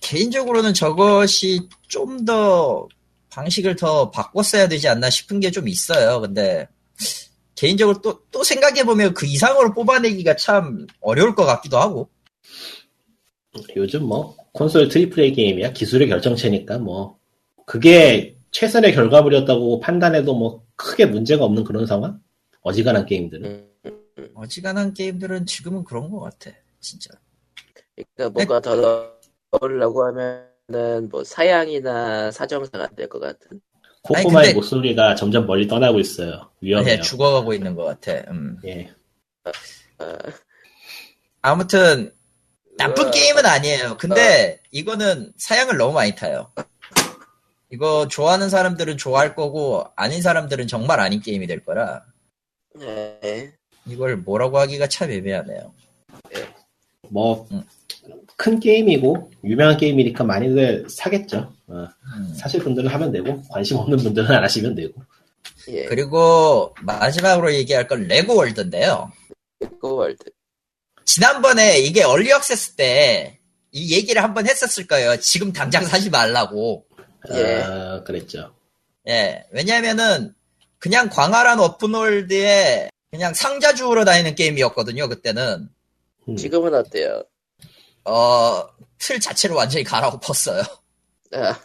개인적으로는 0.02 0.74
저것이 0.74 1.68
좀 1.88 2.26
더 2.26 2.88
방식을 3.30 3.76
더 3.76 4.10
바꿨어야 4.12 4.68
되지 4.70 4.88
않나 4.88 5.10
싶은 5.10 5.40
게 5.42 5.52
좀 5.52 5.68
있어요. 5.68 6.22
근데 6.22 6.68
개인적으로 7.56 8.02
또, 8.02 8.22
또 8.32 8.44
생각해보면 8.44 9.14
그 9.14 9.26
이상으로 9.26 9.74
뽑아내기가 9.74 10.36
참 10.38 10.88
어려울 11.02 11.36
것 11.36 11.46
같기도 11.46 11.78
하고. 11.78 12.10
요즘 13.76 14.04
뭐 14.06 14.36
콘솔 14.54 14.90
triple 14.90 15.24
A 15.24 15.34
게임이야 15.34 15.74
기술의 15.74 16.08
결정체니까 16.10 16.78
뭐 16.80 17.18
그게 17.66 18.35
최선의 18.56 18.94
결과물이었다고 18.94 19.82
판단해도 19.82 20.34
뭐 20.34 20.66
크게 20.78 21.06
문제가 21.08 21.44
없는 21.44 21.66
그런 21.66 21.86
상황? 21.86 22.22
어지간한 22.62 23.06
게임들은 23.06 23.68
음, 23.86 24.30
어지간한 24.34 24.94
게임들은 24.94 25.46
지금은 25.46 25.84
그런 25.84 26.10
것 26.10 26.22
같아. 26.22 26.52
진짜. 26.80 27.10
그러니까 28.16 28.30
뭔가 28.30 28.62
더 28.62 29.10
넣으려고 29.52 30.06
하면은 30.06 31.10
뭐 31.10 31.22
사양이나 31.26 32.32
사정사가 32.32 32.86
안 32.86 32.96
될 32.96 33.10
것 33.10 33.20
같은. 33.20 33.60
코코마의 34.04 34.46
근데- 34.48 34.54
목소리가 34.54 35.16
점점 35.16 35.46
멀리 35.48 35.68
떠나고 35.68 36.00
있어요. 36.00 36.50
위험해요. 36.62 36.96
네, 36.96 37.02
죽어가고 37.02 37.54
있는 37.54 37.76
것 37.76 37.84
같아. 37.84 38.32
음. 38.32 38.58
예. 38.64 38.90
아, 39.98 40.18
아무튼 41.42 42.14
나쁜 42.78 43.06
으아. 43.08 43.12
게임은 43.12 43.46
아니에요. 43.46 43.98
근데 43.98 44.62
이거는 44.72 45.34
사양을 45.38 45.76
너무 45.78 45.94
많이 45.94 46.16
타요. 46.16 46.52
이거 47.72 48.08
좋아하는 48.08 48.50
사람들은 48.50 48.98
좋아할 48.98 49.36
거고 49.36 49.86
아닌 49.96 50.22
사람들은 50.22 50.68
정말 50.68 51.00
아닌 51.00 51.22
게임이 51.22 51.48
될 51.48 51.64
거라 51.64 52.04
네. 52.80 53.52
이걸 53.86 54.18
뭐라고 54.18 54.60
하기가 54.60 54.88
참 54.88 55.12
애매하네요. 55.12 55.74
뭐 57.10 57.48
음. 57.52 57.64
큰 58.36 58.60
게임이고 58.60 59.32
유명한 59.44 59.78
게임이니까 59.78 60.24
많이들 60.24 60.88
사겠죠. 60.90 61.54
어, 61.68 61.88
음. 62.18 62.34
사실 62.36 62.62
분들은 62.62 62.90
하면 62.90 63.12
되고 63.12 63.42
관심 63.50 63.78
없는 63.78 63.98
분들은 63.98 64.30
안 64.32 64.44
하시면 64.44 64.76
되고. 64.76 65.02
예. 65.70 65.86
그리고 65.86 66.74
마지막으로 66.82 67.54
얘기할 67.54 67.88
건 67.88 68.08
레고 68.08 68.36
월드인데요. 68.36 69.12
그 69.80 69.94
월드. 69.94 70.24
지난번에 71.06 71.80
이게 71.80 72.04
얼리 72.04 72.32
액세스 72.32 72.76
때 72.76 73.40
이 73.76 73.94
얘기를 73.94 74.24
한번 74.24 74.48
했었을 74.48 74.88
거예요. 74.88 75.18
지금 75.20 75.52
당장 75.52 75.84
사지 75.84 76.10
말라고. 76.10 76.86
예. 77.34 77.62
아, 77.64 78.04
그랬죠. 78.04 78.54
예, 79.08 79.44
왜냐면은 79.52 80.34
그냥 80.80 81.10
광활한 81.10 81.60
오픈월드에 81.60 82.90
그냥 83.12 83.34
상자 83.34 83.74
주우러 83.74 84.04
다니는 84.04 84.36
게임이었거든요, 84.36 85.08
그때는. 85.08 85.70
음. 86.28 86.36
지금은 86.36 86.74
어때요? 86.74 87.24
어, 88.04 88.68
틀 88.98 89.20
자체를 89.20 89.56
완전히 89.56 89.84
갈아엎었어요. 89.84 90.64
아, 91.34 91.60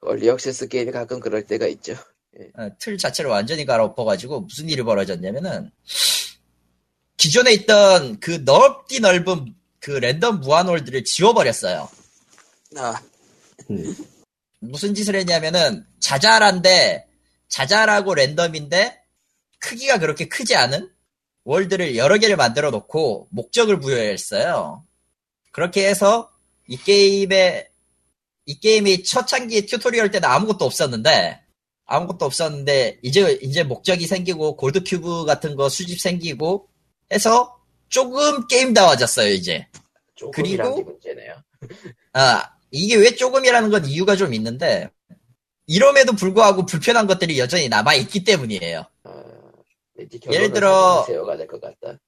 얼리 0.00 0.28
액세스 0.28 0.68
게임이 0.68 0.92
가끔 0.92 1.20
그럴 1.20 1.44
때가 1.44 1.66
있죠. 1.68 1.94
어, 2.54 2.68
틀 2.78 2.96
자체를 2.96 3.30
완전히 3.30 3.64
갈아엎어가지고 3.64 4.42
무슨 4.42 4.68
일이 4.68 4.82
벌어졌냐면은 4.82 5.70
기존에 7.16 7.52
있던 7.52 8.20
그 8.20 8.42
넓디 8.44 9.00
넓은 9.00 9.54
그 9.78 9.92
랜덤 9.92 10.40
무한월드를 10.40 11.04
지워버렸어요. 11.04 11.88
아, 12.76 13.02
음. 13.70 13.96
무슨 14.60 14.94
짓을 14.94 15.14
했냐면은 15.16 15.84
자잘한데 15.98 17.06
자잘하고 17.48 18.14
랜덤인데 18.14 19.00
크기가 19.58 19.98
그렇게 19.98 20.28
크지 20.28 20.54
않은 20.54 20.90
월드를 21.44 21.96
여러 21.96 22.18
개를 22.18 22.36
만들어 22.36 22.70
놓고 22.70 23.28
목적을 23.30 23.80
부여했어요. 23.80 24.84
그렇게 25.52 25.88
해서 25.88 26.30
이 26.68 26.76
게임의 26.76 27.68
이 28.46 28.60
게임이 28.60 29.02
초창기 29.04 29.66
튜토리얼 29.66 30.10
때는 30.10 30.28
아무것도 30.28 30.64
없었는데 30.64 31.40
아무것도 31.86 32.24
없었는데 32.24 33.00
이제 33.02 33.38
이제 33.42 33.64
목적이 33.64 34.06
생기고 34.06 34.56
골드 34.56 34.84
큐브 34.84 35.24
같은 35.24 35.56
거 35.56 35.68
수집 35.68 36.00
생기고 36.00 36.68
해서 37.12 37.58
조금 37.88 38.46
게임다워졌어요 38.46 39.32
이제. 39.32 39.66
그리고- 40.32 40.76
게 40.76 40.82
문제네요. 40.84 41.34
아, 42.12 42.52
이게 42.70 42.96
왜 42.96 43.14
조금이라는 43.14 43.70
건 43.70 43.84
이유가 43.86 44.16
좀 44.16 44.34
있는데, 44.34 44.88
이럼에도 45.66 46.12
불구하고 46.14 46.66
불편한 46.66 47.06
것들이 47.06 47.38
여전히 47.38 47.68
남아 47.68 47.94
있기 47.94 48.24
때문이에요. 48.24 48.84
아, 49.04 49.22
예를 50.32 50.52
들어- 50.52 51.04
세요가 51.06 51.36
될 51.36 51.46
것 51.46 51.60
같다. 51.60 51.98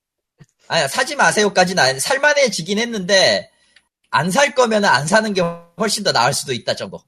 아니, 0.69 0.89
사지 0.89 1.17
마세요까지는 1.17 1.83
아니, 1.83 2.01
살만해지긴 2.01 2.79
했는데, 2.79 3.51
안 4.11 4.31
살 4.31 4.55
거면 4.55 4.85
안 4.85 5.07
사는 5.07 5.33
게 5.33 5.41
훨씬 5.79 6.05
더 6.05 6.13
나을 6.13 6.33
수도 6.33 6.53
있다, 6.53 6.75
정도. 6.75 7.01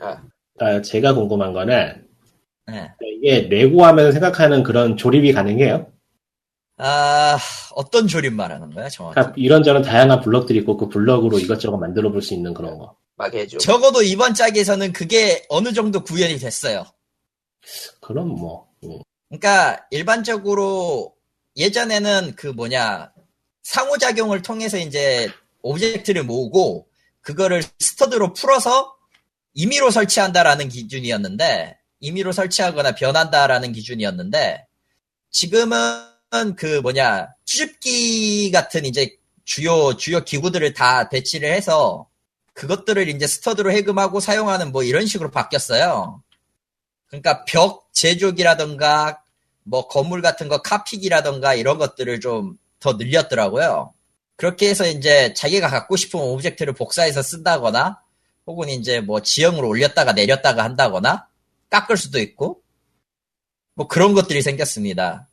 아, 0.00 0.20
아, 0.58 0.82
제가 0.82 1.14
궁금한 1.14 1.52
거는 1.52 2.06
예. 2.70 2.90
이게 3.00 3.42
레고 3.48 3.84
하면 3.86 4.12
생각하는 4.12 4.62
그런 4.62 4.96
조립이 4.96 5.32
가능해요? 5.32 5.90
아, 6.78 7.38
어떤 7.74 8.08
조립 8.08 8.32
말하는 8.32 8.70
거야, 8.70 8.88
정확히? 8.88 9.14
그러니까 9.14 9.34
이런저런 9.36 9.82
다양한 9.82 10.20
블럭들이 10.20 10.58
있고 10.60 10.76
그 10.76 10.88
블럭으로 10.88 11.38
이것저것 11.38 11.76
만들어 11.76 12.10
볼 12.10 12.22
수 12.22 12.34
있는 12.34 12.54
그런 12.54 12.78
거. 12.78 12.96
막 13.16 13.32
해줘. 13.34 13.58
적어도 13.58 14.02
이번 14.02 14.34
작에서는 14.34 14.92
그게 14.92 15.44
어느 15.48 15.72
정도 15.72 16.02
구현이 16.02 16.38
됐어요. 16.38 16.84
그럼 18.00 18.28
뭐 18.28 18.68
음. 18.84 18.98
그러니까 19.28 19.84
일반적으로 19.90 21.14
예전에는 21.56 22.34
그 22.36 22.48
뭐냐 22.48 23.12
상호작용을 23.62 24.42
통해서 24.42 24.78
이제 24.78 25.30
오브젝트를 25.62 26.24
모으고 26.24 26.88
그거를 27.20 27.62
stud로 27.78 28.32
풀어서 28.32 28.96
임의로 29.54 29.90
설치한다라는 29.90 30.68
기준이었는데 30.68 31.78
임의로 32.00 32.32
설치하거나 32.32 32.94
변한다라는 32.96 33.72
기준이었는데 33.72 34.66
지금은 35.30 35.78
그 36.56 36.80
뭐냐 36.80 37.28
수집기 37.44 38.50
같은 38.50 38.84
이제 38.84 39.16
주요 39.44 39.96
주요 39.96 40.24
기구들을 40.24 40.72
다 40.74 41.08
배치를 41.08 41.52
해서 41.52 42.08
그것들을 42.54 43.08
이제 43.08 43.26
stud로 43.26 43.72
해금하고 43.72 44.20
사용하는 44.20 44.72
뭐 44.72 44.82
이런 44.82 45.06
식으로 45.06 45.30
바뀌었어요. 45.30 46.22
그러니까 47.06 47.44
벽 47.44 47.88
제조기라던가 47.92 49.22
뭐 49.64 49.88
건물 49.88 50.22
같은 50.22 50.48
거 50.48 50.62
카피라던가 50.62 51.54
이런 51.54 51.78
것들을 51.78 52.20
좀 52.20 52.62
더 52.82 52.94
늘렸더라고요. 52.94 53.94
그렇게 54.36 54.68
해서 54.68 54.86
이제 54.86 55.32
자기가 55.34 55.68
갖고 55.68 55.96
싶은 55.96 56.20
오브젝트를 56.20 56.74
복사해서 56.74 57.22
쓴다거나 57.22 58.00
혹은 58.46 58.68
이제 58.68 59.00
뭐 59.00 59.22
지형으로 59.22 59.68
올렸다가 59.68 60.12
내렸다가 60.12 60.64
한다거나 60.64 61.28
깎을 61.70 61.96
수도 61.96 62.18
있고 62.18 62.60
뭐 63.74 63.86
그런 63.86 64.14
것들이 64.14 64.42
생겼습니다. 64.42 65.28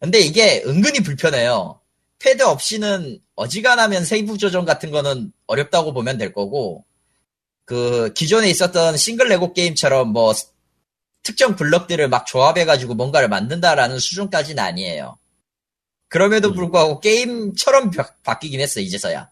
근데 0.00 0.20
이게 0.20 0.62
은근히 0.66 1.00
불편해요. 1.00 1.80
패드 2.18 2.42
없이는 2.42 3.20
어지간하면 3.34 4.04
세이브 4.04 4.38
조정 4.38 4.64
같은 4.64 4.90
거는 4.90 5.32
어렵다고 5.46 5.92
보면 5.92 6.18
될 6.18 6.32
거고 6.32 6.84
그 7.64 8.12
기존에 8.14 8.48
있었던 8.48 8.96
싱글 8.96 9.28
레고 9.28 9.52
게임처럼 9.52 10.08
뭐 10.12 10.32
특정 11.22 11.56
블럭들을 11.56 12.08
막 12.08 12.24
조합해가지고 12.26 12.94
뭔가를 12.94 13.28
만든다라는 13.28 13.98
수준까지는 13.98 14.62
아니에요. 14.62 15.18
그럼에도 16.08 16.48
음. 16.50 16.54
불구하고 16.54 17.00
게임처럼 17.00 17.90
바, 17.90 18.08
바뀌긴 18.22 18.60
했어, 18.60 18.80
이제서야. 18.80 19.28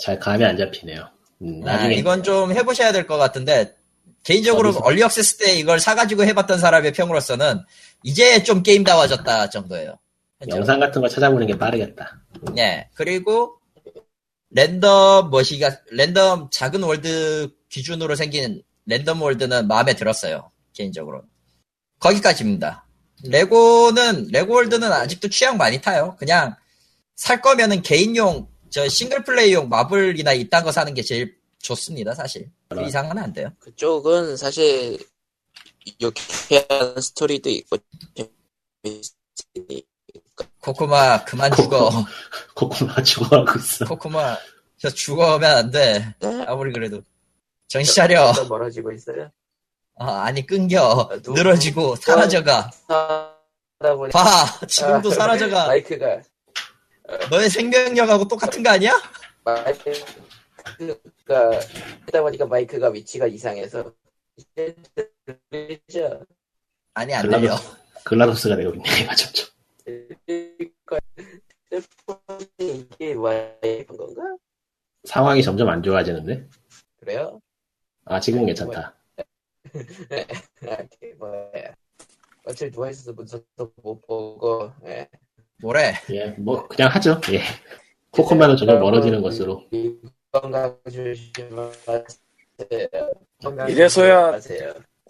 잘 0.00 0.18
감이 0.18 0.44
안 0.44 0.56
잡히네요. 0.56 1.06
음, 1.42 1.60
아, 1.64 1.72
나중에 1.72 1.96
이건 1.96 2.22
좀 2.22 2.52
해보셔야 2.52 2.92
될 2.92 3.06
것 3.06 3.18
같은데, 3.18 3.76
개인적으로 4.24 4.70
어디서? 4.70 4.80
early 4.84 5.02
access 5.02 5.36
때 5.38 5.54
이걸 5.54 5.80
사가지고 5.80 6.24
해봤던 6.24 6.58
사람의 6.58 6.92
평으로서는 6.92 7.60
이제 8.02 8.42
좀 8.42 8.62
게임다워졌다 8.62 9.50
정도예요. 9.50 9.98
현재로. 10.40 10.58
영상 10.58 10.80
같은 10.80 11.00
거 11.00 11.08
찾아보는 11.08 11.46
게 11.46 11.58
빠르겠다. 11.58 12.20
네. 12.54 12.88
그리고 12.94 13.58
랜덤 14.50 15.30
뭐시기가 15.30 15.78
랜덤 15.90 16.48
작은 16.50 16.82
월드 16.82 17.50
기준으로 17.68 18.14
생긴 18.14 18.62
랜덤 18.86 19.20
월드는 19.20 19.66
마음에 19.68 19.94
들었어요. 19.94 20.50
개인적으로. 20.72 21.22
거기까지입니다. 22.00 22.86
레고는 23.24 24.28
레고 24.30 24.54
월드는 24.54 24.92
아직도 24.92 25.28
취향 25.28 25.56
많이 25.56 25.80
타요. 25.80 26.16
그냥 26.18 26.54
살 27.16 27.40
거면은 27.40 27.82
개인용 27.82 28.48
저 28.70 28.88
싱글 28.88 29.24
플레이용 29.24 29.68
마블이나 29.68 30.32
이딴 30.34 30.62
거 30.62 30.70
사는 30.70 30.92
게 30.94 31.02
제일 31.02 31.34
좋습니다, 31.62 32.14
사실. 32.14 32.50
그 32.68 32.82
이상은 32.82 33.18
안 33.18 33.32
돼요. 33.32 33.50
그쪽은 33.58 34.36
사실 34.36 34.98
유쾌한 36.00 37.00
스토리도 37.00 37.48
있고 37.50 37.76
재밌으니 38.84 39.82
코코마 40.60 41.24
그만 41.24 41.50
죽어. 41.54 41.90
코코마 42.54 43.02
죽어가고 43.02 43.58
있어. 43.58 43.84
코코마 43.86 44.36
저 44.78 44.88
죽어면 44.90 45.50
안 45.56 45.70
돼. 45.70 46.14
네? 46.20 46.44
아무리 46.46 46.72
그래도 46.72 47.02
정신 47.66 47.94
차려. 47.94 48.32
더 48.32 48.44
멀어지고 48.44 48.92
있어요. 48.92 49.30
어, 49.96 50.04
아니 50.04 50.46
끊겨. 50.46 51.08
아, 51.10 51.18
누- 51.20 51.32
늘어지고 51.32 51.96
사라져가. 51.96 52.70
보니 53.80 54.12
봐. 54.12 54.60
지금도 54.66 55.10
사라져가. 55.10 55.66
마이크가 55.66 56.20
너의 57.30 57.50
생명력하고 57.50 58.28
똑같은 58.28 58.62
거 58.62 58.70
아니야? 58.70 58.92
마이크 59.44 59.92
가 61.24 61.50
하다 62.06 62.22
보니까 62.22 62.46
마이크가 62.46 62.88
위치가 62.90 63.26
이상해서. 63.26 63.92
아니 66.94 67.14
안 67.14 67.28
들려. 67.28 67.56
글라도스가 68.04 68.56
되고 68.56 68.74
있네. 68.74 68.84
핸드폰이 71.72 72.48
이게 72.58 73.14
와이프인 73.14 73.98
건가? 73.98 74.22
상황이 75.04 75.42
점점 75.42 75.68
안 75.68 75.82
좋아지는데? 75.82 76.48
그래요? 76.96 77.40
아, 78.04 78.20
지금 78.20 78.46
괜찮다. 78.46 78.94
뭐야? 81.18 81.74
어차피 82.44 82.70
누워 82.70 82.88
있어서 82.88 83.12
문서도 83.12 83.72
못 83.82 84.00
보고 84.06 84.72
예. 84.86 85.06
뭐래? 85.60 85.92
예, 86.10 86.28
뭐, 86.38 86.66
그냥 86.66 86.90
하죠. 86.92 87.20
예. 87.32 87.42
코코마는 88.10 88.56
점점 88.56 88.80
멀어지는 88.80 89.20
것으로. 89.20 89.68
이래서야-. 93.68 94.40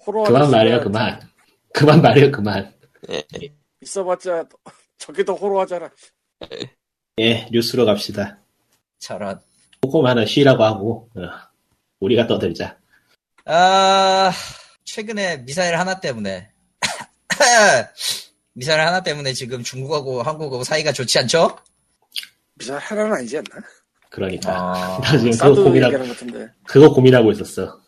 호러 0.07 0.25
그만 0.25 0.51
말해요, 0.51 0.81
그만. 0.81 1.21
그만 1.73 2.03
말해요, 2.03 2.31
그만. 2.31 2.75
있어봤자 3.81 4.49
저게 4.99 5.25
더 5.25 5.35
호러하잖아. 5.35 5.91
예, 7.21 7.49
뉴스로 7.51 7.85
갑시다. 7.85 8.39
저런. 8.99 9.41
코코마는 9.83 10.27
쉬라고 10.27 10.65
하고, 10.65 11.09
어, 11.17 11.21
우리가 12.01 12.27
떠들자. 12.27 12.79
아 13.45 14.31
최근에 14.85 15.39
미사일 15.45 15.79
하나 15.79 16.01
때문에 16.01 16.53
미사일 18.53 18.81
하나 18.81 19.03
때문에 19.03 19.33
지금 19.33 19.63
중국하고 19.63 20.23
한국하고 20.23 20.65
사이가 20.65 20.93
좋지 20.93 21.19
않죠? 21.21 21.57
미사일 22.55 22.81
하나는 22.81 23.13
아니지 23.15 23.39
않나? 23.39 23.67
그러니까. 24.11 24.53
아, 24.53 25.01
나 25.03 25.19
지금 25.19 25.31
그거 25.33 25.63
고민하고. 25.65 25.99
그거 26.67 26.93
고민하고 26.93 27.33
있었어. 27.33 27.79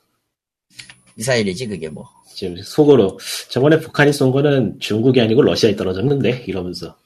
미사일이지 1.15 1.67
그게 1.67 1.89
뭐. 1.89 2.09
지금 2.35 2.57
속으로. 2.63 3.19
저번에 3.51 3.79
북한이 3.79 4.13
쏜 4.13 4.31
거는 4.31 4.79
중국이 4.81 5.21
아니고 5.21 5.43
러시아에 5.43 5.77
떨어졌는데? 5.77 6.45
이러면서. 6.47 6.97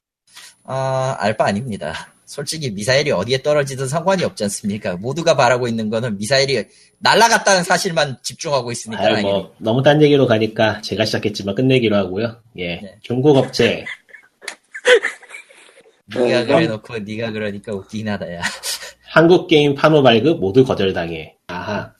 아 0.64 1.16
알바 1.18 1.46
아닙니다. 1.46 2.14
솔직히 2.26 2.70
미사일이 2.70 3.10
어디에 3.10 3.42
떨어지든 3.42 3.86
상관이 3.86 4.24
없지 4.24 4.44
않습니까? 4.44 4.96
모두가 4.96 5.36
바라고 5.36 5.68
있는 5.68 5.90
거는 5.90 6.16
미사일이 6.16 6.64
날아갔다는 6.98 7.64
사실만 7.64 8.16
집중하고 8.22 8.72
있으니까 8.72 9.02
아유, 9.02 9.14
당연히. 9.16 9.30
뭐, 9.30 9.54
너무 9.58 9.82
딴 9.82 10.00
얘기로 10.00 10.26
가니까 10.26 10.80
제가 10.80 11.04
시작했지만 11.04 11.54
끝내기로 11.54 11.94
하고요. 11.94 12.40
예. 12.56 12.80
네. 12.80 12.98
중국 13.02 13.36
업체, 13.36 13.84
네가 16.06 16.40
어, 16.40 16.44
그래놓고 16.44 16.98
네가 16.98 17.30
그러니까 17.32 17.72
웃기긴 17.72 18.08
하다 18.08 18.32
야. 18.34 18.42
한국 19.14 19.46
게임 19.46 19.76
판호 19.76 20.02
발급 20.02 20.40
모두 20.40 20.64
거절당해. 20.64 21.36
아하. 21.46 21.92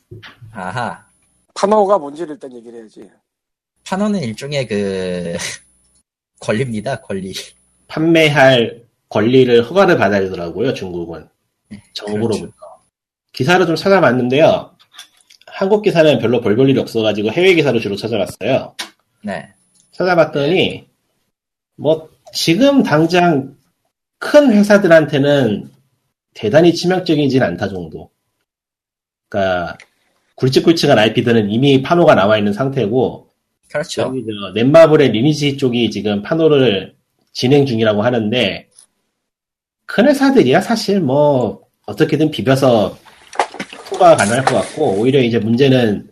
아하. 0.51 1.07
파노가 1.55 1.97
뭔지를 1.97 2.35
일단 2.35 2.53
얘기를 2.53 2.81
해야지. 2.81 3.09
판호는 3.85 4.19
일종의 4.21 4.67
그 4.67 5.37
권리입니다. 6.41 7.01
권리. 7.03 7.33
판매할 7.87 8.83
권리를 9.09 9.63
허가를 9.63 9.97
받아야 9.97 10.23
되더라고요, 10.23 10.75
중국은. 10.75 11.29
정부로부터. 11.93 12.53
기사를 13.33 13.65
좀 13.65 13.77
찾아봤는데요. 13.77 14.75
한국 15.47 15.83
기사는 15.83 16.19
별로 16.19 16.41
볼 16.41 16.57
볼 16.57 16.69
일이 16.69 16.81
없어가지고 16.81 17.31
해외 17.31 17.55
기사로 17.55 17.79
주로 17.79 17.95
찾아봤어요. 17.95 18.75
네. 19.23 19.53
찾아봤더니, 19.93 20.89
뭐, 21.77 22.09
지금 22.33 22.83
당장 22.83 23.57
큰 24.19 24.53
회사들한테는 24.53 25.71
대단히 26.35 26.75
치명적이진 26.75 27.43
않다 27.43 27.69
정도. 27.69 28.11
그니까, 29.29 29.77
굵직굵직한 30.37 30.99
IP들은 30.99 31.51
이미 31.51 31.83
판호가 31.83 32.15
나와 32.15 32.39
있는 32.39 32.53
상태고, 32.53 33.29
그렇죠. 33.69 34.13
넷마블의 34.55 35.11
리니지 35.11 35.57
쪽이 35.57 35.91
지금 35.91 36.23
판호를 36.23 36.95
진행 37.33 37.67
중이라고 37.67 38.03
하는데 38.03 38.69
큰 39.87 40.07
회사들이야 40.07 40.61
사실 40.61 41.01
뭐 41.01 41.63
어떻게든 41.87 42.31
비벼서 42.31 42.97
통과가 43.89 44.17
가능할 44.17 44.45
것 44.45 44.55
같고 44.55 44.93
오히려 45.01 45.21
이제 45.21 45.39
문제는 45.41 46.09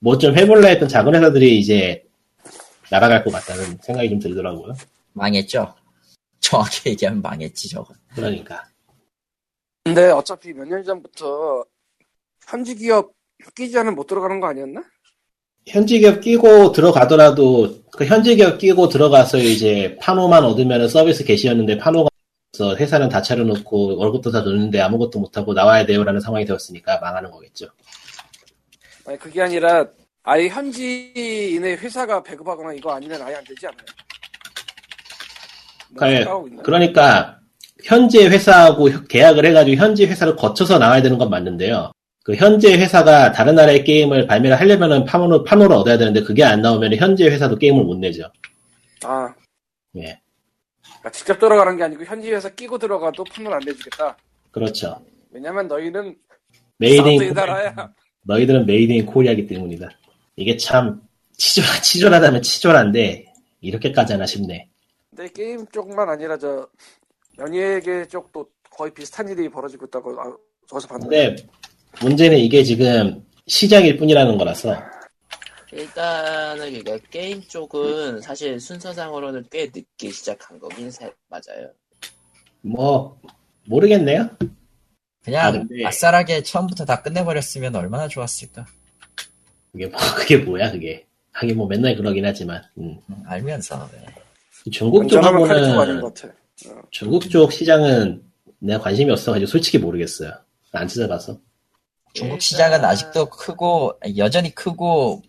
뭐 0.00 0.18
좀 0.18 0.36
해볼라 0.36 0.68
했던 0.68 0.86
작은 0.88 1.14
회사들이 1.14 1.58
이제 1.58 2.04
날아갈 2.90 3.24
것 3.24 3.30
같다는 3.32 3.78
생각이 3.82 4.10
좀 4.10 4.18
들더라고요. 4.18 4.74
망했죠. 5.14 5.74
정확히 6.40 6.90
얘기하면 6.90 7.22
망했지 7.22 7.70
저거. 7.70 7.94
그러니까 8.14 8.67
근데 9.88 10.10
어차피 10.10 10.52
몇 10.52 10.66
년 10.68 10.84
전부터 10.84 11.64
현지 12.46 12.74
기업 12.74 13.10
끼지 13.56 13.78
않으면 13.78 13.94
못 13.94 14.06
들어가는 14.06 14.38
거 14.38 14.48
아니었나? 14.48 14.82
현지 15.66 15.98
기업 15.98 16.20
끼고 16.20 16.72
들어가더라도 16.72 17.82
그 17.92 18.04
현지 18.04 18.36
기업 18.36 18.58
끼고 18.58 18.88
들어가서 18.90 19.38
이제 19.38 19.96
판호만 20.00 20.44
얻으면 20.44 20.88
서비스 20.88 21.24
개시였는데 21.24 21.78
판호가 21.78 22.08
없어 22.52 22.76
회사는 22.76 23.08
다 23.08 23.22
차려놓고 23.22 23.96
월급도 23.96 24.30
다 24.30 24.42
줬는데 24.44 24.78
아무것도 24.80 25.18
못하고 25.20 25.54
나와야 25.54 25.86
돼요라는 25.86 26.20
상황이 26.20 26.44
되었으니까 26.44 26.98
망하는 27.00 27.30
거겠죠. 27.30 27.66
아니 29.06 29.18
그게 29.18 29.40
아니라 29.40 29.86
아예 30.22 30.48
현지인의 30.48 31.78
회사가 31.78 32.22
배급하거나 32.22 32.74
이거 32.74 32.92
아니면 32.92 33.22
아예 33.22 33.36
안 33.36 33.44
되지 33.44 33.66
않나요? 33.66 33.86
뭐 35.90 36.06
생각하고 36.06 36.48
있나? 36.48 36.62
그러니까 36.62 37.37
현재 37.84 38.26
회사하고 38.26 38.90
협- 38.90 39.08
계약을 39.08 39.44
해가지고 39.46 39.76
현지 39.80 40.04
회사를 40.06 40.36
거쳐서 40.36 40.78
나와야 40.78 41.02
되는 41.02 41.16
건 41.18 41.30
맞는데요. 41.30 41.92
그 42.24 42.34
현재 42.34 42.74
회사가 42.76 43.32
다른 43.32 43.54
나라의 43.54 43.84
게임을 43.84 44.26
발매를 44.26 44.58
하려면은 44.60 45.04
판호를, 45.04 45.44
판호를 45.44 45.74
얻어야 45.74 45.96
되는데 45.96 46.22
그게 46.22 46.44
안 46.44 46.60
나오면 46.60 46.94
현재 46.96 47.24
회사도 47.26 47.56
게임을 47.56 47.84
못 47.84 47.96
내죠. 47.98 48.24
아 49.04 49.32
예, 49.96 50.20
그러니까 50.82 51.10
직접 51.12 51.38
들어가는 51.38 51.76
게 51.76 51.84
아니고 51.84 52.04
현지 52.04 52.30
회사 52.32 52.48
끼고 52.50 52.76
들어가도 52.78 53.24
판을 53.24 53.52
안 53.52 53.60
내주겠다. 53.64 54.16
그렇죠. 54.50 55.00
왜냐면 55.30 55.68
너희는 55.68 56.16
made 56.78 57.08
in 57.08 57.18
사우디 57.20 57.32
나라야. 57.34 57.92
너희들은 58.24 58.66
made 58.66 58.92
in 58.92 59.06
Korea기 59.06 59.46
때문이다. 59.46 59.88
이게 60.36 60.56
참 60.56 61.00
치졸, 61.36 61.64
치졸하다면 61.82 62.42
치졸한데 62.42 63.32
이렇게까지 63.60 64.12
하나 64.14 64.26
싶네. 64.26 64.68
근데 65.16 65.32
게임 65.32 65.66
쪽만 65.68 66.08
아니라 66.08 66.36
저 66.36 66.68
연예계 67.38 68.06
쪽도 68.08 68.48
거의 68.70 68.92
비슷한 68.92 69.28
일이 69.28 69.48
벌어지고 69.48 69.86
있다고 69.86 70.20
아, 70.20 70.36
어디서 70.68 70.86
봤는데 70.88 71.28
근데 71.36 71.46
문제는 72.02 72.38
이게 72.38 72.62
지금 72.64 73.24
시작일 73.46 73.96
뿐이라는 73.96 74.36
거라서 74.38 74.76
일단은 75.72 76.82
그러니까 76.82 76.98
게임 77.10 77.42
쪽은 77.42 78.20
사실 78.20 78.58
순서상으로는 78.58 79.46
꽤 79.50 79.66
늦게 79.74 80.10
시작한 80.10 80.58
거긴 80.58 80.90
사- 80.90 81.10
맞아요. 81.28 81.70
뭐 82.62 83.20
모르겠네요. 83.66 84.30
그냥 85.24 85.46
아, 85.46 85.52
근데- 85.52 85.84
아싸라게 85.86 86.42
처음부터 86.42 86.84
다 86.86 87.02
끝내버렸으면 87.02 87.74
얼마나 87.76 88.08
좋았을까. 88.08 88.64
그게 89.72 89.86
뭐 89.86 89.98
그게 90.16 90.36
뭐야 90.38 90.70
그게. 90.72 91.06
하긴 91.32 91.56
뭐 91.56 91.66
맨날 91.68 91.94
그러긴 91.96 92.24
하지만 92.24 92.62
음. 92.78 92.98
음, 93.10 93.22
알면서. 93.26 93.88
네. 93.92 94.06
중국 94.72 95.06
쪽하고는 95.08 96.00
것 96.00 96.14
같아. 96.14 96.34
중국 96.90 97.28
쪽 97.30 97.52
시장은 97.52 98.22
내가 98.58 98.80
관심이 98.82 99.10
없어가지고 99.10 99.46
솔직히 99.46 99.78
모르겠어요. 99.78 100.32
안 100.72 100.88
찾아봐서. 100.88 101.38
중국 102.14 102.40
시장은 102.40 102.84
아직도 102.84 103.26
크고 103.26 103.98
여전히 104.16 104.54
크고 104.54 105.22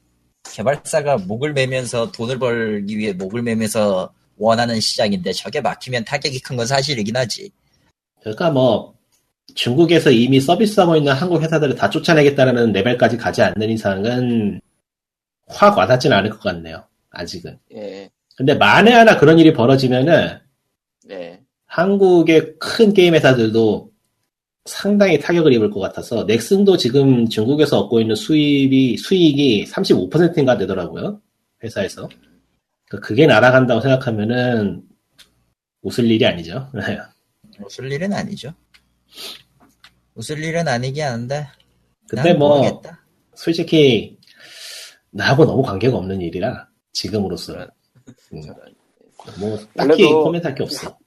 개발사가 0.53 1.17
목을 1.17 1.53
매면서 1.53 2.11
돈을 2.11 2.39
벌기 2.39 2.97
위해 2.97 3.13
목을 3.13 3.41
매면서 3.43 4.11
원하는 4.37 4.79
시장인데 4.79 5.33
저게 5.33 5.61
막히면 5.61 6.05
타격이 6.05 6.39
큰 6.39 6.55
건 6.57 6.65
사실이긴 6.65 7.15
하지. 7.15 7.51
그러니까 8.21 8.49
뭐 8.49 8.95
중국에서 9.55 10.09
이미 10.11 10.39
서비스하고 10.39 10.95
있는 10.95 11.13
한국 11.13 11.41
회사들을 11.41 11.75
다 11.75 11.89
쫓아내겠다는 11.89 12.71
레벨까지 12.71 13.17
가지 13.17 13.41
않는 13.41 13.69
이상은 13.69 14.61
확 15.47 15.77
와닿지는 15.77 16.15
않을 16.17 16.29
것 16.31 16.39
같네요. 16.39 16.83
아직은. 17.11 17.59
예, 17.73 18.09
근데 18.35 18.53
만에 18.55 18.91
하나 18.93 19.17
그런 19.17 19.37
일이 19.39 19.53
벌어지면은 19.53 20.27
네. 20.27 20.41
한국의 21.69 22.55
큰 22.59 22.93
게임 22.93 23.15
회사들도 23.15 23.91
상당히 24.65 25.19
타격을 25.19 25.53
입을 25.53 25.71
것 25.71 25.79
같아서 25.79 26.25
넥슨도 26.25 26.77
지금 26.77 27.27
중국에서 27.27 27.79
얻고 27.79 28.01
있는 28.01 28.15
수입이 28.15 28.97
수익이 28.97 29.65
35%인가 29.65 30.57
되더라고요 30.57 31.21
회사에서 31.63 32.07
그러니까 32.87 33.07
그게 33.07 33.25
날아간다고 33.25 33.81
생각하면은 33.81 34.83
웃을 35.81 36.05
일이 36.11 36.25
아니죠 36.25 36.69
웃을 37.63 37.91
일은 37.91 38.13
아니죠. 38.13 38.53
웃을 40.15 40.43
일은 40.43 40.67
아니긴 40.67 41.03
한데. 41.03 41.47
근데 42.07 42.33
난뭐 42.33 42.61
모르겠다. 42.61 43.05
솔직히 43.35 44.17
나하고 45.11 45.45
너무 45.45 45.61
관계가 45.63 45.97
없는 45.97 46.21
일이라 46.21 46.67
지금으로서는 46.93 47.67
음. 48.33 48.41
뭐 49.39 49.57
딱히 49.75 50.05
코멘트할 50.05 50.55
게 50.55 50.63
없어 50.63 50.97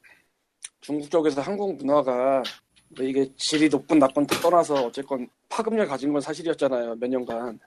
중국 0.83 1.11
쪽에서 1.11 1.41
한국 1.41 1.75
문화가 1.77 2.43
뭐 2.89 3.07
이게 3.07 3.27
질이 3.37 3.71
높은 3.71 3.99
나쁜 3.99 4.27
다 4.27 4.39
떠나서 4.41 4.87
어쨌건 4.87 5.27
파급력 5.49 5.89
가진 5.89 6.13
건 6.13 6.21
사실이었잖아요 6.21 6.97
몇 6.97 7.09
년간 7.09 7.59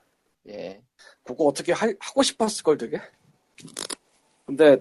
예. 0.49 0.79
그거 1.23 1.45
어떻게 1.45 1.73
하, 1.73 1.91
고 2.13 2.21
싶었을 2.21 2.63
걸 2.63 2.77
되게 2.77 3.01
근데 4.45 4.77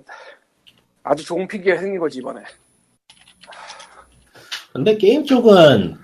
아주 1.02 1.24
좋은 1.24 1.48
핑계가 1.48 1.80
생긴 1.80 1.98
거지 1.98 2.18
이번에 2.18 2.42
근데 4.74 4.98
게임 4.98 5.24
쪽은 5.24 5.96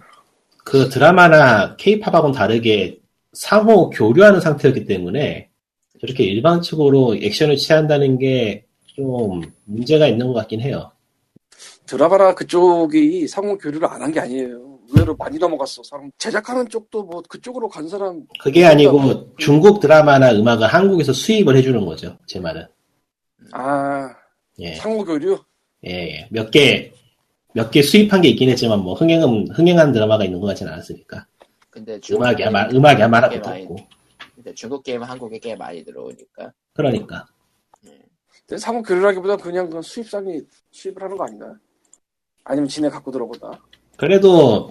그 0.65 0.89
드라마나 0.89 1.77
케이팝하고는 1.77 2.33
다르게 2.33 2.99
상호 3.35 3.91
교류하는 3.91 4.41
상태였기 4.41 4.87
때문에 4.87 5.51
저렇게 6.01 6.25
일방적으로 6.25 7.15
액션을 7.17 7.57
취한다는 7.57 8.19
게 8.19 8.71
좀 9.01 9.43
문제가 9.65 10.07
있는 10.07 10.27
것 10.27 10.35
같긴 10.35 10.61
해요. 10.61 10.93
드라마나 11.95 12.35
그쪽이 12.35 13.27
상호 13.27 13.59
교류를 13.59 13.89
안 13.89 14.01
한 14.03 14.13
게 14.13 14.21
아니에요 14.21 14.79
의외로 14.93 15.15
많이 15.17 15.39
넘어갔어 15.39 15.83
사람 15.85 16.11
제작하는 16.19 16.69
쪽도 16.69 17.05
뭐 17.05 17.23
그쪽으로 17.29 17.69
간 17.69 17.89
사람 17.89 18.25
그게 18.41 18.65
아니고 18.65 19.35
중국 19.37 19.79
드라마나 19.81 20.33
음악을 20.33 20.67
한국에서 20.67 21.13
수입을 21.13 21.57
해주는 21.57 21.85
거죠. 21.87 22.17
제 22.27 22.41
말은. 22.41 22.67
아 23.53 24.09
예, 24.59 24.75
상호 24.75 25.05
교류 25.05 25.39
예, 25.87 25.91
예. 25.91 26.29
몇 26.31 26.51
개, 26.51 26.93
몇 27.55 27.71
개 27.71 27.83
수입한 27.83 28.21
게 28.21 28.29
있긴 28.31 28.51
했지만 28.51 28.81
뭐 28.81 28.95
흥행은, 28.95 29.49
흥행한 29.53 29.93
드라마가 29.93 30.25
있는 30.25 30.41
것 30.41 30.49
같지는 30.49 30.73
않았으니까. 30.73 31.25
근데 31.71 31.99
중국 32.01 32.23
음악이야, 32.25 32.51
말, 32.51 32.69
게임은 32.69 32.81
음악이야, 32.81 33.09
말꽤 33.09 33.37
앞에 33.39 33.49
많이- 33.49 33.65
고 33.67 33.77
근데 34.35 34.53
중국 34.55 34.83
게임은 34.83 35.07
한국에 35.07 35.39
꽤 35.39 35.55
많이 35.57 35.83
들어오니까. 35.85 36.53
그러니까. 36.75 37.25
근데 38.47 38.59
상호 38.59 38.83
교류라기보다 38.83 39.37
그냥 39.37 39.71
그 39.71 39.81
수입상이 39.81 40.41
수입을 40.73 41.03
하는 41.03 41.17
거 41.17 41.25
아닌가 41.25 41.55
아니면 42.45 42.69
지네 42.69 42.89
갖고 42.89 43.11
들어보다 43.11 43.61
그래도 43.97 44.69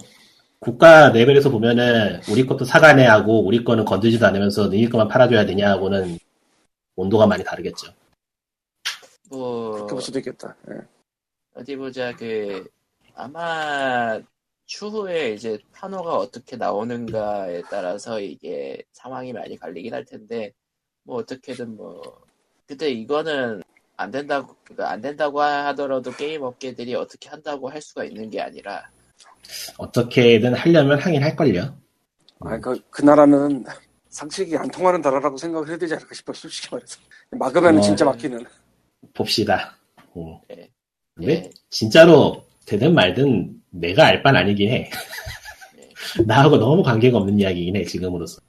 국가 0.59 1.09
레벨에서 1.09 1.49
보면은 1.49 2.19
우리 2.29 2.45
것도 2.45 2.65
사과내 2.65 3.05
하고 3.05 3.45
우리 3.45 3.63
거는 3.63 3.85
건드지도 3.85 4.25
않으면서 4.25 4.67
너희 4.67 4.89
것만 4.89 5.07
팔아줘야 5.07 5.45
되냐 5.45 5.69
하고는 5.71 6.17
온도가 6.95 7.27
많이 7.27 7.43
뭐 9.29 9.71
그렇게 9.71 9.93
볼 9.93 10.01
수도 10.01 10.19
있겠다. 10.19 10.55
예. 10.69 10.75
어디 11.53 11.75
보자. 11.77 12.15
그 12.15 12.67
아마 13.15 14.19
추후에 14.65 15.31
이제 15.31 15.57
판호가 15.71 16.17
어떻게 16.17 16.57
나오는가에 16.57 17.61
따라서 17.69 18.19
이게 18.19 18.83
상황이 18.91 19.31
많이 19.33 19.57
갈리긴 19.57 19.93
할 19.93 20.03
텐데 20.05 20.51
뭐 21.03 21.17
어떻게든 21.17 21.75
뭐 21.77 22.01
근데 22.65 22.89
이거는 22.91 23.63
안 23.99 24.11
된다고 24.11 24.55
그러니까 24.63 24.91
안 24.91 25.01
된다고 25.01 25.41
하더라도 25.41 26.09
게임 26.11 26.41
업계들이 26.43 26.95
어떻게 26.95 27.27
한다고 27.27 27.69
할 27.69 27.81
수가 27.81 28.05
있는 28.05 28.29
게 28.29 28.39
아니라 28.39 28.89
어떻게든 29.77 30.53
하려면 30.53 30.97
하긴 30.99 31.21
할 31.21 31.35
걸요. 31.35 31.77
아, 32.39 32.57
그, 32.59 32.79
그 32.89 33.01
나라는 33.01 33.65
상식이 34.07 34.55
안 34.55 34.69
통하는 34.71 35.01
나라라고 35.01 35.35
생각을 35.35 35.67
해야 35.67 35.77
되지 35.77 35.95
않을까 35.95 36.13
싶어, 36.13 36.31
솔직히 36.31 36.69
말해서. 36.71 36.97
막으면 37.31 37.77
어, 37.77 37.81
진짜 37.81 38.05
네. 38.05 38.11
막히는. 38.11 38.45
봅시다. 39.13 39.77
음. 40.15 40.37
예. 40.51 40.69
근데 41.15 41.33
예. 41.33 41.49
진짜로 41.69 42.45
되든 42.65 42.93
말든 42.93 43.53
내가 43.71 44.05
알 44.05 44.23
바는 44.23 44.39
아니긴 44.39 44.69
해. 44.69 44.89
나하고 46.25 46.55
너무 46.55 46.83
관계가 46.83 47.17
없는 47.17 47.37
이야기긴 47.37 47.75
해 47.75 47.83
지금으로서. 47.83 48.39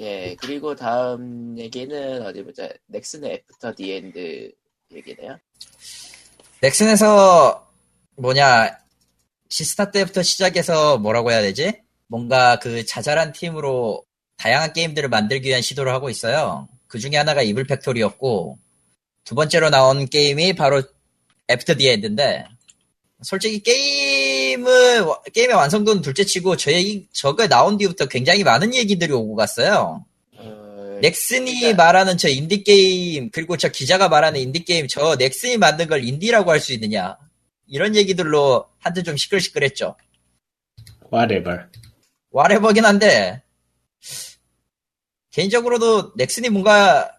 예 0.00 0.36
그리고 0.36 0.74
다음 0.74 1.58
얘기는 1.58 2.22
어디 2.22 2.42
보자 2.42 2.68
넥슨의 2.86 3.32
After 3.32 3.74
the 3.74 3.92
End 3.92 4.52
얘기네요. 4.92 5.38
넥슨에서 6.60 7.68
뭐냐 8.16 8.78
지스타 9.48 9.90
때부터 9.90 10.22
시작해서 10.22 10.98
뭐라고 10.98 11.30
해야 11.30 11.40
되지? 11.40 11.72
뭔가 12.06 12.58
그 12.58 12.84
자잘한 12.84 13.32
팀으로 13.32 14.04
다양한 14.36 14.72
게임들을 14.72 15.08
만들기 15.08 15.48
위한 15.48 15.62
시도를 15.62 15.92
하고 15.92 16.10
있어요. 16.10 16.68
그 16.86 16.98
중에 16.98 17.16
하나가 17.16 17.42
Evil 17.42 17.64
Factory였고 17.64 18.58
두 19.24 19.34
번째로 19.34 19.70
나온 19.70 20.06
게임이 20.06 20.54
바로 20.54 20.82
After 21.50 21.74
the 21.74 21.88
End인데 21.88 22.46
솔직히 23.22 23.60
게임 23.60 24.27
은 24.68 25.06
게임의 25.32 25.56
완성도는 25.56 26.02
둘째치고 26.02 26.56
저희 26.56 27.06
저거 27.12 27.46
나온 27.48 27.78
뒤부터 27.78 28.06
굉장히 28.06 28.44
많은 28.44 28.74
얘기들이 28.74 29.12
오고 29.12 29.34
갔어요. 29.36 30.04
어, 30.36 30.98
넥슨이 31.02 31.74
말하는 31.74 32.16
저 32.18 32.28
인디 32.28 32.62
게임 32.62 33.30
그리고 33.30 33.56
저 33.56 33.68
기자가 33.68 34.08
말하는 34.08 34.40
인디 34.40 34.64
게임 34.64 34.86
저 34.88 35.16
넥슨이 35.16 35.56
만든 35.56 35.86
걸 35.88 36.04
인디라고 36.04 36.50
할 36.50 36.60
수 36.60 36.72
있느냐 36.74 37.16
이런 37.66 37.96
얘기들로 37.96 38.66
한때 38.78 39.02
좀 39.02 39.16
시끌시끌했죠. 39.16 39.96
whatever. 41.12 41.64
whatever긴 42.30 42.84
한데 42.84 43.42
개인적으로도 45.32 46.12
넥슨이 46.16 46.48
뭔가 46.48 47.10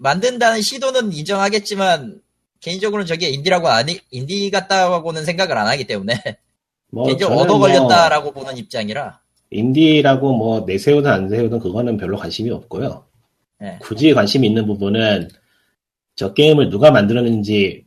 만든다는 0.00 0.62
시도는 0.62 1.12
인정하겠지만 1.12 2.20
개인적으로는 2.60 3.06
저게 3.06 3.28
인디라고 3.28 3.68
아니 3.68 4.00
인디 4.10 4.50
같다고는 4.50 5.24
생각을 5.24 5.56
안 5.56 5.66
하기 5.68 5.86
때문에 5.86 6.14
뭐 6.90 7.14
저는 7.16 7.36
얻어 7.36 7.58
뭐 7.58 7.66
걸렸다라고 7.68 8.32
보는 8.32 8.56
입장이라 8.56 9.20
인디라고 9.50 10.36
뭐 10.36 10.60
내세우든 10.66 11.10
안 11.10 11.28
세우든 11.28 11.58
그거는 11.58 11.96
별로 11.96 12.16
관심이 12.16 12.50
없고요. 12.50 13.04
네. 13.60 13.78
굳이 13.80 14.12
관심이 14.14 14.46
있는 14.46 14.66
부분은 14.66 15.28
저 16.16 16.32
게임을 16.34 16.68
누가 16.70 16.90
만들었는지 16.90 17.84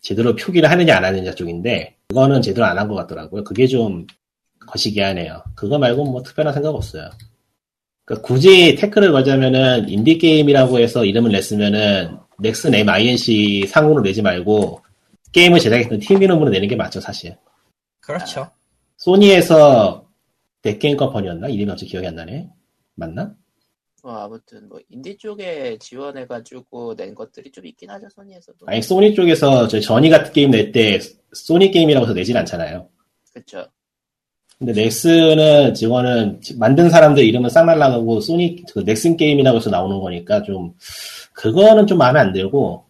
제대로 0.00 0.34
표기를 0.36 0.70
하느냐 0.70 0.96
안 0.96 1.04
하느냐 1.04 1.34
쪽인데 1.34 1.96
그거는 2.08 2.42
제대로 2.42 2.66
안 2.66 2.78
한 2.78 2.88
것 2.88 2.94
같더라고요. 2.94 3.44
그게 3.44 3.66
좀 3.66 4.06
거시기하네요. 4.66 5.42
그거 5.54 5.78
말고 5.78 6.04
뭐 6.04 6.22
특별한 6.22 6.52
생각 6.54 6.74
없어요. 6.74 7.08
그러니까 8.04 8.26
굳이 8.26 8.74
태클을 8.76 9.12
걸자면은 9.12 9.88
인디 9.88 10.18
게임이라고 10.18 10.78
해서 10.78 11.04
이름을 11.04 11.32
냈으면은 11.32 12.16
넥슨 12.38 12.74
명칭상으로 12.74 14.02
내지 14.02 14.22
말고 14.22 14.80
게임을 15.32 15.58
제작했던 15.60 16.00
팀 16.00 16.22
이름으로 16.22 16.50
내는 16.50 16.68
게 16.68 16.76
맞죠 16.76 17.00
사실. 17.00 17.36
그렇죠. 18.06 18.48
소니에서 18.96 20.06
thatgamecompany였나? 20.62 21.48
이름이 21.48 21.66
갑자기 21.66 21.90
기억이 21.90 22.06
안 22.06 22.14
나네. 22.14 22.48
맞나? 22.94 23.34
뭐 24.02 24.16
아무튼 24.16 24.68
뭐 24.68 24.78
인디 24.88 25.16
쪽에 25.18 25.76
지원해가지고 25.78 26.94
낸 26.94 27.14
것들이 27.14 27.50
좀 27.50 27.66
있긴 27.66 27.90
하죠 27.90 28.08
소니에서도. 28.08 28.58
아니 28.66 28.80
소니 28.80 29.14
쪽에서 29.14 29.66
저 29.66 29.80
Journey 29.80 30.08
같은 30.08 30.32
게임 30.32 30.52
낼 30.52 30.70
때 30.70 31.00
소니 31.32 31.72
게임이라고 31.72 32.06
해서 32.06 32.14
내진 32.14 32.36
않잖아요. 32.36 32.88
그쵸. 33.34 33.66
근데 34.58 34.72
넥슨은 34.72 35.74
지원은 35.74 36.40
만든 36.56 36.88
사람들 36.88 37.24
이름은 37.24 37.50
싹 37.50 37.64
날라가고 37.64 38.20
소니 38.20 38.64
그 38.72 38.84
넥슨 38.84 39.16
게임이라고 39.16 39.58
해서 39.58 39.68
나오는 39.68 39.98
거니까 40.00 40.42
좀 40.44 40.72
그거는 41.32 41.86
좀 41.86 41.98
마음에 41.98 42.20
안 42.20 42.32
들고 42.32 42.84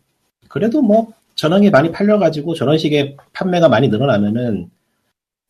그래도 0.49 0.83
뭐게 0.83 1.71
많이 1.71 1.91
팔려가지고 1.91 2.55
저런 2.55 2.79
식의 2.79 3.17
판매가 3.33 3.69
많이 3.69 3.89
늘어나면은 3.89 4.71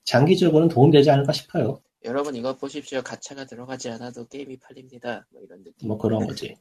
장기적으로는 0.07 0.69
도움되지 0.69 1.11
않을까 1.11 1.33
싶어요. 1.33 1.83
여러분 2.05 2.35
이거 2.37 2.57
보십시오. 2.57 3.03
가차가 3.03 3.45
들어가지 3.45 3.91
않아도 3.91 4.27
게임이 4.29 4.57
팔립니다. 4.59 5.27
뭐 5.31 5.43
이런 5.43 5.63
느낌. 5.65 5.89
뭐 5.89 5.99
그런 5.99 6.25
거지. 6.27 6.57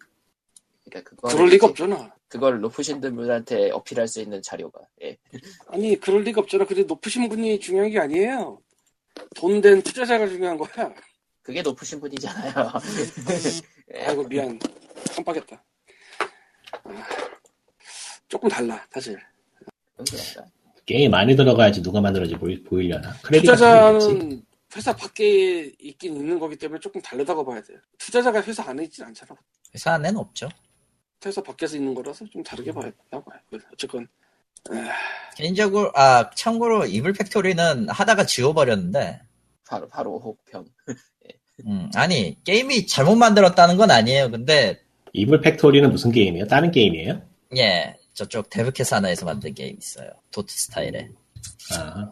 그러니까 0.83 1.09
그거 1.09 1.27
그럴 1.29 1.49
리가 1.49 1.67
없잖아. 1.67 2.13
그걸 2.27 2.59
높으신 2.59 2.99
분들한테 2.99 3.71
어필할 3.71 4.07
수 4.07 4.19
있는 4.21 4.41
자료가. 4.41 4.81
예. 5.03 5.17
아니, 5.67 5.99
그럴 5.99 6.23
리가 6.23 6.41
없잖아. 6.41 6.65
근데 6.65 6.83
높으신 6.83 7.29
분이 7.29 7.59
중요한 7.59 7.89
게 7.91 7.99
아니에요. 7.99 8.59
돈 9.35 9.61
된 9.61 9.81
투자자가 9.81 10.27
중요한 10.27 10.57
거야. 10.57 10.93
그게 11.41 11.61
높으신 11.61 11.99
분이잖아요. 11.99 12.53
예. 13.95 13.99
아이고, 14.05 14.27
미안. 14.27 14.59
깜빡했다. 15.15 15.63
아, 16.83 17.07
조금 18.27 18.49
달라, 18.49 18.85
사실. 18.91 19.17
그런가. 19.95 20.51
게임 20.85 21.11
많이 21.11 21.35
들어가야지 21.35 21.81
누가 21.81 21.99
만들어지 21.99 22.35
보이, 22.35 22.61
보이려나. 22.63 23.13
투자자는 23.23 24.43
회사 24.75 24.95
밖에 24.95 25.71
있긴 25.79 26.15
있는 26.17 26.37
거기 26.39 26.55
때문에 26.57 26.79
조금 26.79 27.01
다르다고 27.01 27.45
봐야 27.45 27.61
돼요. 27.61 27.77
투자자가 27.97 28.41
회사 28.43 28.69
안에 28.69 28.83
있진 28.83 29.05
않잖아. 29.05 29.35
회사 29.73 29.93
안에는 29.93 30.19
없죠. 30.19 30.49
회사 31.25 31.41
밖에서 31.41 31.77
있는 31.77 31.93
거라서 31.95 32.25
좀 32.31 32.43
다르게 32.43 32.71
봐야 32.71 32.83
된다고 32.91 33.23
봐요. 33.29 33.39
어쨌건 33.73 34.07
개인적으로 35.35 35.91
아 35.95 36.29
참고로 36.35 36.85
이블 36.85 37.13
팩토리는 37.13 37.89
하다가 37.89 38.25
지워버렸는데 38.25 39.21
바로 39.67 39.87
바로 39.87 40.19
혹평. 40.19 40.65
음, 41.67 41.89
아니 41.95 42.37
게임이 42.43 42.85
잘못 42.85 43.15
만들었다는 43.15 43.77
건 43.77 43.89
아니에요. 43.89 44.29
근데 44.29 44.81
이블 45.13 45.41
팩토리는 45.41 45.89
무슨 45.89 46.11
게임이에요? 46.11 46.47
다른 46.47 46.69
게임이에요? 46.71 47.21
예 47.57 47.95
저쪽 48.15 48.49
데브캣 48.49 48.93
산하에서 48.95 49.25
만든 49.25 49.53
게임 49.53 49.77
있어요. 49.77 50.09
도트 50.31 50.53
스타일의 50.55 51.09
아, 51.71 52.11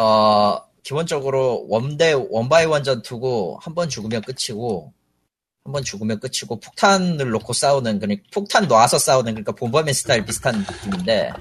어 0.00 0.62
기본적으로 0.82 1.66
one 1.68 1.90
대 1.90 2.12
one 2.12 2.32
by 2.32 2.46
one 2.46 2.66
전투고 2.66 3.58
한 3.62 3.74
번 3.74 3.88
죽으면 3.88 4.22
끝이고 4.22 4.92
한 5.64 5.72
번 5.72 5.82
죽으면 5.84 6.20
끝이고 6.20 6.60
폭탄을 6.60 7.30
놓고 7.30 7.52
싸우는 7.52 7.98
그러니까 7.98 8.22
폭탄 8.32 8.68
놔서 8.68 8.98
싸우는 8.98 9.32
그러니까 9.34 9.52
본범의 9.52 9.94
스타일 9.94 10.24
비슷한 10.24 10.58
느낌인데 10.60 11.32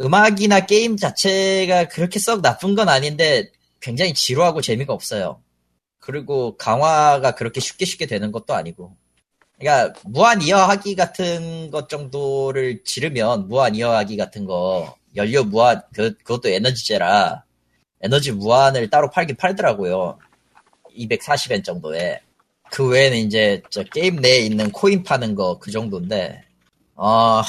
음악이나 0.00 0.60
게임 0.66 0.96
자체가 0.96 1.88
그렇게 1.88 2.18
썩 2.18 2.42
나쁜 2.42 2.74
건 2.74 2.88
아닌데 2.88 3.50
굉장히 3.80 4.12
지루하고 4.14 4.60
재미가 4.60 4.92
없어요. 4.92 5.42
그리고 5.98 6.56
강화가 6.56 7.34
그렇게 7.34 7.60
쉽게 7.60 7.84
쉽게 7.86 8.06
되는 8.06 8.32
것도 8.32 8.54
아니고. 8.54 8.96
그러니까 9.58 9.98
무한 10.04 10.42
이어하기 10.42 10.94
같은 10.96 11.70
것 11.70 11.88
정도를 11.88 12.82
지르면 12.84 13.48
무한 13.48 13.74
이어하기 13.74 14.16
같은 14.16 14.44
거 14.44 14.96
연료 15.16 15.44
무한 15.44 15.82
그 15.94 16.14
그것도 16.18 16.48
에너지제라 16.48 17.44
에너지 18.02 18.32
무한을 18.32 18.90
따로 18.90 19.10
팔긴 19.10 19.36
팔더라고요. 19.36 20.18
240엔 20.96 21.64
정도에. 21.64 22.20
그 22.70 22.88
외에는 22.88 23.18
이제 23.18 23.62
저 23.70 23.82
게임 23.84 24.16
내에 24.16 24.40
있는 24.40 24.70
코인 24.72 25.02
파는 25.04 25.34
거 25.34 25.58
그 25.60 25.70
정도인데 25.70 26.42
어 26.96 27.40
하, 27.40 27.44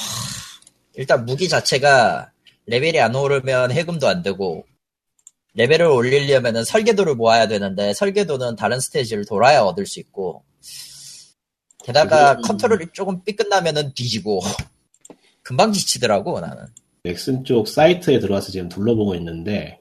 일단 0.93 1.25
무기 1.25 1.49
자체가 1.49 2.31
레벨이 2.67 2.99
안 2.99 3.15
오르면 3.15 3.71
해금도 3.71 4.07
안 4.07 4.21
되고 4.23 4.65
레벨을 5.55 5.85
올리려면은 5.87 6.63
설계도를 6.63 7.15
모아야 7.15 7.47
되는데 7.47 7.93
설계도는 7.93 8.55
다른 8.55 8.79
스테이지를 8.79 9.25
돌아야 9.25 9.61
얻을 9.61 9.85
수 9.85 9.99
있고 9.99 10.43
게다가 11.85 12.35
그게- 12.35 12.47
컨트롤이 12.47 12.85
조금 12.93 13.23
삐끗나면은 13.23 13.93
뒤지고 13.93 14.41
금방 15.43 15.71
지치더라고 15.71 16.39
나는 16.39 16.63
넥슨 17.03 17.43
쪽 17.43 17.67
사이트에 17.67 18.19
들어와서 18.19 18.51
지금 18.51 18.67
둘러보고 18.67 19.13
있는데, 19.15 19.79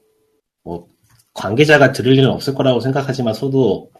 뭐, 0.62 0.86
관계자가 1.32 1.92
들을 1.92 2.12
일은 2.18 2.28
없을 2.28 2.54
거라고 2.54 2.80
생각하지만, 2.80 3.32
서도, 3.32 3.90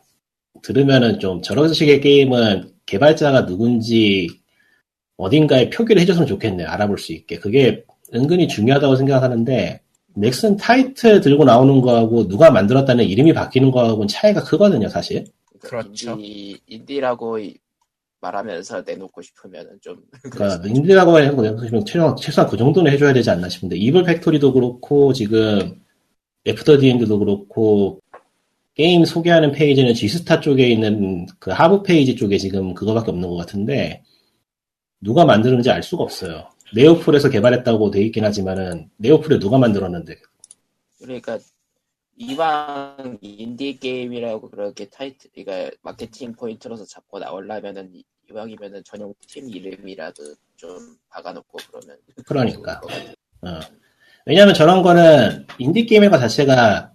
들으면은 0.63 1.19
좀 1.21 1.41
저런 1.41 1.73
식의 1.73 2.03
게임은 2.03 2.71
개발자가 2.85 3.47
누군지 3.47 4.29
어딘가에 5.17 5.71
표기를 5.71 6.03
해줬으면 6.03 6.27
좋겠네요. 6.29 6.69
알아볼 6.69 6.99
수 6.99 7.15
있게. 7.15 7.39
그게 7.39 7.83
은근히 8.15 8.47
중요하다고 8.47 8.97
생각하는데, 8.97 9.81
넥슨 10.17 10.57
타이틀 10.59 11.23
들고 11.23 11.45
나오는 11.45 11.81
거하고 11.81 12.29
누가 12.29 12.51
만들었다는 12.51 13.07
이름이 13.07 13.33
바뀌는 13.33 13.71
거하고는 13.71 14.07
차이가 14.07 14.45
크거든요, 14.45 14.91
사실. 14.91 15.25
그렇죠. 15.61 16.11
인디, 16.13 16.61
인디라고 16.67 17.39
이- 17.39 17.57
말하면서 18.25 18.83
내놓고 18.87 19.21
싶으면은 19.23 19.79
좀 19.81 20.03
그러니까 20.33 20.67
인디라고 20.67 21.19
해서 21.19 21.85
최소한, 21.85 22.17
최소한 22.17 22.51
그 22.51 22.57
정도는 22.57 22.91
해줘야 22.91 23.13
되지 23.13 23.31
않나 23.31 23.49
싶은데 23.49 23.77
이블 23.77 24.05
팩토리도 24.05 24.53
그렇고 24.53 25.13
지금 25.13 25.83
애프터 26.47 26.79
디엔드도 26.79 27.19
그렇고 27.19 28.01
게임 28.75 29.05
소개하는 29.05 29.53
페이지는 29.53 29.95
G스타 29.95 30.41
쪽에 30.41 30.69
있는 30.69 31.27
그 31.39 31.51
하부 31.51 31.83
페이지 31.83 32.17
쪽에 32.17 32.39
지금 32.39 32.75
그거밖에 32.75 33.11
없는 33.11 33.29
것 33.29 33.37
같은데 33.37 34.03
누가 35.01 35.25
만드는지 35.25 35.71
알 35.71 35.83
수가 35.83 36.03
없어요. 36.03 36.49
네오플에서 36.75 37.29
개발했다고 37.29 37.91
돼 37.91 38.03
있긴 38.03 38.25
하지만은 38.25 38.91
네오플에 38.97 39.39
누가 39.39 39.59
만들었는데 39.59 40.17
그러니까 40.99 41.39
이왕 42.17 43.19
인디 43.21 43.79
게임이라고 43.79 44.51
그렇게 44.51 44.89
타이틀, 44.89 45.31
그러니까 45.35 45.77
마케팅 45.83 46.33
포인트로서 46.33 46.85
잡고 46.85 47.19
나오려면은 47.19 47.93
이- 48.29 48.33
이왕이면은 48.33 48.83
전용 48.85 49.13
팀 49.27 49.49
이름이라도 49.49 50.23
좀 50.57 50.97
박아놓고 51.11 51.59
그러면 51.69 51.97
그러니까. 52.27 52.81
어. 53.43 53.61
왜냐하면 54.27 54.55
저런 54.55 54.83
거는 54.83 55.47
인디 55.59 55.85
게임회가 55.87 56.19
자체가 56.19 56.91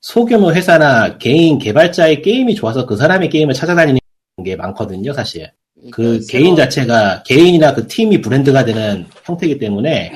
소규모 0.00 0.52
회사나 0.52 1.18
개인 1.18 1.58
개발자의 1.58 2.22
게임이 2.22 2.54
좋아서 2.54 2.86
그 2.86 2.96
사람의 2.96 3.30
게임을 3.30 3.54
찾아다니는 3.54 3.98
게 4.44 4.56
많거든요, 4.56 5.12
사실. 5.12 5.50
그 5.90 6.02
그러니까 6.02 6.26
개인 6.30 6.44
새로운- 6.44 6.56
자체가 6.56 7.22
개인이나 7.22 7.74
그 7.74 7.86
팀이 7.86 8.20
브랜드가 8.20 8.64
되는 8.64 9.06
형태이기 9.24 9.58
때문에 9.58 10.12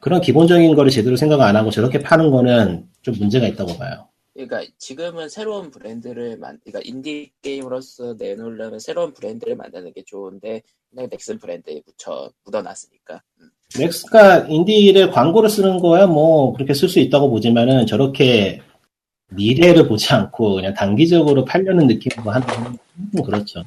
그런 0.00 0.20
기본적인 0.20 0.74
거를 0.76 0.90
제대로 0.90 1.16
생각 1.16 1.40
안 1.40 1.56
하고 1.56 1.70
저렇게 1.70 2.00
파는 2.00 2.30
거는 2.30 2.86
좀 3.02 3.14
문제가 3.18 3.46
있다고 3.48 3.76
봐요. 3.76 4.08
그러니까 4.36 4.70
지금은 4.78 5.30
새로운 5.30 5.70
브랜드를 5.70 6.36
만, 6.36 6.60
그러니까 6.62 6.80
인디 6.84 7.32
게임으로서 7.40 8.14
내놓으려면 8.18 8.78
새로운 8.78 9.14
브랜드를 9.14 9.56
만드는 9.56 9.94
게 9.94 10.02
좋은데 10.04 10.62
그냥 10.90 11.08
넥슨 11.10 11.38
브랜드에 11.38 11.80
묻혀 11.86 12.30
묻어놨으니까. 12.44 13.22
음. 13.40 13.50
넥스가 13.78 14.46
인디를 14.48 15.10
광고를 15.10 15.50
쓰는 15.50 15.78
거야 15.78 16.06
뭐 16.06 16.52
그렇게 16.52 16.72
쓸 16.72 16.88
수 16.88 17.00
있다고 17.00 17.30
보지만은 17.30 17.86
저렇게 17.86 18.62
미래를 19.30 19.88
보지 19.88 20.12
않고 20.12 20.54
그냥 20.54 20.72
단기적으로 20.72 21.44
팔려는 21.44 21.86
느낌으로 21.88 22.30
하는 22.30 22.46
건좀 22.46 23.24
그렇죠. 23.24 23.64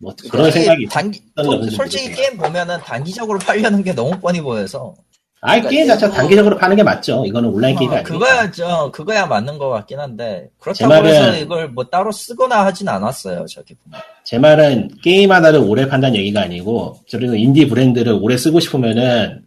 뭐 0.00 0.14
그런 0.30 0.48
이게 0.48 0.60
생각이 0.60 0.86
단기, 0.86 1.22
본지 1.34 1.74
솔직히. 1.74 2.14
게임 2.14 2.36
보면은 2.36 2.78
단기적으로 2.80 3.38
팔려는 3.38 3.82
게 3.82 3.94
너무 3.94 4.18
뻔히 4.20 4.40
보여서. 4.40 4.94
아이 5.40 5.60
그러니까 5.60 5.70
게임 5.70 5.86
자체가 5.86 6.06
일부- 6.06 6.16
단기적으로 6.16 6.56
파는 6.58 6.76
게 6.76 6.82
맞죠. 6.82 7.24
이거는 7.24 7.50
온라인 7.50 7.76
게임이 7.76 7.92
어, 7.92 7.96
아니니까. 7.98 8.12
그거야, 8.12 8.50
저, 8.50 8.90
그거야 8.92 9.26
맞는 9.26 9.58
것 9.58 9.68
같긴 9.68 10.00
한데. 10.00 10.48
제 10.50 10.84
그렇다고 10.84 10.92
말은- 10.94 11.06
해서 11.06 11.36
이걸 11.36 11.68
뭐 11.68 11.84
따로 11.84 12.10
쓰거나 12.10 12.64
하진 12.66 12.88
않았어요, 12.88 13.46
저기 13.46 13.74
보면. 13.74 14.00
제 14.24 14.38
말은 14.38 14.90
게임 15.02 15.30
하나를 15.30 15.60
오래 15.60 15.86
판다는 15.86 16.16
얘기가 16.16 16.42
아니고 16.42 16.98
저런 17.06 17.34
인디 17.36 17.68
브랜드를 17.68 18.14
오래 18.20 18.36
쓰고 18.36 18.58
싶으면은 18.60 19.44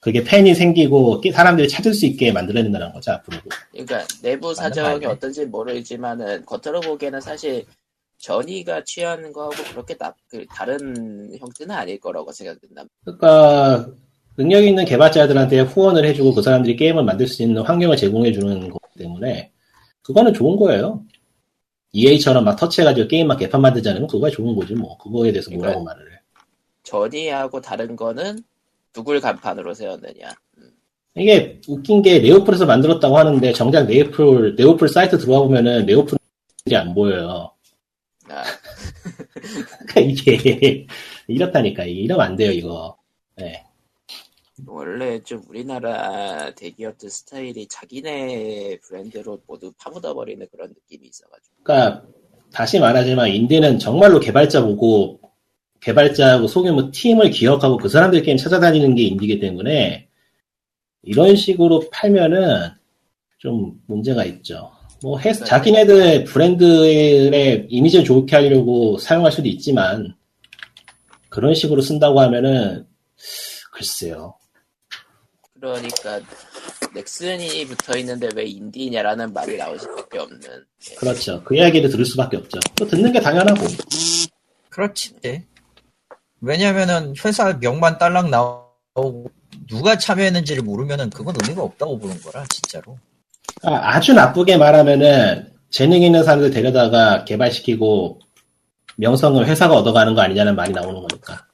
그게 0.00 0.22
팬이 0.24 0.54
생기고 0.54 1.20
게- 1.20 1.32
사람들이 1.32 1.68
찾을 1.68 1.94
수 1.94 2.06
있게 2.06 2.30
만들어야 2.32 2.62
된다는 2.64 2.92
거죠 2.92 3.12
앞으로. 3.12 3.38
그러니까 3.72 4.04
내부 4.22 4.54
사정이. 4.54 5.04
어떤지 5.06 5.44
모르지만은 5.46 6.44
겉으로 6.46 6.80
보기에는 6.80 7.20
사실 7.20 7.64
전이가 8.18 8.82
취하는 8.84 9.32
거하고 9.32 9.54
그렇게 9.70 9.96
나, 9.96 10.14
그 10.28 10.44
다른 10.54 11.30
형태는 11.38 11.74
아닐 11.74 12.00
거라고 12.00 12.32
생각된다. 12.32 12.84
그러니까 13.04 13.88
능력 14.36 14.64
있는 14.64 14.84
개발자들한테 14.84 15.60
후원을 15.60 16.04
해주고 16.04 16.34
그 16.34 16.42
사람들이 16.42 16.76
게임을 16.76 17.04
만들 17.04 17.26
수 17.26 17.42
있는 17.42 17.62
환경을 17.62 17.96
제공해 17.96 18.32
주는 18.32 18.68
거기 18.68 18.98
때문에 18.98 19.50
그거는 20.02 20.32
좋은 20.34 20.56
거예요. 20.56 21.02
EA처럼 21.92 22.44
막 22.44 22.56
터치해가지고 22.56 23.08
게임만 23.08 23.38
개판 23.38 23.60
만들지 23.60 23.88
않으면 23.88 24.06
그거가 24.06 24.30
좋은 24.30 24.54
거지 24.54 24.74
뭐 24.74 24.98
그거에 24.98 25.32
대해서 25.32 25.50
뭐라고 25.50 25.82
그러니까 25.82 25.94
말을 25.94 26.12
해. 26.12 26.20
전이하고 26.82 27.60
다른 27.60 27.96
거는 27.96 28.38
누굴 28.92 29.20
간판으로 29.20 29.74
세웠느냐. 29.74 30.34
음. 30.58 30.70
이게 31.16 31.60
웃긴 31.66 32.02
게 32.02 32.18
네오플에서 32.18 32.66
만들었다고 32.66 33.16
하는데 33.16 33.52
정작 33.52 33.86
네오플 33.86 34.56
네오플 34.56 34.88
사이트 34.88 35.18
들어와 35.18 35.40
보면은 35.40 35.86
네오플이 35.86 36.76
안 36.76 36.94
보여요. 36.94 37.52
아, 38.28 38.42
그러니까 39.88 40.00
이게 40.00 40.86
이렇다니까 41.26 41.84
이게 41.84 42.00
이러면 42.02 42.26
안 42.26 42.36
돼요 42.36 42.50
이거. 42.52 42.96
네. 43.36 43.65
원래 44.64 45.20
좀 45.22 45.42
우리나라 45.48 46.50
대기업들 46.54 47.10
스타일이 47.10 47.66
자기네 47.68 48.78
브랜드로 48.82 49.42
모두 49.46 49.72
파묻어버리는 49.78 50.46
그런 50.50 50.70
느낌이 50.70 51.08
있어가지고. 51.08 51.56
그러니까 51.62 52.04
다시 52.52 52.78
말하지만 52.80 53.28
인디는 53.28 53.78
정말로 53.78 54.18
개발자 54.18 54.62
보고 54.64 55.20
개발자하고 55.80 56.46
소규모 56.46 56.90
팀을 56.90 57.30
기억하고 57.30 57.76
그 57.76 57.88
사람들 57.88 58.22
게임 58.22 58.38
찾아다니는 58.38 58.94
게 58.94 59.02
인디기 59.02 59.40
때문에 59.40 60.08
이런 61.02 61.36
식으로 61.36 61.84
팔면은 61.92 62.70
좀 63.38 63.78
문제가 63.86 64.24
있죠. 64.24 64.72
뭐 65.02 65.18
해- 65.18 65.34
자기네들 65.34 66.24
브랜드의 66.24 67.66
이미지를 67.68 68.04
좋게 68.04 68.34
하려고 68.34 68.96
사용할 68.96 69.30
수도 69.30 69.46
있지만 69.48 70.16
그런 71.28 71.52
식으로 71.54 71.82
쓴다고 71.82 72.20
하면은 72.20 72.86
글쎄요. 73.72 74.34
그러니까 75.60 76.20
넥슨이 76.94 77.66
붙어 77.66 77.96
있는데 77.98 78.28
왜 78.34 78.44
인디냐라는 78.44 79.32
말이 79.32 79.56
나올 79.56 79.78
수밖에 79.78 80.18
없는. 80.18 80.40
예. 80.90 80.94
그렇죠. 80.96 81.42
그 81.44 81.56
이야기를 81.56 81.90
들을 81.90 82.04
수밖에 82.04 82.36
없죠. 82.36 82.58
또 82.74 82.86
듣는 82.86 83.12
게 83.12 83.20
당연하고. 83.20 83.66
그렇지. 84.70 85.14
왜냐면은 86.40 87.14
회사 87.24 87.58
명만 87.58 87.98
딸랑 87.98 88.30
나오고 88.30 89.30
누가 89.68 89.96
참여했는지를 89.96 90.62
모르면은 90.62 91.10
그건 91.10 91.34
의미가 91.42 91.62
없다고 91.62 91.98
보는 91.98 92.20
거라, 92.20 92.44
진짜로. 92.48 92.98
아, 93.62 93.96
아주 93.96 94.12
나쁘게 94.12 94.58
말하면은 94.58 95.52
재능 95.70 96.02
있는 96.02 96.22
사람들 96.22 96.50
데려다가 96.50 97.24
개발시키고 97.24 98.20
명성을 98.96 99.46
회사가 99.46 99.74
얻어가는 99.74 100.14
거 100.14 100.20
아니냐는 100.20 100.54
말이 100.54 100.72
나오는 100.72 100.94
거니까. 100.94 101.45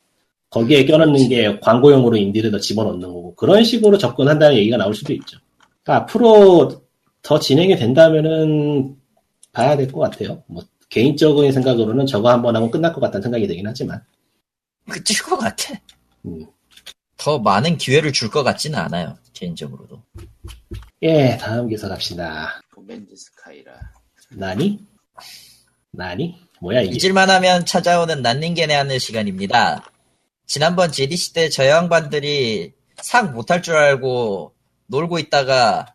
거기에 0.53 0.84
껴넣는 0.84 1.28
게 1.28 1.59
광고용으로 1.61 2.16
인디를 2.16 2.50
더 2.50 2.59
집어넣는 2.59 3.00
거고 3.09 3.34
그런 3.34 3.64
식으로 3.64 3.96
접근한다는 3.98 4.57
얘기가 4.59 4.76
나올 4.76 4.94
수도 4.94 5.12
있죠. 5.14 5.38
그러니까 5.82 6.05
앞으로 6.05 6.82
더 7.22 7.38
진행이 7.40 7.76
된다면은 7.76 8.96
봐야 9.53 9.76
될 9.76 9.90
것 9.90 10.00
같아요. 10.00 10.42
뭐 10.46 10.62
개인적인 10.90 11.53
생각으로는 11.53 12.05
저거 12.07 12.30
한번 12.30 12.55
하면 12.55 12.70
끝날 12.70 12.92
것 12.92 13.00
같다는 13.00 13.22
생각이 13.22 13.46
들긴 13.46 13.66
하지만 13.66 14.03
그칠 14.90 15.22
것 15.22 15.38
같아. 15.38 15.72
음. 16.26 16.46
더 17.16 17.38
많은 17.38 17.78
기회를 17.78 18.12
줄 18.12 18.30
것 18.30 18.42
같지는 18.42 18.78
않아요, 18.78 19.16
개인적으로도. 19.32 20.03
예 21.03 21.38
다음 21.40 21.68
기사 21.68 21.88
갑시다. 21.88 22.61
도맨즈 22.74 23.14
스카이라. 23.16 23.72
나니? 24.30 24.80
나니? 25.92 26.36
뭐야 26.61 26.82
이게? 26.82 26.96
잊을만 26.96 27.30
하면 27.30 27.64
찾아오는 27.64 28.20
난닝겐의 28.22 28.76
하늘 28.76 29.00
시간입니다. 29.00 29.84
지난번 30.57 30.92
GDC 30.92 31.32
때 31.32 31.48
저 31.48 31.66
양반들이 31.66 32.74
상 33.00 33.32
못할 33.32 33.62
줄 33.62 33.74
알고 33.74 34.55
놀고 34.86 35.18
있다가 35.18 35.94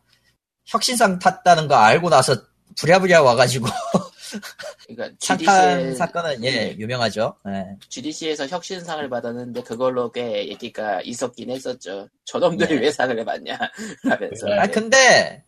혁신상 0.66 1.20
탔다는 1.20 1.68
거 1.68 1.76
알고 1.76 2.10
나서 2.10 2.36
부랴부랴 2.76 3.22
와가지고 3.22 3.68
그러니까 4.88 5.16
GDC, 5.20 5.96
사건은 5.96 6.44
예 6.44 6.76
유명하죠. 6.80 7.36
예. 7.50 7.78
GDC에서 7.88 8.48
혁신상을 8.48 9.08
받았는데 9.08 9.62
그걸로 9.62 10.12
꽤 10.12 10.48
얘기가 10.48 11.02
있었긴 11.04 11.52
했었죠. 11.52 12.10
저놈들이 12.26 12.76
네. 12.78 12.82
왜 12.82 12.92
상을 12.92 13.24
받냐 13.24 13.60
라면서. 14.06 14.48
네. 14.48 14.58
아 14.58 14.66
근데 14.66 15.44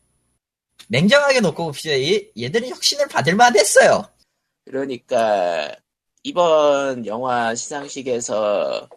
냉정하게 0.87 1.39
놓고 1.39 1.63
봅시다. 1.65 1.95
이- 1.95 2.29
얘들이 2.39 2.69
혁신을 2.69 3.07
받을 3.07 3.33
만했어요. 3.35 4.07
그러니까 4.65 5.75
이번 6.21 7.07
영화 7.07 7.55
시상식에서 7.55 8.87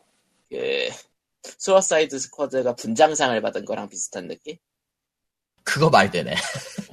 그 0.53 0.89
수어사이드 1.59 2.19
스쿼드가 2.19 2.75
분장상을 2.75 3.41
받은 3.41 3.65
거랑 3.65 3.89
비슷한 3.89 4.29
느낌? 4.29 4.57
그거 5.65 5.89
말되네. 5.91 6.35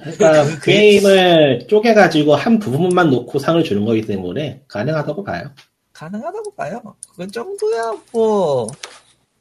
그러니까 0.00 0.58
게임을 0.64 1.66
쪼개가지고 1.68 2.34
한 2.34 2.58
부분만 2.58 3.10
놓고 3.10 3.38
상을 3.38 3.62
주는 3.62 3.84
거기 3.84 4.00
때문에 4.02 4.62
가능하다고 4.68 5.24
봐요. 5.24 5.54
가능하다고 5.92 6.54
봐요. 6.54 6.96
그 7.16 7.26
정도야 7.26 7.92
뭐 8.12 8.66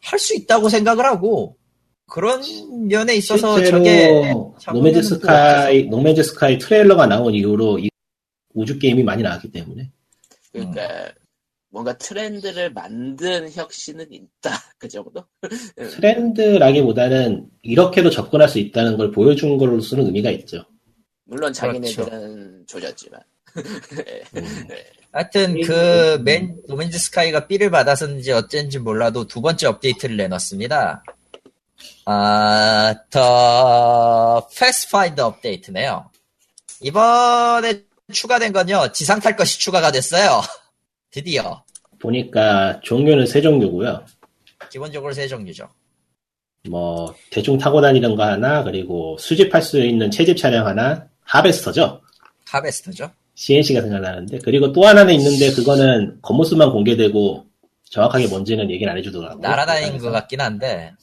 할 0.01 0.19
수 0.19 0.35
있다고 0.35 0.69
생각을 0.69 1.05
하고 1.05 1.55
그런 2.07 2.41
면에 2.87 3.15
있어서 3.15 3.57
실제로 3.57 3.77
저게 3.77 4.33
작년에는 4.59 5.03
스카이 5.03 5.83
노맨즈 5.83 6.23
스카이 6.23 6.57
트레일러가 6.57 7.05
나온 7.05 7.33
이후로 7.35 7.79
이 7.79 7.89
우주 8.53 8.79
게임이 8.79 9.03
많이 9.03 9.21
나왔기 9.21 9.51
때문에 9.51 9.91
그러니까 10.51 10.81
음. 10.81 11.11
뭔가 11.71 11.97
트렌드를 11.97 12.73
만든 12.73 13.51
혁신은 13.51 14.11
있다 14.11 14.51
그 14.77 14.87
정도? 14.87 15.23
트렌드라기보다는 15.77 17.47
이렇게도 17.61 18.09
접근할 18.09 18.49
수 18.49 18.59
있다는 18.59 18.97
걸 18.97 19.11
보여준 19.11 19.57
걸로서는 19.57 20.05
의미가 20.07 20.31
있죠. 20.31 20.65
물론 21.25 21.53
그렇죠. 21.53 21.59
자기네들은 21.59 22.65
조졌지만 22.67 23.21
음. 24.35 24.67
하여튼 25.11 25.61
그맨 25.61 26.63
노맨즈 26.67 26.97
스카이가 26.97 27.47
B를 27.47 27.69
받아서인지 27.71 28.31
어쩐지 28.31 28.79
몰라도 28.79 29.25
두 29.27 29.41
번째 29.41 29.67
업데이트를 29.67 30.17
내놨습니다. 30.17 31.03
아, 32.05 32.95
the 33.09 34.47
Pathfinder 34.55 35.25
업데이트네요. 35.25 36.09
이번에 36.81 37.83
추가된 38.11 38.53
건요. 38.53 38.91
지상 38.93 39.19
탈 39.19 39.35
것이 39.35 39.59
추가가 39.59 39.91
됐어요. 39.91 40.41
드디어 41.11 41.63
보니까 41.99 42.79
종류는 42.81 43.25
세 43.25 43.41
종류고요. 43.41 44.05
기본적으로 44.71 45.11
세 45.13 45.27
종류죠. 45.27 45.67
뭐 46.69 47.13
대충 47.31 47.57
타고 47.57 47.81
다니는 47.81 48.15
거 48.15 48.23
하나 48.23 48.63
그리고 48.63 49.17
수집할 49.17 49.61
수 49.61 49.79
있는 49.79 50.11
채집 50.11 50.37
차량 50.37 50.67
하나 50.67 51.07
harvester죠. 51.23 52.01
하베스터죠. 52.47 53.11
CNC가 53.35 53.81
생각나는데 53.81 54.39
그리고 54.39 54.73
또 54.73 54.85
하나는 54.85 55.13
있는데 55.15 55.51
그거는 55.53 56.19
겉모습만 56.21 56.71
공개되고 56.71 57.45
정확하게 57.85 58.27
뭔지는 58.27 58.69
얘기를 58.69 58.91
안 58.91 58.97
해주더라고요. 58.97 59.41
날아다니는 59.41 59.99
것 59.99 60.11
같긴 60.11 60.41
한데 60.41 60.93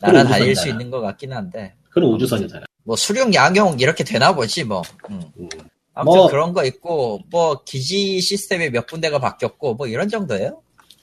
날아다닐 0.00 0.28
수 0.28 0.62
우주선이잖아. 0.62 0.70
있는 0.70 0.90
것 0.90 1.00
같긴 1.00 1.32
한데 1.32 1.74
그런 1.90 2.10
우주선이잖아. 2.12 2.66
뭐 2.84 2.94
수륙 2.94 3.34
양용 3.34 3.78
이렇게 3.80 4.04
되나 4.04 4.32
보지 4.32 4.64
뭐. 4.64 4.82
음. 5.10 5.20
음. 5.40 5.48
아무튼 5.96 6.18
뭐- 6.20 6.28
그런 6.28 6.52
거 6.52 6.64
있고 6.64 7.20
뭐 7.30 7.62
기지 7.64 8.20
시스템이 8.20 8.70
몇 8.70 8.86
군데가 8.86 9.18
바뀌었고 9.18 9.74
뭐 9.74 9.86
이런 9.86 10.08
정도예요. 10.08 10.60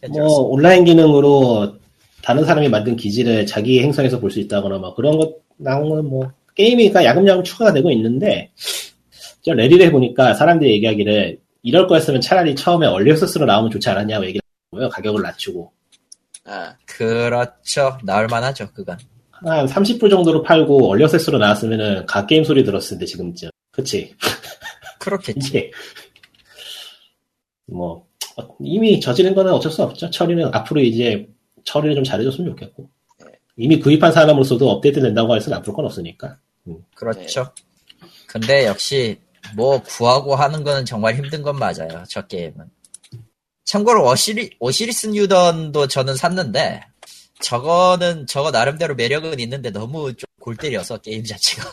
뭐 0.10 0.42
온라인 0.44 0.86
기능으로 0.86 1.76
다른 2.22 2.46
사람이 2.46 2.70
만든 2.70 2.96
기지를 2.96 3.46
자기 3.46 3.82
행성에서 3.82 4.20
볼 4.20 4.30
수 4.32 4.40
있다거나 4.40 4.78
뭐 4.78 4.94
그런 4.96 5.18
것 5.18 5.34
나온 5.58 5.90
거는 5.90 6.06
뭐 6.06 6.32
게임이가 6.56 7.04
야금야금 7.06 7.44
추가가 7.44 7.74
되고 7.74 7.90
있는데 7.92 8.52
저 9.42 9.54
레딧을 9.54 9.88
해보니까 9.88 10.34
사람들이 10.36 10.72
얘기하기를 10.74 11.40
이럴 11.64 11.88
거였으면 11.88 12.22
차라리 12.22 12.54
처음에 12.56 12.86
early 12.86 13.12
access로 13.12 13.46
나오면 13.46 13.72
좋지 13.72 13.90
않았냐고 13.90 14.26
얘기를 14.26 14.42
하고요 14.72 14.90
가격을 14.90 15.22
낮추고 15.22 15.72
아, 16.46 16.76
그렇죠. 16.86 17.98
나올 18.04 18.28
만하죠 18.28 18.68
그건. 18.74 18.98
한 19.32 19.66
30불 19.66 20.10
정도로 20.10 20.44
팔고 20.44 20.90
early 20.92 21.04
access로 21.06 21.38
나왔으면은 21.40 22.06
god 22.06 22.28
게임 22.28 22.44
소리 22.44 22.64
들었을 22.64 22.92
텐데 22.92 23.06
지금쯤 23.06 23.50
그치 23.72 24.14
그렇겠지. 25.04 25.72
뭐 27.68 28.08
어, 28.38 28.56
이미 28.60 29.00
저지른 29.00 29.36
거는 29.36 29.52
어쩔 29.54 29.72
수 29.72 29.84
없죠. 29.84 30.10
처리는 30.10 30.54
앞으로 30.54 30.82
이제 30.82 31.28
처리를 31.66 31.96
좀 31.96 32.04
잘해줬으면 32.04 32.52
좋겠고 32.52 32.90
이미 33.58 33.80
구입한 33.80 34.12
사람으로서도 34.12 34.70
업데이트 34.70 35.02
된다고 35.02 35.36
해서 35.36 35.50
나쁠 35.52 35.74
건 35.74 35.86
없으니까. 35.86 36.40
그렇죠. 36.96 37.54
근데 38.28 38.66
역시 38.66 39.20
뭐 39.56 39.82
구하고 39.84 40.36
하는 40.36 40.64
거는 40.64 40.86
정말 40.86 41.16
힘든 41.16 41.42
건 41.44 41.58
맞아요. 41.58 42.04
저 42.10 42.26
게임은. 42.26 42.66
참고로 43.66 44.08
어시리, 44.08 44.52
오시리스 44.60 45.08
뉴던도 45.08 45.88
저는 45.88 46.16
샀는데 46.16 46.82
저거는 47.42 48.26
저거 48.28 48.52
나름대로 48.52 48.96
매력은 48.96 49.40
있는데 49.40 49.70
너무 49.72 50.14
좀 50.16 50.26
골 50.44 50.58
때려서 50.58 50.98
게임 50.98 51.24
자체가 51.24 51.64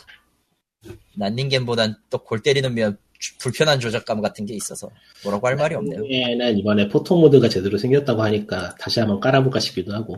난닝겐보단 1.17 1.97
또 2.09 2.19
골 2.19 2.41
때리는 2.41 2.73
면 2.73 2.97
주- 2.97 3.10
불편한 3.39 3.79
조작감 3.79 4.21
같은 4.21 4.45
게 4.45 4.53
있어서 4.53 4.89
뭐라고 5.23 5.47
할 5.47 5.55
말이 5.55 5.75
없네요. 5.75 6.03
에는 6.09 6.57
이번에 6.57 6.87
포토 6.87 7.17
모드가 7.19 7.49
제대로 7.49 7.77
생겼다고 7.77 8.23
하니까 8.23 8.75
다시 8.79 8.99
한번 8.99 9.19
깔아볼까 9.19 9.59
싶기도 9.59 9.93
하고. 9.93 10.17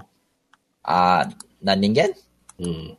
아 0.84 1.28
난닝겐? 1.60 2.14
음. 2.62 2.96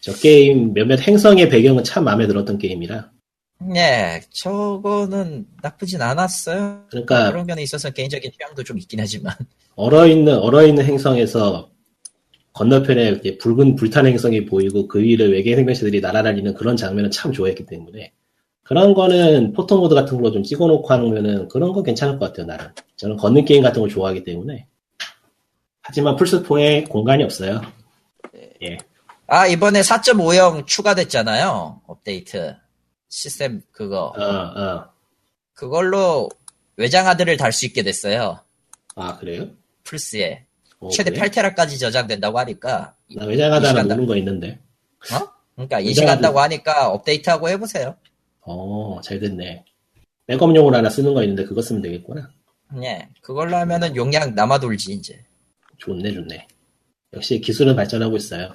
저 0.00 0.12
게임 0.14 0.72
몇몇 0.72 1.00
행성의 1.00 1.48
배경은 1.48 1.84
참 1.84 2.04
마음에 2.04 2.26
들었던 2.26 2.58
게임이라. 2.58 3.10
네, 3.58 4.20
저거는 4.30 5.46
나쁘진 5.62 6.02
않았어요. 6.02 6.84
그러니까 6.90 7.30
그런 7.30 7.46
면에 7.46 7.62
있어서 7.62 7.90
개인적인 7.90 8.30
취향도 8.32 8.62
좀 8.64 8.78
있긴 8.78 9.00
하지만 9.00 9.34
얼어 9.76 10.06
있는 10.06 10.36
얼어 10.38 10.66
있는 10.66 10.84
행성에서 10.84 11.70
건너편에 12.52 13.08
이렇게 13.08 13.36
붉은 13.36 13.76
불탄 13.76 14.06
행성이 14.06 14.44
보이고 14.44 14.88
그 14.88 15.00
위를 15.00 15.32
외계 15.32 15.54
생명체들이 15.56 16.00
날아다니는 16.00 16.54
그런 16.54 16.76
장면은 16.76 17.10
참 17.10 17.32
좋아했기 17.32 17.66
때문에 17.66 18.12
그런 18.66 18.94
거는 18.94 19.52
포토 19.52 19.78
모드 19.78 19.94
같은 19.94 20.20
거 20.20 20.30
좀 20.30 20.42
찍어놓고 20.42 20.88
하면은 20.92 21.48
그런 21.48 21.72
거 21.72 21.82
괜찮을 21.82 22.18
것 22.18 22.26
같아요 22.26 22.46
나는 22.46 22.66
저는 22.96 23.16
걷는 23.16 23.44
게임 23.44 23.62
같은 23.62 23.80
걸 23.80 23.88
좋아하기 23.88 24.24
때문에 24.24 24.66
하지만 25.82 26.16
플스4에 26.16 26.88
공간이 26.88 27.22
없어요 27.22 27.60
예 28.62 28.78
아, 29.28 29.46
이번에 29.48 29.80
4.50 29.80 30.68
추가됐잖아요. 30.68 31.80
업데이트. 31.88 32.54
시스템 33.08 33.60
그거. 33.72 34.12
어, 34.16 34.22
어. 34.22 34.84
그걸로 35.52 36.28
외장하드를 36.76 37.36
달 37.36 37.50
수 37.50 37.66
있게 37.66 37.82
됐어요. 37.82 38.38
아 38.94 39.18
그래요? 39.18 39.48
플스에. 39.82 40.44
어, 40.78 40.90
최대 40.90 41.10
그래? 41.10 41.22
8테라까지 41.28 41.80
저장된다고 41.80 42.38
하니까. 42.38 42.94
나 43.16 43.24
외장하다 43.24 43.68
하나 43.70 43.82
모르는 43.82 44.06
거 44.06 44.16
있는데 44.16 44.60
어? 45.12 45.18
그러니까 45.56 45.78
외장하드. 45.78 45.88
인식한다고 45.88 46.38
하니까 46.38 46.88
업데이트하고 46.90 47.48
해보세요. 47.48 47.96
어 48.46 49.00
잘 49.02 49.20
됐네 49.20 49.64
백업용으로 50.26 50.76
하나 50.76 50.88
쓰는 50.88 51.14
거 51.14 51.22
있는데 51.22 51.44
그거 51.44 51.62
쓰면 51.62 51.82
되겠구나 51.82 52.30
예. 52.82 53.08
그걸로 53.20 53.56
하면은 53.56 53.94
용량 53.96 54.34
남아 54.34 54.58
돌지, 54.58 54.92
이제. 54.92 55.22
좋네, 55.78 56.12
좋네. 56.12 56.46
역시 57.14 57.40
기술은 57.40 57.76
발전하고 57.76 58.16
있어요. 58.16 58.54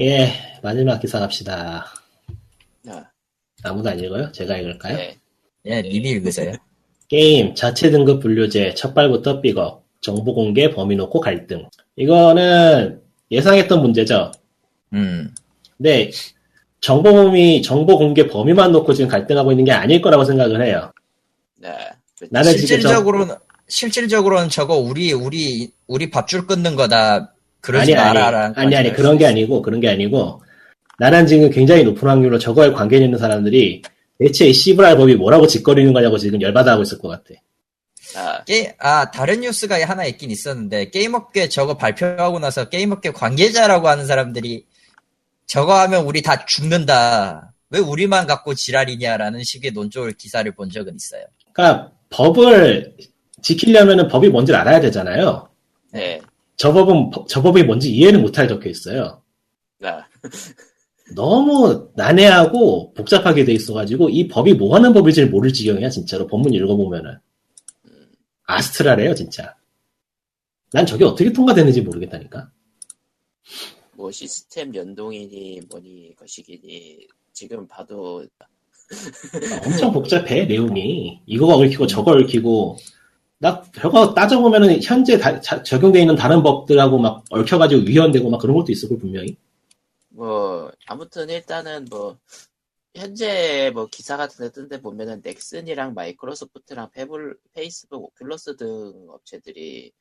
예, 0.00 0.28
마지막 0.62 0.98
기사 1.00 1.18
갑시다. 1.20 1.86
아, 2.88 3.04
아무도 3.62 3.88
안 3.88 3.98
읽어요? 3.98 4.30
제가 4.32 4.58
읽을까요? 4.58 4.96
네. 4.96 5.16
예, 5.66 5.82
님이 5.82 6.10
읽으세요. 6.10 6.52
게임 7.08 7.54
자체 7.54 7.90
등급 7.90 8.20
분류제 8.20 8.74
첫 8.74 8.92
발부터 8.94 9.40
삐걱 9.40 9.84
정보 10.00 10.34
공개 10.34 10.70
범위 10.70 10.96
놓고 10.96 11.20
갈등. 11.20 11.68
이거는 11.96 13.00
예상했던 13.30 13.80
문제죠. 13.80 14.32
음. 14.92 15.34
근데 15.76 16.10
정보 16.84 17.14
범위, 17.14 17.62
정보 17.62 17.96
공개 17.96 18.26
범위만 18.26 18.70
놓고 18.70 18.92
지금 18.92 19.08
갈등하고 19.08 19.52
있는 19.52 19.64
게 19.64 19.72
아닐 19.72 20.02
거라고 20.02 20.22
생각을 20.22 20.62
해요. 20.66 20.92
네. 21.56 21.70
그렇죠. 22.18 22.30
나는 22.30 22.50
지금 22.52 22.60
저- 22.60 22.66
실질적으로는, 22.66 23.34
실질적으로는 23.68 24.48
저거 24.50 24.76
우리, 24.76 25.10
우리, 25.14 25.70
우리 25.86 26.10
밥줄 26.10 26.46
끊는 26.46 26.76
거다. 26.76 27.14
아니, 27.14 27.26
그러지 27.62 27.94
아니, 27.94 28.14
마라라는 28.14 28.58
아니, 28.58 28.76
아니, 28.76 28.90
거지. 28.90 29.00
그런 29.00 29.16
게 29.16 29.26
아니고, 29.26 29.62
그런 29.62 29.80
게 29.80 29.88
아니고, 29.88 30.42
나는 30.98 31.26
지금 31.26 31.48
굉장히 31.48 31.84
높은 31.84 32.06
확률로 32.06 32.38
저거에 32.38 32.72
관계 32.72 32.98
있는 32.98 33.18
사람들이 33.18 33.80
대체 34.18 34.46
이 34.46 34.52
씨브랄 34.52 34.98
법이 34.98 35.14
뭐라고 35.14 35.46
짓거리는 35.46 35.90
거냐고 35.94 36.18
지금 36.18 36.42
열받아 36.42 36.72
하고 36.72 36.82
있을 36.82 36.98
것 36.98 37.08
같아. 37.08 37.40
아, 38.16 38.44
게, 38.44 38.74
아, 38.78 39.10
다른 39.10 39.40
뉴스가 39.40 39.82
하나 39.88 40.04
있긴 40.04 40.30
있었는데, 40.30 40.90
게임업계 40.90 41.48
저거 41.48 41.78
발표하고 41.78 42.40
나서 42.40 42.68
게임업계 42.68 43.12
관계자라고 43.12 43.88
하는 43.88 44.04
사람들이 44.04 44.66
저거 45.46 45.78
하면 45.80 46.04
우리 46.04 46.22
다 46.22 46.44
죽는다. 46.46 47.52
왜 47.70 47.78
우리만 47.80 48.26
갖고 48.26 48.54
지랄이냐라는 48.54 49.42
식의 49.42 49.72
논조를 49.72 50.12
기사를 50.12 50.50
본 50.54 50.70
적은 50.70 50.94
있어요. 50.94 51.24
그러니까 51.52 51.92
법을 52.10 52.96
지키려면은 53.42 54.08
법이 54.08 54.28
뭔지를 54.28 54.58
알아야 54.60 54.80
되잖아요. 54.80 55.48
네. 55.92 56.20
저 56.56 56.72
법은 56.72 57.10
법- 57.10 57.28
저 57.28 57.42
법이 57.42 57.64
뭔지 57.64 57.90
이해를 57.90 58.20
못할 58.20 58.48
적혀 58.48 58.70
있어요. 58.70 59.22
아, 59.82 60.04
너무 61.14 61.90
난해하고 61.96 62.94
복잡하게 62.94 63.44
돼 63.44 63.52
있어가지고 63.52 64.08
이 64.10 64.28
법이 64.28 64.54
뭐 64.54 64.74
하는 64.74 64.92
법인지 64.92 65.26
모를 65.26 65.52
지경이야 65.52 65.90
진짜로 65.90 66.26
법문 66.26 66.54
읽어보면은 66.54 67.18
아스트라래요 68.46 69.14
진짜. 69.14 69.54
난 70.72 70.86
저게 70.86 71.04
어떻게 71.04 71.32
통과되는지 71.32 71.82
모르겠다니까. 71.82 72.50
뭐 73.96 74.10
시스템 74.10 74.74
연동이니 74.74 75.62
뭐니 75.70 76.14
것이기니 76.16 77.06
지금 77.32 77.66
봐도 77.66 78.26
엄청 79.66 79.92
복잡해 79.92 80.44
내용이. 80.46 81.20
이거가 81.26 81.54
얽히고 81.56 81.86
저거 81.86 82.12
얽히고. 82.12 82.76
나 83.38 83.62
저거 83.74 84.14
따져보면은 84.14 84.80
현재 84.82 85.18
다- 85.18 85.40
자- 85.40 85.62
적용돼 85.62 86.00
있는 86.00 86.14
다른 86.16 86.42
법들하고 86.42 86.98
막 86.98 87.24
얽혀가지고 87.30 87.82
위헌되고 87.82 88.30
막 88.30 88.38
그런 88.40 88.56
것도 88.56 88.72
있을 88.72 88.88
걸 88.88 88.98
분명히. 88.98 89.36
뭐 90.08 90.70
아무튼 90.86 91.28
일단은 91.28 91.86
뭐 91.90 92.16
현재 92.94 93.70
뭐 93.74 93.86
기사 93.90 94.16
같은 94.16 94.46
데 94.46 94.52
뜬 94.52 94.68
데 94.68 94.80
보면은 94.80 95.20
넥슨이랑 95.24 95.94
마이크로소프트랑 95.94 96.90
페블, 96.92 97.36
페이스북, 97.52 98.14
오큘러스 98.14 98.56
등 98.56 99.06
업체들이 99.08 99.92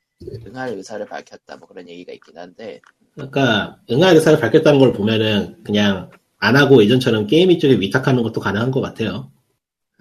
응할 0.47 0.73
의사를 0.73 1.05
밝혔다 1.05 1.57
뭐 1.57 1.67
그런 1.67 1.87
얘기가 1.89 2.13
있긴 2.13 2.37
한데 2.37 2.81
그러니까 3.15 3.77
응할 3.91 4.15
의사를 4.15 4.39
밝혔다는 4.39 4.79
걸 4.79 4.93
보면은 4.93 5.63
그냥 5.63 6.09
안 6.39 6.55
하고 6.55 6.83
예전처럼 6.83 7.27
게임 7.27 7.57
쪽에 7.57 7.79
위탁하는 7.79 8.21
것도 8.23 8.41
가능한 8.41 8.71
것 8.71 8.81
같아요. 8.81 9.31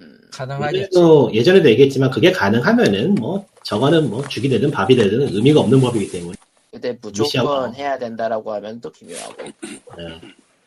음, 0.01 0.19
가능하겠죠. 0.33 0.81
예전에도, 0.81 1.31
예전에도 1.35 1.71
얘기했지만 1.71 2.11
그게 2.11 2.33
가능하면은 2.33 3.15
뭐 3.15 3.47
저거는 3.63 4.11
뭐 4.11 4.27
죽이 4.29 4.49
되든 4.49 4.71
밥이 4.71 4.97
되든 4.97 5.35
의미가 5.35 5.61
없는 5.61 5.81
법이기 5.81 6.11
때문에 6.11 6.35
근데 6.71 6.99
무시하고. 7.01 7.49
무조건 7.49 7.75
해야 7.75 7.99
된다라고 7.99 8.53
하면 8.55 8.81
또 8.81 8.91
기묘하고 8.91 9.45
예. 9.45 10.21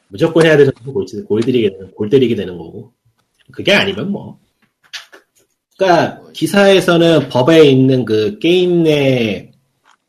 무조건 0.08 0.46
해야 0.46 0.56
되는 0.56 0.72
거 0.72 0.94
골, 0.94 1.06
골 1.28 1.42
때리게 1.42 1.72
되는 1.72 1.92
골 1.92 2.10
때리게 2.10 2.36
되는 2.36 2.58
거고 2.58 2.94
그게 3.52 3.74
아니면 3.74 4.12
뭐 4.12 4.40
그러니까 5.78 6.22
기사에서는 6.34 7.30
법에 7.30 7.66
있는 7.70 8.06
그 8.06 8.40
게임 8.40 8.84
내 8.84 9.52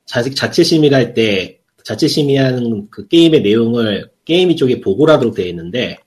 자식 0.04 0.36
자체 0.36 0.62
심의할 0.62 1.14
때 1.14 1.58
자체 1.84 2.06
심의하는 2.08 2.88
그 2.90 3.08
게임의 3.08 3.42
내용을 3.42 4.10
게임이 4.24 4.56
쪽에 4.56 4.80
보고를 4.80 5.14
하도록 5.14 5.34
되어 5.34 5.46
있는데 5.46 5.98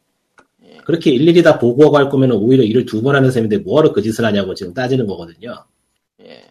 예. 0.65 0.77
그렇게 0.85 1.11
일일이 1.11 1.41
다 1.43 1.57
보고하고 1.59 1.97
할 1.97 2.09
거면 2.09 2.31
오히려 2.33 2.63
일을 2.63 2.85
두 2.85 3.01
번 3.01 3.15
하는 3.15 3.31
셈인데 3.31 3.59
뭐하러 3.59 3.91
그 3.93 4.01
짓을 4.01 4.25
하냐고 4.25 4.53
지금 4.55 4.73
따지는 4.73 5.07
거거든요. 5.07 5.65
예. 6.21 6.41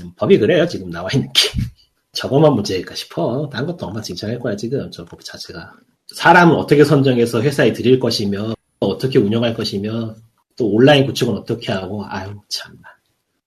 음, 0.00 0.12
법이 0.16 0.38
그래요 0.38 0.66
지금 0.66 0.90
나와 0.90 1.08
있는 1.12 1.28
게 1.32 1.42
저것만 2.12 2.54
문제일까 2.54 2.94
싶어 2.94 3.48
딴 3.52 3.66
것도 3.66 3.86
엉망진창할 3.86 4.38
거야 4.38 4.56
지금 4.56 4.90
저 4.90 5.04
법 5.04 5.24
자체가 5.24 5.72
사람을 6.14 6.56
어떻게 6.56 6.84
선정해서 6.84 7.40
회사에 7.42 7.72
들일 7.72 7.98
것이며 8.00 8.54
어떻게 8.80 9.18
운영할 9.18 9.54
것이며 9.54 10.14
또 10.60 10.66
온라인 10.66 11.06
구축은 11.06 11.34
어떻게 11.38 11.72
하고 11.72 12.04
아유 12.06 12.38
참나 12.48 12.82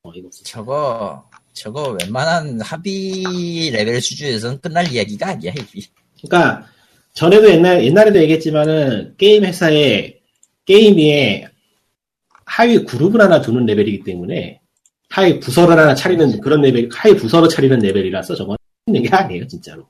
어이가 0.01 0.25
없어 0.25 0.43
저거 0.43 1.29
저거 1.53 1.95
웬만한 2.01 2.59
합의 2.59 3.69
레벨 3.71 4.01
수준에서는 4.01 4.59
끝날 4.59 4.91
이야기가 4.91 5.29
아니야 5.29 5.53
이게. 5.53 5.87
그러니까 6.19 6.65
전에도 7.13 7.51
옛날 7.51 7.85
옛날에도 7.85 8.19
얘기했지만은 8.19 9.13
게임 9.19 9.45
회사에 9.45 10.19
게임 10.65 10.97
위에 10.97 11.47
하위 12.45 12.83
그룹을 12.83 13.21
하나 13.21 13.41
두는 13.41 13.67
레벨이기 13.67 14.03
때문에 14.03 14.59
하위 15.11 15.39
부서를 15.39 15.77
하나 15.77 15.93
차리는 15.93 16.41
그런 16.41 16.61
레벨 16.61 16.89
하위 16.91 17.15
부서를 17.15 17.47
차리는 17.47 17.77
레벨이라서 17.77 18.33
저건 18.33 18.57
있는 18.87 19.03
게 19.03 19.09
아니에요 19.15 19.45
진짜로 19.45 19.85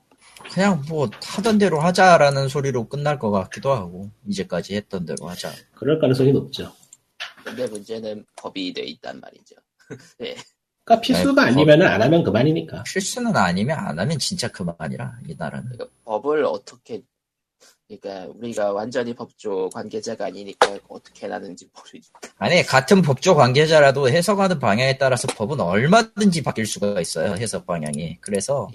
그냥 0.52 0.82
뭐 0.90 1.08
하던 1.22 1.56
대로 1.56 1.80
하자라는 1.80 2.48
소리로 2.48 2.86
끝날 2.86 3.18
것 3.18 3.30
같기도 3.30 3.72
하고 3.72 4.10
이제까지 4.28 4.76
했던 4.76 5.06
대로 5.06 5.26
하자. 5.26 5.50
그럴 5.74 5.98
가능성이 5.98 6.32
높죠. 6.32 6.70
근데 7.44 7.66
문제는 7.66 8.24
법이 8.36 8.72
돼 8.72 8.82
있단 8.82 9.20
말이죠. 9.20 9.56
예. 10.22 10.34
그러니까 10.84 11.00
필수가 11.00 11.42
아이, 11.42 11.48
아니면은 11.52 11.86
안 11.86 12.02
하면 12.02 12.22
그만이니까. 12.24 12.82
필수는 12.82 13.34
아니면 13.36 13.78
안 13.78 13.98
하면 13.98 14.18
진짜 14.18 14.48
그만이라 14.48 15.18
이 15.28 15.34
나라는. 15.36 15.70
그러니까 15.70 15.86
법을 16.04 16.44
어떻게 16.44 17.02
그러니까 17.88 18.32
우리가 18.34 18.72
완전히 18.72 19.14
법조 19.14 19.68
관계자가 19.70 20.26
아니니까 20.26 20.78
어떻게 20.88 21.26
나는지 21.28 21.68
모르니까 21.74 22.18
아니 22.38 22.62
같은 22.62 23.02
법조 23.02 23.34
관계자라도 23.34 24.08
해석하는 24.08 24.58
방향에 24.58 24.96
따라서 24.98 25.28
법은 25.28 25.60
얼마든지 25.60 26.42
바뀔 26.42 26.66
수가 26.66 27.00
있어요 27.00 27.34
해석 27.34 27.66
방향이. 27.66 28.18
그래서 28.20 28.68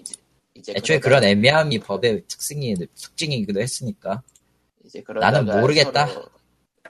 이제 0.56 0.74
애초에 0.76 1.00
그러다가- 1.00 1.02
그런 1.02 1.24
애매함이 1.26 1.80
법의 1.80 2.24
특징이 2.28 2.76
특징이기도 2.96 3.60
했으니까. 3.62 4.22
이제 4.86 5.04
나는 5.20 5.46
모르겠다. 5.46 6.08
서로, 6.08 6.26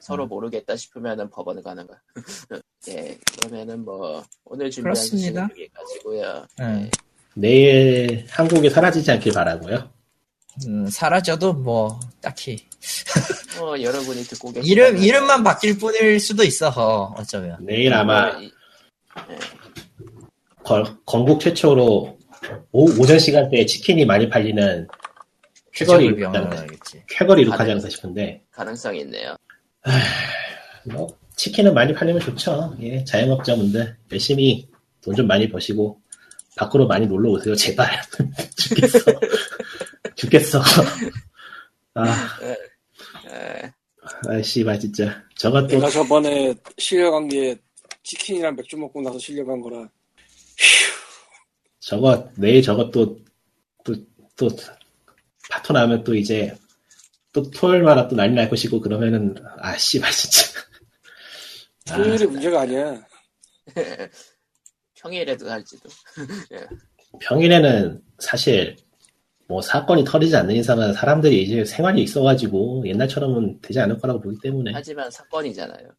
서로 0.01 0.23
음. 0.25 0.29
모르겠다 0.29 0.75
싶으면은 0.75 1.29
법원을 1.29 1.61
가는 1.63 1.85
거야. 1.87 1.97
예, 2.89 3.17
그러면은 3.41 3.83
뭐 3.83 4.23
오늘 4.45 4.69
준비한 4.71 4.93
그렇습니다. 4.93 5.47
소식은 5.47 5.63
여기까지고요. 5.63 6.47
음. 6.61 6.83
예, 6.85 6.91
내일 7.35 8.25
한국이 8.29 8.69
사라지지 8.69 9.11
않길 9.11 9.33
바라고요. 9.33 9.89
음, 10.67 10.87
사라져도 10.87 11.53
뭐 11.53 11.99
딱히 12.21 12.67
뭐 13.59 13.81
여러분이 13.81 14.23
듣고 14.23 14.51
계신 14.51 14.69
이름 14.71 14.97
이름만 14.97 15.43
바뀔 15.43 15.77
뿐일 15.77 16.19
수도 16.19 16.43
있어 16.43 16.69
어, 16.69 17.13
어쩌면. 17.17 17.57
내일 17.61 17.93
아마 17.93 18.29
이- 18.39 18.51
거- 20.63 20.97
건국 21.05 21.39
최초로 21.39 22.17
오, 22.71 22.85
오전 23.01 23.19
시간대에 23.19 23.65
치킨이 23.65 24.05
많이 24.05 24.29
팔리는 24.29 24.87
쾌거리. 25.73 26.13
쾌거리 27.07 27.41
이룩하지 27.43 27.71
않을까 27.71 27.89
싶은데 27.89 28.43
가능성이 28.51 29.01
있네요. 29.01 29.35
뭐 30.91 31.07
치킨은 31.35 31.73
많이 31.73 31.93
팔리면 31.93 32.21
좋죠. 32.21 32.75
예, 32.81 33.03
자영업자분들 33.05 33.97
열심히 34.11 34.67
돈 35.01 35.15
좀 35.15 35.25
많이 35.27 35.49
버시고 35.49 35.99
밖으로 36.57 36.85
많이 36.87 37.07
놀러 37.07 37.29
오세요. 37.31 37.55
제발 37.55 37.89
죽겠어. 38.57 38.99
죽겠어. 40.15 40.61
아, 41.93 42.29
예, 43.31 43.71
아, 44.27 44.41
씨발 44.41 44.79
진짜 44.79 45.23
저것도 45.37 45.67
내가 45.67 45.89
저번에 45.89 46.53
실려간 46.77 47.27
게 47.29 47.55
치킨이랑 48.03 48.55
맥주 48.57 48.77
먹고 48.77 49.01
나서 49.01 49.17
실려간 49.17 49.61
거라. 49.61 49.89
저거 51.79 52.29
내일 52.35 52.61
저것도 52.61 53.17
또또 53.85 54.49
파토 55.49 55.73
나면 55.73 56.03
또 56.03 56.13
이제 56.13 56.53
또 57.31 57.49
토요일마다 57.51 58.07
또 58.07 58.15
난리 58.15 58.33
날 58.35 58.49
것이고 58.49 58.81
그러면은 58.81 59.35
아 59.59 59.77
씨발 59.77 60.11
진짜 60.11 60.47
아, 61.91 61.97
토요일이 61.97 62.25
문제가 62.25 62.61
아니야. 62.61 63.01
평일에도 64.95 65.49
할지도. 65.49 65.89
평일에는 67.21 68.01
사실 68.19 68.75
뭐 69.47 69.61
사건이 69.61 70.03
터지지 70.03 70.35
않는 70.35 70.55
이상은 70.55 70.93
사람들이 70.93 71.41
이제 71.41 71.65
생활이 71.65 72.03
있어가지고 72.03 72.83
옛날처럼은 72.85 73.61
되지 73.61 73.79
않을 73.79 73.97
거라고 73.97 74.21
보기 74.21 74.37
때문에 74.41 74.71
하지만 74.73 75.09
사건이잖아요. 75.09 75.89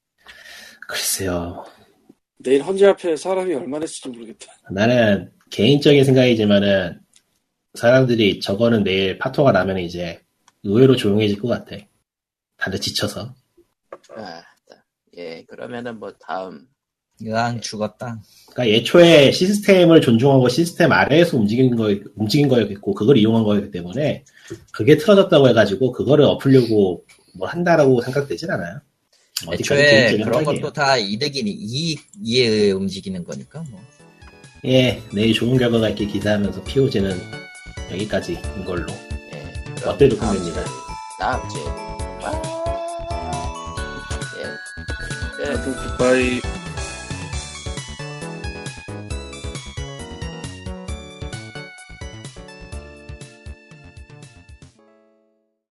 글쎄요 0.86 1.64
내일 2.38 2.62
헌재 2.62 2.86
앞에 2.86 3.16
사람이 3.16 3.52
얼마나 3.54 3.84
있을지 3.84 4.08
모르겠다. 4.08 4.52
나는 4.70 5.32
개인적인 5.50 6.04
생각이지만은 6.04 7.00
사람들이 7.74 8.40
저거는 8.40 8.84
내일 8.84 9.18
파토가 9.18 9.52
나면 9.52 9.78
이제 9.78 10.20
의외로 10.62 10.96
조용해질 10.96 11.40
것 11.40 11.48
같아 11.48 11.76
다들 12.56 12.80
지쳐서 12.80 13.34
아, 14.16 14.42
예, 15.16 15.44
그러면은 15.44 15.98
뭐 15.98 16.12
다음 16.20 16.66
으앙 17.22 17.60
죽었다. 17.60 18.20
그러니까 18.50 18.76
애초에 18.76 19.30
시스템을 19.30 20.00
존중하고 20.00 20.48
시스템 20.48 20.92
아래에서 20.92 21.36
움직인 21.36 21.76
거 21.76 21.94
움직인 22.16 22.48
거였고 22.48 22.94
그걸 22.94 23.18
이용한 23.18 23.44
거였기 23.44 23.70
때문에 23.70 24.24
그게 24.72 24.96
틀어졌다고 24.96 25.48
해가지고 25.50 25.92
그거를 25.92 26.24
엎으려고 26.24 27.04
뭐 27.34 27.46
한다라고 27.46 28.00
생각되진 28.00 28.50
않아요. 28.50 28.80
애초에 29.52 30.16
그런 30.16 30.32
생각이에요. 30.32 30.62
것도 30.62 30.72
다 30.72 30.96
이득이니 30.96 31.50
이익에 31.50 32.46
의해 32.46 32.70
움직이는 32.72 33.24
거니까 33.24 33.64
뭐. 33.70 33.80
예, 34.66 35.02
내일 35.14 35.32
좋은 35.32 35.56
결과가 35.56 35.90
있길 35.90 36.08
기대하면서 36.08 36.64
POG는 36.64 37.18
여기까지인 37.92 38.64
걸로. 38.64 38.86
예, 39.82 39.96
다음 39.96 40.16
끝냅니다. 40.16 40.62
다음 41.18 41.48
주에 41.48 41.64
와. 42.22 42.32
예, 44.36 44.42
끝. 45.36 45.96
굿바이. 45.96 46.49